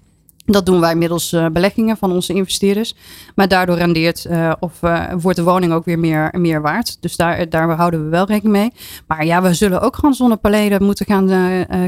Dat 0.51 0.67
doen 0.67 0.81
wij 0.81 0.95
middels 0.95 1.33
uh, 1.33 1.47
beleggingen 1.47 1.97
van 1.97 2.13
onze 2.13 2.33
investeerders. 2.33 2.95
Maar 3.35 3.49
daardoor 3.49 3.77
rendeert 3.77 4.27
uh, 4.31 4.53
of 4.61 4.83
uh, 4.83 5.05
wordt 5.21 5.37
de 5.37 5.45
woning 5.45 5.73
ook 5.73 5.85
weer 5.85 5.99
meer, 5.99 6.35
meer 6.39 6.61
waard. 6.61 6.97
Dus 7.01 7.17
daar, 7.17 7.49
daar 7.49 7.71
houden 7.71 8.05
we 8.05 8.09
wel 8.09 8.27
rekening 8.27 8.57
mee. 8.57 8.73
Maar 9.07 9.25
ja, 9.25 9.43
we 9.43 9.55
zullen 9.55 9.81
ook 9.81 9.95
gewoon 9.95 10.15
zonnepanelen 10.15 10.83
moeten 10.85 11.07
gaan, 11.07 11.29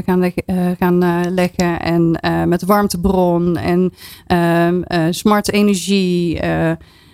gaan, 0.05 0.33
gaan 0.79 1.33
leggen. 1.33 1.79
En 1.79 2.19
met 2.49 2.65
warmtebron 2.65 3.57
en 3.57 3.93
ehm, 4.27 5.11
smart 5.11 5.51
energie. 5.51 6.35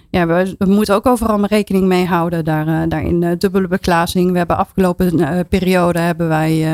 ja, 0.10 0.26
we, 0.26 0.56
moeten 0.58 0.96
ook 0.96 1.06
overal 1.06 1.46
rekening 1.46 1.86
mee 1.86 2.06
houden. 2.06 2.46
Daar, 2.46 2.90
daarin 2.90 3.36
dubbele 3.38 3.68
beklazing. 3.68 4.32
We 4.32 4.38
hebben 4.38 4.58
afgelopen 4.58 5.46
periode 5.50 6.00
hebben 6.00 6.28
wij 6.28 6.66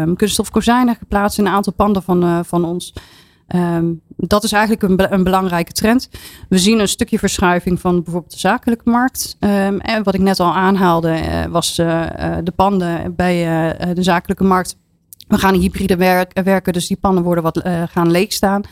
um, 0.00 0.16
kunststof 0.16 0.50
kozijnen 0.50 0.94
geplaatst 0.94 1.38
in 1.38 1.46
een 1.46 1.52
aantal 1.52 1.72
panden 1.72 2.02
van, 2.02 2.44
van 2.44 2.64
ons. 2.64 2.92
Um, 3.54 4.00
dat 4.16 4.44
is 4.44 4.52
eigenlijk 4.52 4.82
een, 4.82 5.12
een, 5.12 5.24
belangrijke 5.24 5.72
trend. 5.72 6.08
We 6.48 6.58
zien 6.58 6.78
een 6.78 6.88
stukje 6.88 7.18
verschuiving 7.18 7.80
van 7.80 8.02
bijvoorbeeld 8.02 8.32
de 8.32 8.38
zakelijke 8.38 8.90
markt. 8.90 9.36
Um, 9.40 9.80
en 9.80 10.02
wat 10.02 10.14
ik 10.14 10.20
net 10.20 10.40
al 10.40 10.54
aanhaalde, 10.54 11.08
uh, 11.08 11.44
was 11.44 11.78
uh, 11.78 12.06
de 12.44 12.52
panden 12.56 13.14
bij 13.14 13.68
uh, 13.70 13.94
de 13.94 14.02
zakelijke 14.02 14.44
markt. 14.44 14.76
We 15.28 15.38
gaan 15.38 15.54
hybride 15.54 15.96
werk, 15.96 16.40
werken, 16.44 16.72
dus 16.72 16.86
die 16.86 16.96
panden 16.96 17.24
worden 17.24 17.44
wat 17.44 17.62
gaan 17.90 18.10
leegstaan. 18.10 18.62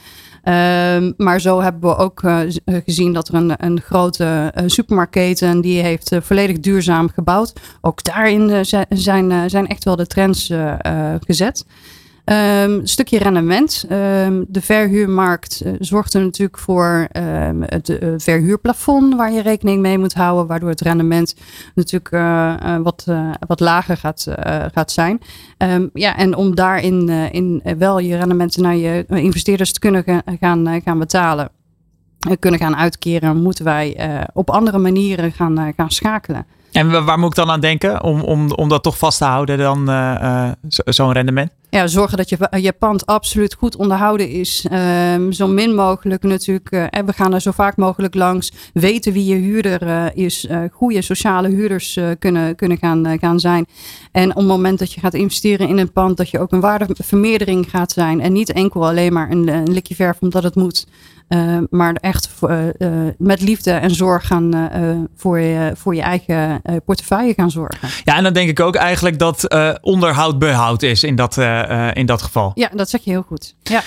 Um, 0.98 1.14
maar 1.16 1.40
zo 1.40 1.60
hebben 1.60 1.90
we 1.90 1.96
ook 1.96 2.22
gezien 2.66 3.12
dat 3.12 3.28
er 3.28 3.34
een, 3.34 3.52
een 3.56 3.80
grote 3.80 4.52
supermarktketen 4.66 5.60
die 5.60 5.82
heeft 5.82 6.16
volledig 6.20 6.60
duurzaam 6.60 7.08
gebouwd. 7.08 7.52
Ook 7.80 8.04
daarin 8.04 8.66
zijn, 8.90 9.50
zijn 9.50 9.66
echt 9.66 9.84
wel 9.84 9.96
de 9.96 10.06
trends 10.06 10.52
gezet. 11.20 11.64
Um, 12.24 12.86
stukje 12.86 13.18
rendement. 13.18 13.84
Um, 13.90 14.44
de 14.48 14.60
verhuurmarkt 14.60 15.62
uh, 15.64 15.72
zorgt 15.78 16.14
er 16.14 16.22
natuurlijk 16.22 16.58
voor 16.58 17.08
um, 17.12 17.62
het 17.62 17.88
uh, 17.88 18.14
verhuurplafond 18.16 19.14
waar 19.14 19.32
je 19.32 19.42
rekening 19.42 19.80
mee 19.80 19.98
moet 19.98 20.14
houden, 20.14 20.46
waardoor 20.46 20.68
het 20.68 20.80
rendement 20.80 21.34
natuurlijk 21.74 22.10
uh, 22.10 22.76
wat, 22.82 23.06
wat 23.46 23.60
lager 23.60 23.96
gaat, 23.96 24.26
gaat 24.72 24.92
zijn. 24.92 25.20
ja, 25.92 26.16
en 26.16 26.36
om 26.36 26.54
daarin 26.54 27.08
in, 27.08 27.62
wel 27.78 27.98
je 27.98 28.16
rendementen 28.16 28.62
naar 28.62 28.76
je 28.76 29.04
investeerders 29.08 29.72
te 29.72 29.78
kunnen 29.78 30.04
gaan, 30.40 30.82
gaan 30.84 30.98
betalen, 30.98 31.48
kunnen 32.38 32.60
gaan 32.60 32.76
uitkeren, 32.76 33.42
moeten 33.42 33.64
wij 33.64 33.96
op 34.32 34.50
andere 34.50 34.78
manieren 34.78 35.32
gaan, 35.32 35.72
gaan 35.76 35.90
schakelen. 35.90 36.46
En 36.72 37.04
waar 37.04 37.18
moet 37.18 37.30
ik 37.30 37.36
dan 37.36 37.50
aan 37.50 37.60
denken 37.60 38.02
om, 38.02 38.20
om, 38.20 38.52
om 38.52 38.68
dat 38.68 38.82
toch 38.82 38.98
vast 38.98 39.18
te 39.18 39.24
houden, 39.24 39.58
dan 39.58 39.86
zo'n 40.68 41.12
rendement? 41.12 41.50
Ja, 41.74 41.86
zorgen 41.86 42.16
dat 42.16 42.28
je, 42.28 42.48
je 42.60 42.72
pand 42.72 43.06
absoluut 43.06 43.54
goed 43.54 43.76
onderhouden 43.76 44.28
is. 44.28 44.66
Um, 44.72 45.32
zo 45.32 45.46
min 45.46 45.74
mogelijk 45.74 46.22
natuurlijk. 46.22 46.72
Uh, 46.72 46.86
we 47.06 47.12
gaan 47.12 47.34
er 47.34 47.40
zo 47.40 47.50
vaak 47.50 47.76
mogelijk 47.76 48.14
langs. 48.14 48.52
Weten 48.72 49.12
wie 49.12 49.24
je 49.24 49.34
huurder 49.34 49.82
uh, 49.82 50.06
is. 50.14 50.46
Goede 50.72 51.02
sociale 51.02 51.48
huurders 51.48 51.98
kunnen, 52.18 52.54
kunnen 52.54 52.78
gaan, 52.78 53.18
gaan 53.18 53.40
zijn. 53.40 53.66
En 54.12 54.30
op 54.30 54.36
het 54.36 54.46
moment 54.46 54.78
dat 54.78 54.92
je 54.92 55.00
gaat 55.00 55.14
investeren 55.14 55.68
in 55.68 55.78
een 55.78 55.92
pand, 55.92 56.16
dat 56.16 56.30
je 56.30 56.38
ook 56.38 56.52
een 56.52 56.60
waardevermeerdering 56.60 57.70
gaat 57.70 57.92
zijn. 57.92 58.20
En 58.20 58.32
niet 58.32 58.52
enkel 58.52 58.86
alleen 58.86 59.12
maar 59.12 59.30
een, 59.30 59.48
een 59.48 59.72
likje 59.72 59.94
verf 59.94 60.18
omdat 60.20 60.42
het 60.42 60.54
moet. 60.54 60.86
Uh, 61.28 61.58
maar 61.70 61.94
echt 61.94 62.28
uh, 62.42 62.66
uh, 62.78 62.90
met 63.18 63.40
liefde 63.40 63.70
en 63.70 63.90
zorg 63.90 64.26
gaan 64.26 64.70
voor, 65.16 65.38
je, 65.38 65.72
voor 65.74 65.94
je 65.94 66.02
eigen 66.02 66.62
portefeuille 66.84 67.34
gaan 67.34 67.50
zorgen. 67.50 67.88
Ja, 68.04 68.16
en 68.16 68.22
dan 68.22 68.32
denk 68.32 68.48
ik 68.48 68.60
ook 68.60 68.74
eigenlijk 68.74 69.18
dat 69.18 69.54
onderhoud 69.80 70.38
behoud 70.38 70.82
is 70.82 71.02
in 71.02 71.16
dat, 71.16 71.36
in 71.92 72.06
dat 72.06 72.22
geval. 72.22 72.52
Ja, 72.54 72.70
dat 72.74 72.90
zeg 72.90 73.04
je 73.04 73.10
heel 73.10 73.24
goed. 73.28 73.54
Ja. 73.62 73.82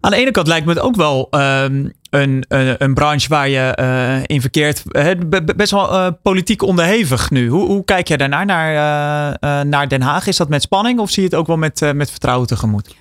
Aan 0.00 0.10
de 0.10 0.16
ene 0.16 0.30
kant 0.30 0.46
lijkt 0.46 0.66
me 0.66 0.72
het 0.72 0.82
ook 0.82 0.96
wel 0.96 1.28
um, 1.30 1.92
een, 2.10 2.44
een, 2.48 2.74
een, 2.78 2.94
branche 2.94 3.28
waar 3.28 3.48
je 3.48 3.78
uh, 3.80 4.22
in 4.26 4.40
verkeert. 4.40 4.82
best 5.56 5.70
wel 5.70 5.92
uh, 5.92 6.08
politiek 6.22 6.62
onderhevig 6.62 7.30
nu. 7.30 7.48
Hoe, 7.48 7.66
hoe 7.66 7.84
kijk 7.84 8.08
jij 8.08 8.16
daarnaar 8.16 8.46
naar, 8.46 8.72
uh, 8.74 9.60
naar 9.60 9.88
Den 9.88 10.02
Haag? 10.02 10.26
Is 10.26 10.36
dat 10.36 10.48
met 10.48 10.62
spanning 10.62 10.98
of 10.98 11.10
zie 11.10 11.22
je 11.22 11.28
het 11.28 11.38
ook 11.38 11.46
wel 11.46 11.56
met, 11.56 11.92
met 11.94 12.10
vertrouwen 12.10 12.46
tegemoet? 12.46 12.94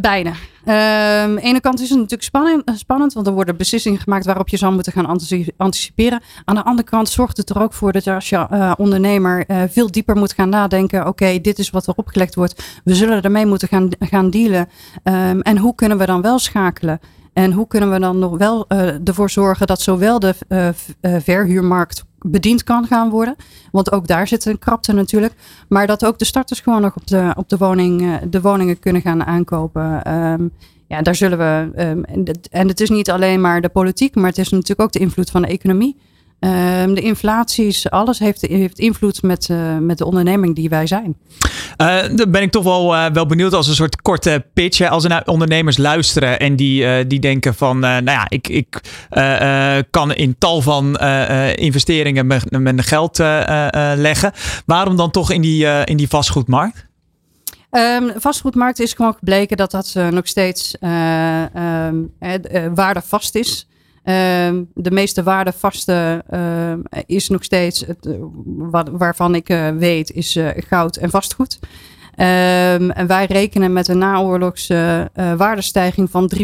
Bijna. 0.00 0.32
Ehm, 0.64 0.76
aan 0.76 1.34
de 1.34 1.40
ene 1.40 1.60
kant 1.60 1.80
is 1.80 1.88
het 1.88 1.98
natuurlijk 1.98 2.22
spannend, 2.22 2.62
spannend, 2.74 3.12
want 3.12 3.26
er 3.26 3.32
worden 3.32 3.56
beslissingen 3.56 3.98
gemaakt 3.98 4.24
waarop 4.24 4.48
je 4.48 4.56
zou 4.56 4.72
moeten 4.72 4.92
gaan 4.92 5.18
anticiperen. 5.56 6.22
Aan 6.44 6.54
de 6.54 6.64
andere 6.64 6.88
kant 6.88 7.08
zorgt 7.08 7.36
het 7.36 7.50
er 7.50 7.62
ook 7.62 7.72
voor 7.72 7.92
dat 7.92 8.04
je 8.04 8.14
als 8.14 8.28
je 8.28 8.74
ondernemer 8.78 9.44
veel 9.70 9.90
dieper 9.90 10.16
moet 10.16 10.32
gaan 10.32 10.48
nadenken. 10.48 11.06
Oké, 11.06 11.40
dit 11.40 11.58
is 11.58 11.70
wat 11.70 11.86
er 11.86 11.94
opgelegd 11.96 12.34
wordt. 12.34 12.80
We 12.84 12.94
zullen 12.94 13.22
ermee 13.22 13.46
moeten 13.46 13.68
gaan, 13.68 13.88
gaan 13.98 14.30
dealen. 14.30 14.68
Um, 15.04 15.40
en 15.40 15.58
hoe 15.58 15.74
kunnen 15.74 15.98
we 15.98 16.06
dan 16.06 16.22
wel 16.22 16.38
schakelen? 16.38 17.00
En 17.32 17.52
hoe 17.52 17.66
kunnen 17.66 17.90
we 17.90 17.98
dan 17.98 18.18
nog 18.18 18.38
wel 18.38 18.64
uh, 18.68 19.08
ervoor 19.08 19.30
zorgen 19.30 19.66
dat 19.66 19.80
zowel 19.80 20.18
de 20.18 20.34
uh, 20.48 20.68
verhuurmarkt 21.20 22.04
bediend 22.18 22.64
kan 22.64 22.86
gaan 22.86 23.10
worden. 23.10 23.36
Want 23.72 23.92
ook 23.92 24.06
daar 24.06 24.28
zit 24.28 24.44
een 24.44 24.58
krapte 24.58 24.92
natuurlijk. 24.92 25.32
Maar 25.68 25.86
dat 25.86 26.04
ook 26.04 26.18
de 26.18 26.24
starters 26.24 26.60
gewoon 26.60 26.80
nog 26.80 26.96
op 26.96 27.06
de, 27.06 27.32
op 27.36 27.48
de, 27.48 27.56
woning, 27.56 28.20
de 28.20 28.40
woningen 28.40 28.78
kunnen 28.78 29.02
gaan 29.02 29.24
aankopen. 29.24 30.14
Um, 30.14 30.52
ja, 30.86 31.02
daar 31.02 31.14
zullen 31.14 31.38
we. 31.38 31.82
Um, 31.84 32.04
en 32.50 32.68
het 32.68 32.80
is 32.80 32.90
niet 32.90 33.10
alleen 33.10 33.40
maar 33.40 33.60
de 33.60 33.68
politiek, 33.68 34.14
maar 34.14 34.28
het 34.28 34.38
is 34.38 34.48
natuurlijk 34.48 34.80
ook 34.80 34.92
de 34.92 34.98
invloed 34.98 35.30
van 35.30 35.42
de 35.42 35.48
economie. 35.48 35.96
Um, 36.40 36.94
de 36.94 37.00
inflaties, 37.00 37.90
alles 37.90 38.18
heeft, 38.18 38.40
heeft 38.40 38.78
invloed 38.78 39.22
met, 39.22 39.48
uh, 39.48 39.76
met 39.78 39.98
de 39.98 40.04
onderneming 40.04 40.54
die 40.54 40.68
wij 40.68 40.86
zijn. 40.86 41.16
Uh, 41.76 42.02
dan 42.14 42.30
ben 42.30 42.42
ik 42.42 42.50
toch 42.50 42.64
wel, 42.64 42.94
uh, 42.94 43.06
wel 43.06 43.26
benieuwd 43.26 43.52
als 43.52 43.68
een 43.68 43.74
soort 43.74 44.02
korte 44.02 44.46
pitch. 44.54 44.78
Hè, 44.78 44.88
als 44.88 45.04
er 45.04 45.10
naar 45.10 45.22
ondernemers 45.26 45.76
luisteren 45.76 46.38
en 46.38 46.56
die, 46.56 47.06
die 47.06 47.18
denken 47.18 47.54
van, 47.54 47.78
nou 47.78 48.04
ja, 48.04 48.26
ik, 48.28 48.48
ik 48.48 48.80
kan 49.90 50.14
in 50.14 50.38
tal 50.38 50.60
van 50.60 50.98
investeringen 51.54 52.26
mijn, 52.26 52.42
mijn 52.50 52.82
geld 52.82 53.18
leggen. 53.96 54.32
Waarom 54.66 54.96
dan 54.96 55.10
toch 55.10 55.30
in 55.30 55.40
die, 55.40 55.84
in 55.84 55.96
die 55.96 56.08
vastgoedmarkt? 56.08 56.86
Um, 57.70 58.12
vastgoedmarkt 58.16 58.80
is 58.80 58.92
gewoon 58.92 59.14
gebleken 59.14 59.56
dat 59.56 59.70
dat 59.70 59.94
nog 60.10 60.26
steeds 60.26 60.76
um, 61.54 62.12
waardevast 62.74 63.34
is. 63.34 63.68
Um, 64.04 64.68
de 64.74 64.90
meeste 64.90 65.22
waardevaste 65.22 66.24
uh, 66.34 66.72
is 67.06 67.28
nog 67.28 67.44
steeds, 67.44 67.80
het, 67.86 68.08
wat, 68.44 68.88
waarvan 68.88 69.34
ik 69.34 69.48
uh, 69.48 69.70
weet, 69.70 70.12
is 70.12 70.36
uh, 70.36 70.48
goud 70.54 70.96
en 70.96 71.10
vastgoed. 71.10 71.58
Um, 72.20 72.90
en 72.90 73.06
wij 73.06 73.26
rekenen 73.26 73.72
met 73.72 73.88
een 73.88 73.98
naoorlogse 73.98 75.10
waardestijging 75.36 76.10
van 76.10 76.30
3%. 76.36 76.38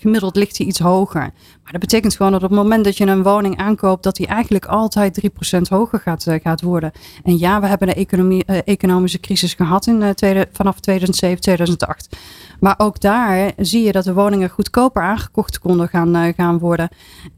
Gemiddeld 0.00 0.36
ligt 0.36 0.56
die 0.56 0.66
iets 0.66 0.78
hoger. 0.78 1.20
Maar 1.62 1.72
dat 1.72 1.80
betekent 1.80 2.16
gewoon 2.16 2.32
dat 2.32 2.42
op 2.42 2.50
het 2.50 2.58
moment 2.58 2.84
dat 2.84 2.96
je 2.96 3.06
een 3.06 3.22
woning 3.22 3.56
aankoopt, 3.56 4.02
dat 4.02 4.16
die 4.16 4.26
eigenlijk 4.26 4.66
altijd 4.66 5.20
3% 5.56 5.60
hoger 5.68 6.00
gaat, 6.00 6.26
gaat 6.42 6.62
worden. 6.62 6.92
En 7.22 7.38
ja, 7.38 7.60
we 7.60 7.66
hebben 7.66 7.88
een 7.88 7.94
economie, 7.94 8.44
economische 8.44 9.20
crisis 9.20 9.54
gehad 9.54 9.86
in, 9.86 10.14
vanaf 10.52 10.80
2007, 10.80 11.40
2008. 11.40 12.16
Maar 12.62 12.74
ook 12.76 13.00
daar 13.00 13.52
zie 13.56 13.82
je 13.82 13.92
dat 13.92 14.04
de 14.04 14.14
woningen 14.14 14.48
goedkoper 14.48 15.02
aangekocht 15.02 15.58
konden 15.58 15.88
gaan, 15.88 16.16
uh, 16.16 16.32
gaan 16.36 16.58
worden. 16.58 16.88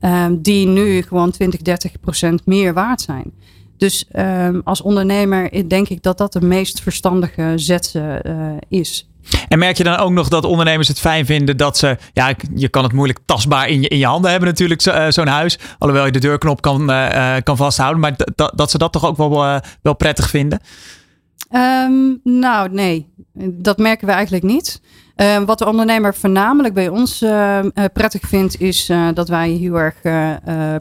Um, 0.01 0.43
die 0.43 0.66
nu 0.66 1.03
gewoon 1.03 1.30
20, 1.30 1.61
30 1.61 2.01
procent 2.01 2.47
meer 2.47 2.74
waard 2.74 3.01
zijn. 3.01 3.32
Dus 3.77 4.05
um, 4.12 4.61
als 4.64 4.83
ondernemer 4.83 5.68
denk 5.68 5.89
ik 5.89 6.03
dat 6.03 6.18
dat 6.18 6.33
de 6.33 6.41
meest 6.41 6.81
verstandige 6.81 7.53
zet 7.57 7.95
uh, 7.97 8.14
is. 8.68 9.09
En 9.49 9.59
merk 9.59 9.77
je 9.77 9.85
dan 9.85 9.97
ook 9.97 10.11
nog 10.11 10.29
dat 10.29 10.45
ondernemers 10.45 10.89
het 10.89 11.01
fijn 11.01 11.27
vinden 11.27 11.57
dat 11.57 11.77
ze, 11.77 11.97
ja, 12.12 12.35
je 12.55 12.68
kan 12.68 12.83
het 12.83 12.93
moeilijk 12.93 13.18
tastbaar 13.25 13.68
in 13.68 13.81
je, 13.81 13.89
in 13.89 13.99
je 13.99 14.07
handen 14.07 14.31
hebben 14.31 14.49
natuurlijk, 14.49 14.81
zo, 14.83 15.11
zo'n 15.11 15.27
huis. 15.27 15.59
Alhoewel 15.79 16.07
je 16.07 16.12
de 16.12 16.18
deurknop 16.18 16.61
kan, 16.61 16.91
uh, 16.91 17.37
kan 17.43 17.57
vasthouden. 17.57 18.01
Maar 18.01 18.16
dat 18.55 18.70
ze 18.70 18.79
dat 18.79 18.93
toch 18.93 19.05
ook 19.05 19.16
wel, 19.16 19.61
wel 19.83 19.95
prettig 19.95 20.31
vinden? 20.31 20.61
Um, 21.51 22.20
nou, 22.22 22.70
nee. 22.70 23.12
Dat 23.39 23.79
merken 23.79 24.07
we 24.07 24.12
eigenlijk 24.12 24.45
niet. 24.45 24.81
Uh, 25.16 25.39
wat 25.39 25.59
de 25.59 25.66
ondernemer 25.66 26.14
voornamelijk 26.14 26.75
bij 26.75 26.89
ons 26.89 27.22
uh, 27.22 27.59
prettig 27.93 28.29
vindt, 28.29 28.61
is 28.61 28.91
uh, 28.91 29.09
dat 29.14 29.29
wij 29.29 29.51
heel 29.51 29.75
erg 29.75 29.95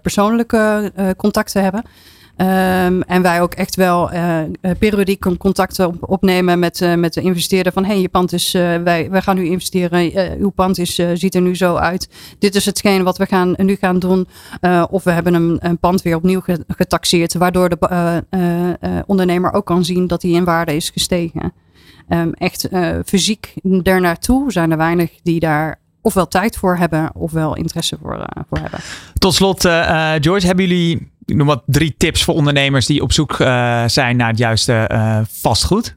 persoonlijke 0.02 0.94
contacten 1.18 1.64
hebben. 1.64 1.84
Um, 2.38 3.02
en 3.02 3.22
wij 3.22 3.42
ook 3.42 3.54
echt 3.54 3.76
wel 3.76 4.14
uh, 4.14 4.42
periodiek 4.80 5.38
contacten 5.38 5.88
op, 5.88 6.10
opnemen 6.10 6.60
met, 6.60 6.82
uh, 6.82 6.94
met 6.94 7.14
de 7.14 7.22
investeerder. 7.22 7.74
Van 7.74 7.86
hey, 7.86 8.02
je 8.02 8.10
pand 8.10 8.34
is, 8.34 8.52
wij, 8.52 9.08
wij 9.10 9.22
gaan 9.22 9.36
nu 9.36 9.46
investeren. 9.46 10.12
uw 10.40 10.50
pand 10.50 10.78
is, 10.78 11.02
ziet 11.14 11.36
er 11.36 11.42
nu 11.42 11.56
zo 11.56 11.76
uit. 11.76 12.10
Dit 12.40 12.56
is 12.56 12.66
hetgeen 12.66 13.04
wat 13.04 13.18
we 13.18 13.26
gaan, 13.26 13.54
nu 13.58 13.76
gaan 13.76 14.00
doen. 14.00 14.28
of 14.90 15.04
we 15.04 15.12
hebben 15.12 15.34
een, 15.34 15.58
een 15.60 15.78
pand 15.78 16.02
weer 16.02 16.16
opnieuw 16.16 16.42
getaxeerd. 16.68 17.34
Waardoor 17.34 17.70
de 17.70 19.04
ondernemer 19.06 19.54
ook 19.54 19.66
kan 19.66 19.86
zien 19.86 20.08
dat 20.08 20.22
die 20.22 20.36
in 20.36 20.44
waarde 20.44 20.76
is 20.76 20.90
gestegen. 20.90 21.54
Um, 22.10 22.34
echt 22.34 22.70
fysiek 23.06 23.54
daarnaartoe 23.64 24.52
zijn 24.52 24.72
er 24.72 24.78
weinig 24.78 25.12
die 25.24 25.40
daar 25.40 25.80
ofwel 26.02 26.28
tijd 26.28 26.58
voor 26.58 26.78
hebben 26.78 27.12
ofwel 27.16 27.56
interesse 27.56 27.98
voor, 28.02 28.26
voor 28.50 28.58
hebben. 28.58 28.80
Tot 29.14 29.34
slot, 29.34 29.62
George, 30.22 30.46
hebben 30.46 30.68
jullie 30.68 31.12
ik 31.26 31.36
noem 31.36 31.48
wat 31.48 31.64
drie 31.66 31.96
tips 31.98 32.24
voor 32.24 32.34
ondernemers 32.34 32.86
die 32.86 33.02
op 33.02 33.12
zoek 33.12 33.40
uh, 33.40 33.84
zijn 33.88 34.16
naar 34.18 34.28
het 34.28 34.38
juiste 34.38 34.90
uh, 34.92 35.20
vastgoed? 35.30 35.96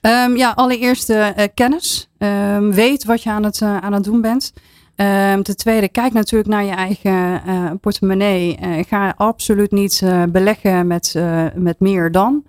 Um, 0.00 0.36
ja, 0.36 0.52
allereerst 0.54 1.10
uh, 1.10 1.28
kennis. 1.54 2.08
Um, 2.18 2.72
weet 2.72 3.04
wat 3.04 3.22
je 3.22 3.30
aan 3.30 3.44
het, 3.44 3.62
aan 3.62 3.92
het 3.92 4.04
doen 4.04 4.20
bent. 4.20 4.52
Ehm, 4.96 5.42
ten 5.42 5.56
tweede, 5.56 5.88
kijk 5.88 6.12
natuurlijk 6.12 6.50
naar 6.50 6.64
je 6.64 6.72
eigen 6.72 7.42
portemonnee. 7.80 8.58
Ga 8.88 9.14
absoluut 9.16 9.70
niet 9.70 10.02
beleggen 10.28 10.86
met, 10.86 11.14
met 11.54 11.80
meer 11.80 12.12
dan. 12.12 12.44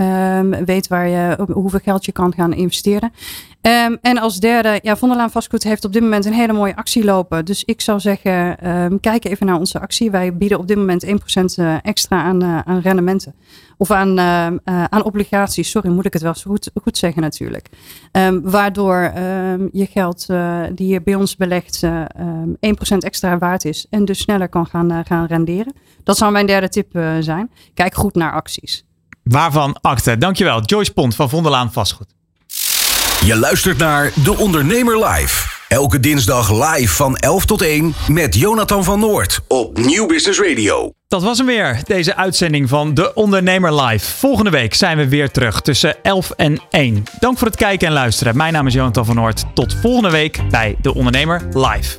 Um, 0.00 0.64
weet 0.64 0.88
waar 0.88 1.08
je, 1.08 1.38
hoeveel 1.52 1.80
geld 1.82 2.04
je 2.04 2.12
kan 2.12 2.32
gaan 2.32 2.52
investeren. 2.52 3.12
Um, 3.60 3.98
en 4.02 4.18
als 4.18 4.40
derde, 4.40 4.78
ja, 4.82 4.96
Von 4.96 5.08
der 5.08 5.18
Laan 5.18 5.30
Vastgoed 5.30 5.62
heeft 5.62 5.84
op 5.84 5.92
dit 5.92 6.02
moment 6.02 6.24
een 6.24 6.32
hele 6.32 6.52
mooie 6.52 6.76
actie 6.76 7.04
lopen. 7.04 7.44
Dus 7.44 7.64
ik 7.64 7.80
zou 7.80 8.00
zeggen, 8.00 8.68
um, 8.70 9.00
kijk 9.00 9.24
even 9.24 9.46
naar 9.46 9.58
onze 9.58 9.80
actie. 9.80 10.10
Wij 10.10 10.36
bieden 10.36 10.58
op 10.58 10.68
dit 10.68 10.76
moment 10.76 11.04
1% 11.04 11.62
extra 11.82 12.22
aan, 12.22 12.42
uh, 12.42 12.58
aan 12.58 12.80
rendementen. 12.80 13.34
Of 13.76 13.90
aan, 13.90 14.18
uh, 14.18 14.46
aan 14.84 15.04
obligaties. 15.04 15.70
Sorry, 15.70 15.90
moet 15.90 16.06
ik 16.06 16.12
het 16.12 16.22
wel 16.22 16.34
zo 16.34 16.50
goed, 16.50 16.70
goed 16.82 16.98
zeggen 16.98 17.22
natuurlijk. 17.22 17.68
Waardoor 18.42 19.12
je 19.72 19.86
geld 19.90 20.26
die 20.74 20.86
je 20.88 21.02
bij 21.02 21.14
ons 21.14 21.36
belegt 21.36 21.82
1% 22.60 23.04
extra 23.04 23.38
waard 23.38 23.64
is. 23.64 23.86
En 23.90 24.04
dus 24.04 24.18
sneller 24.18 24.48
kan 24.48 24.66
gaan, 24.66 25.04
gaan 25.04 25.26
renderen. 25.26 25.72
Dat 26.04 26.16
zou 26.16 26.32
mijn 26.32 26.46
derde 26.46 26.68
tip 26.68 26.98
zijn. 27.20 27.50
Kijk 27.74 27.94
goed 27.94 28.14
naar 28.14 28.32
acties. 28.32 28.85
Waarvan 29.28 29.78
akte. 29.80 30.18
Dankjewel. 30.18 30.62
Joyce 30.62 30.92
Pont 30.92 31.14
van 31.14 31.28
Vonderlaan 31.28 31.72
Vastgoed. 31.72 32.06
Je 33.24 33.36
luistert 33.36 33.78
naar 33.78 34.12
De 34.24 34.36
Ondernemer 34.36 35.04
Live. 35.04 35.54
Elke 35.68 36.00
dinsdag 36.00 36.52
live 36.52 36.94
van 36.94 37.16
11 37.16 37.44
tot 37.44 37.62
1 37.62 37.94
met 38.08 38.34
Jonathan 38.34 38.84
van 38.84 39.00
Noord 39.00 39.40
op 39.48 39.78
Nieuw 39.78 40.06
Business 40.06 40.40
Radio. 40.40 40.92
Dat 41.08 41.22
was 41.22 41.38
hem 41.38 41.46
weer, 41.46 41.80
deze 41.84 42.16
uitzending 42.16 42.68
van 42.68 42.94
De 42.94 43.14
Ondernemer 43.14 43.82
Live. 43.82 44.16
Volgende 44.16 44.50
week 44.50 44.74
zijn 44.74 44.96
we 44.96 45.08
weer 45.08 45.30
terug 45.30 45.60
tussen 45.60 46.02
11 46.02 46.30
en 46.30 46.60
1. 46.70 47.04
Dank 47.18 47.38
voor 47.38 47.46
het 47.46 47.56
kijken 47.56 47.86
en 47.86 47.92
luisteren. 47.92 48.36
Mijn 48.36 48.52
naam 48.52 48.66
is 48.66 48.74
Jonathan 48.74 49.04
van 49.04 49.14
Noord. 49.14 49.44
Tot 49.54 49.74
volgende 49.74 50.10
week 50.10 50.40
bij 50.50 50.76
De 50.80 50.94
Ondernemer 50.94 51.42
Live. 51.52 51.98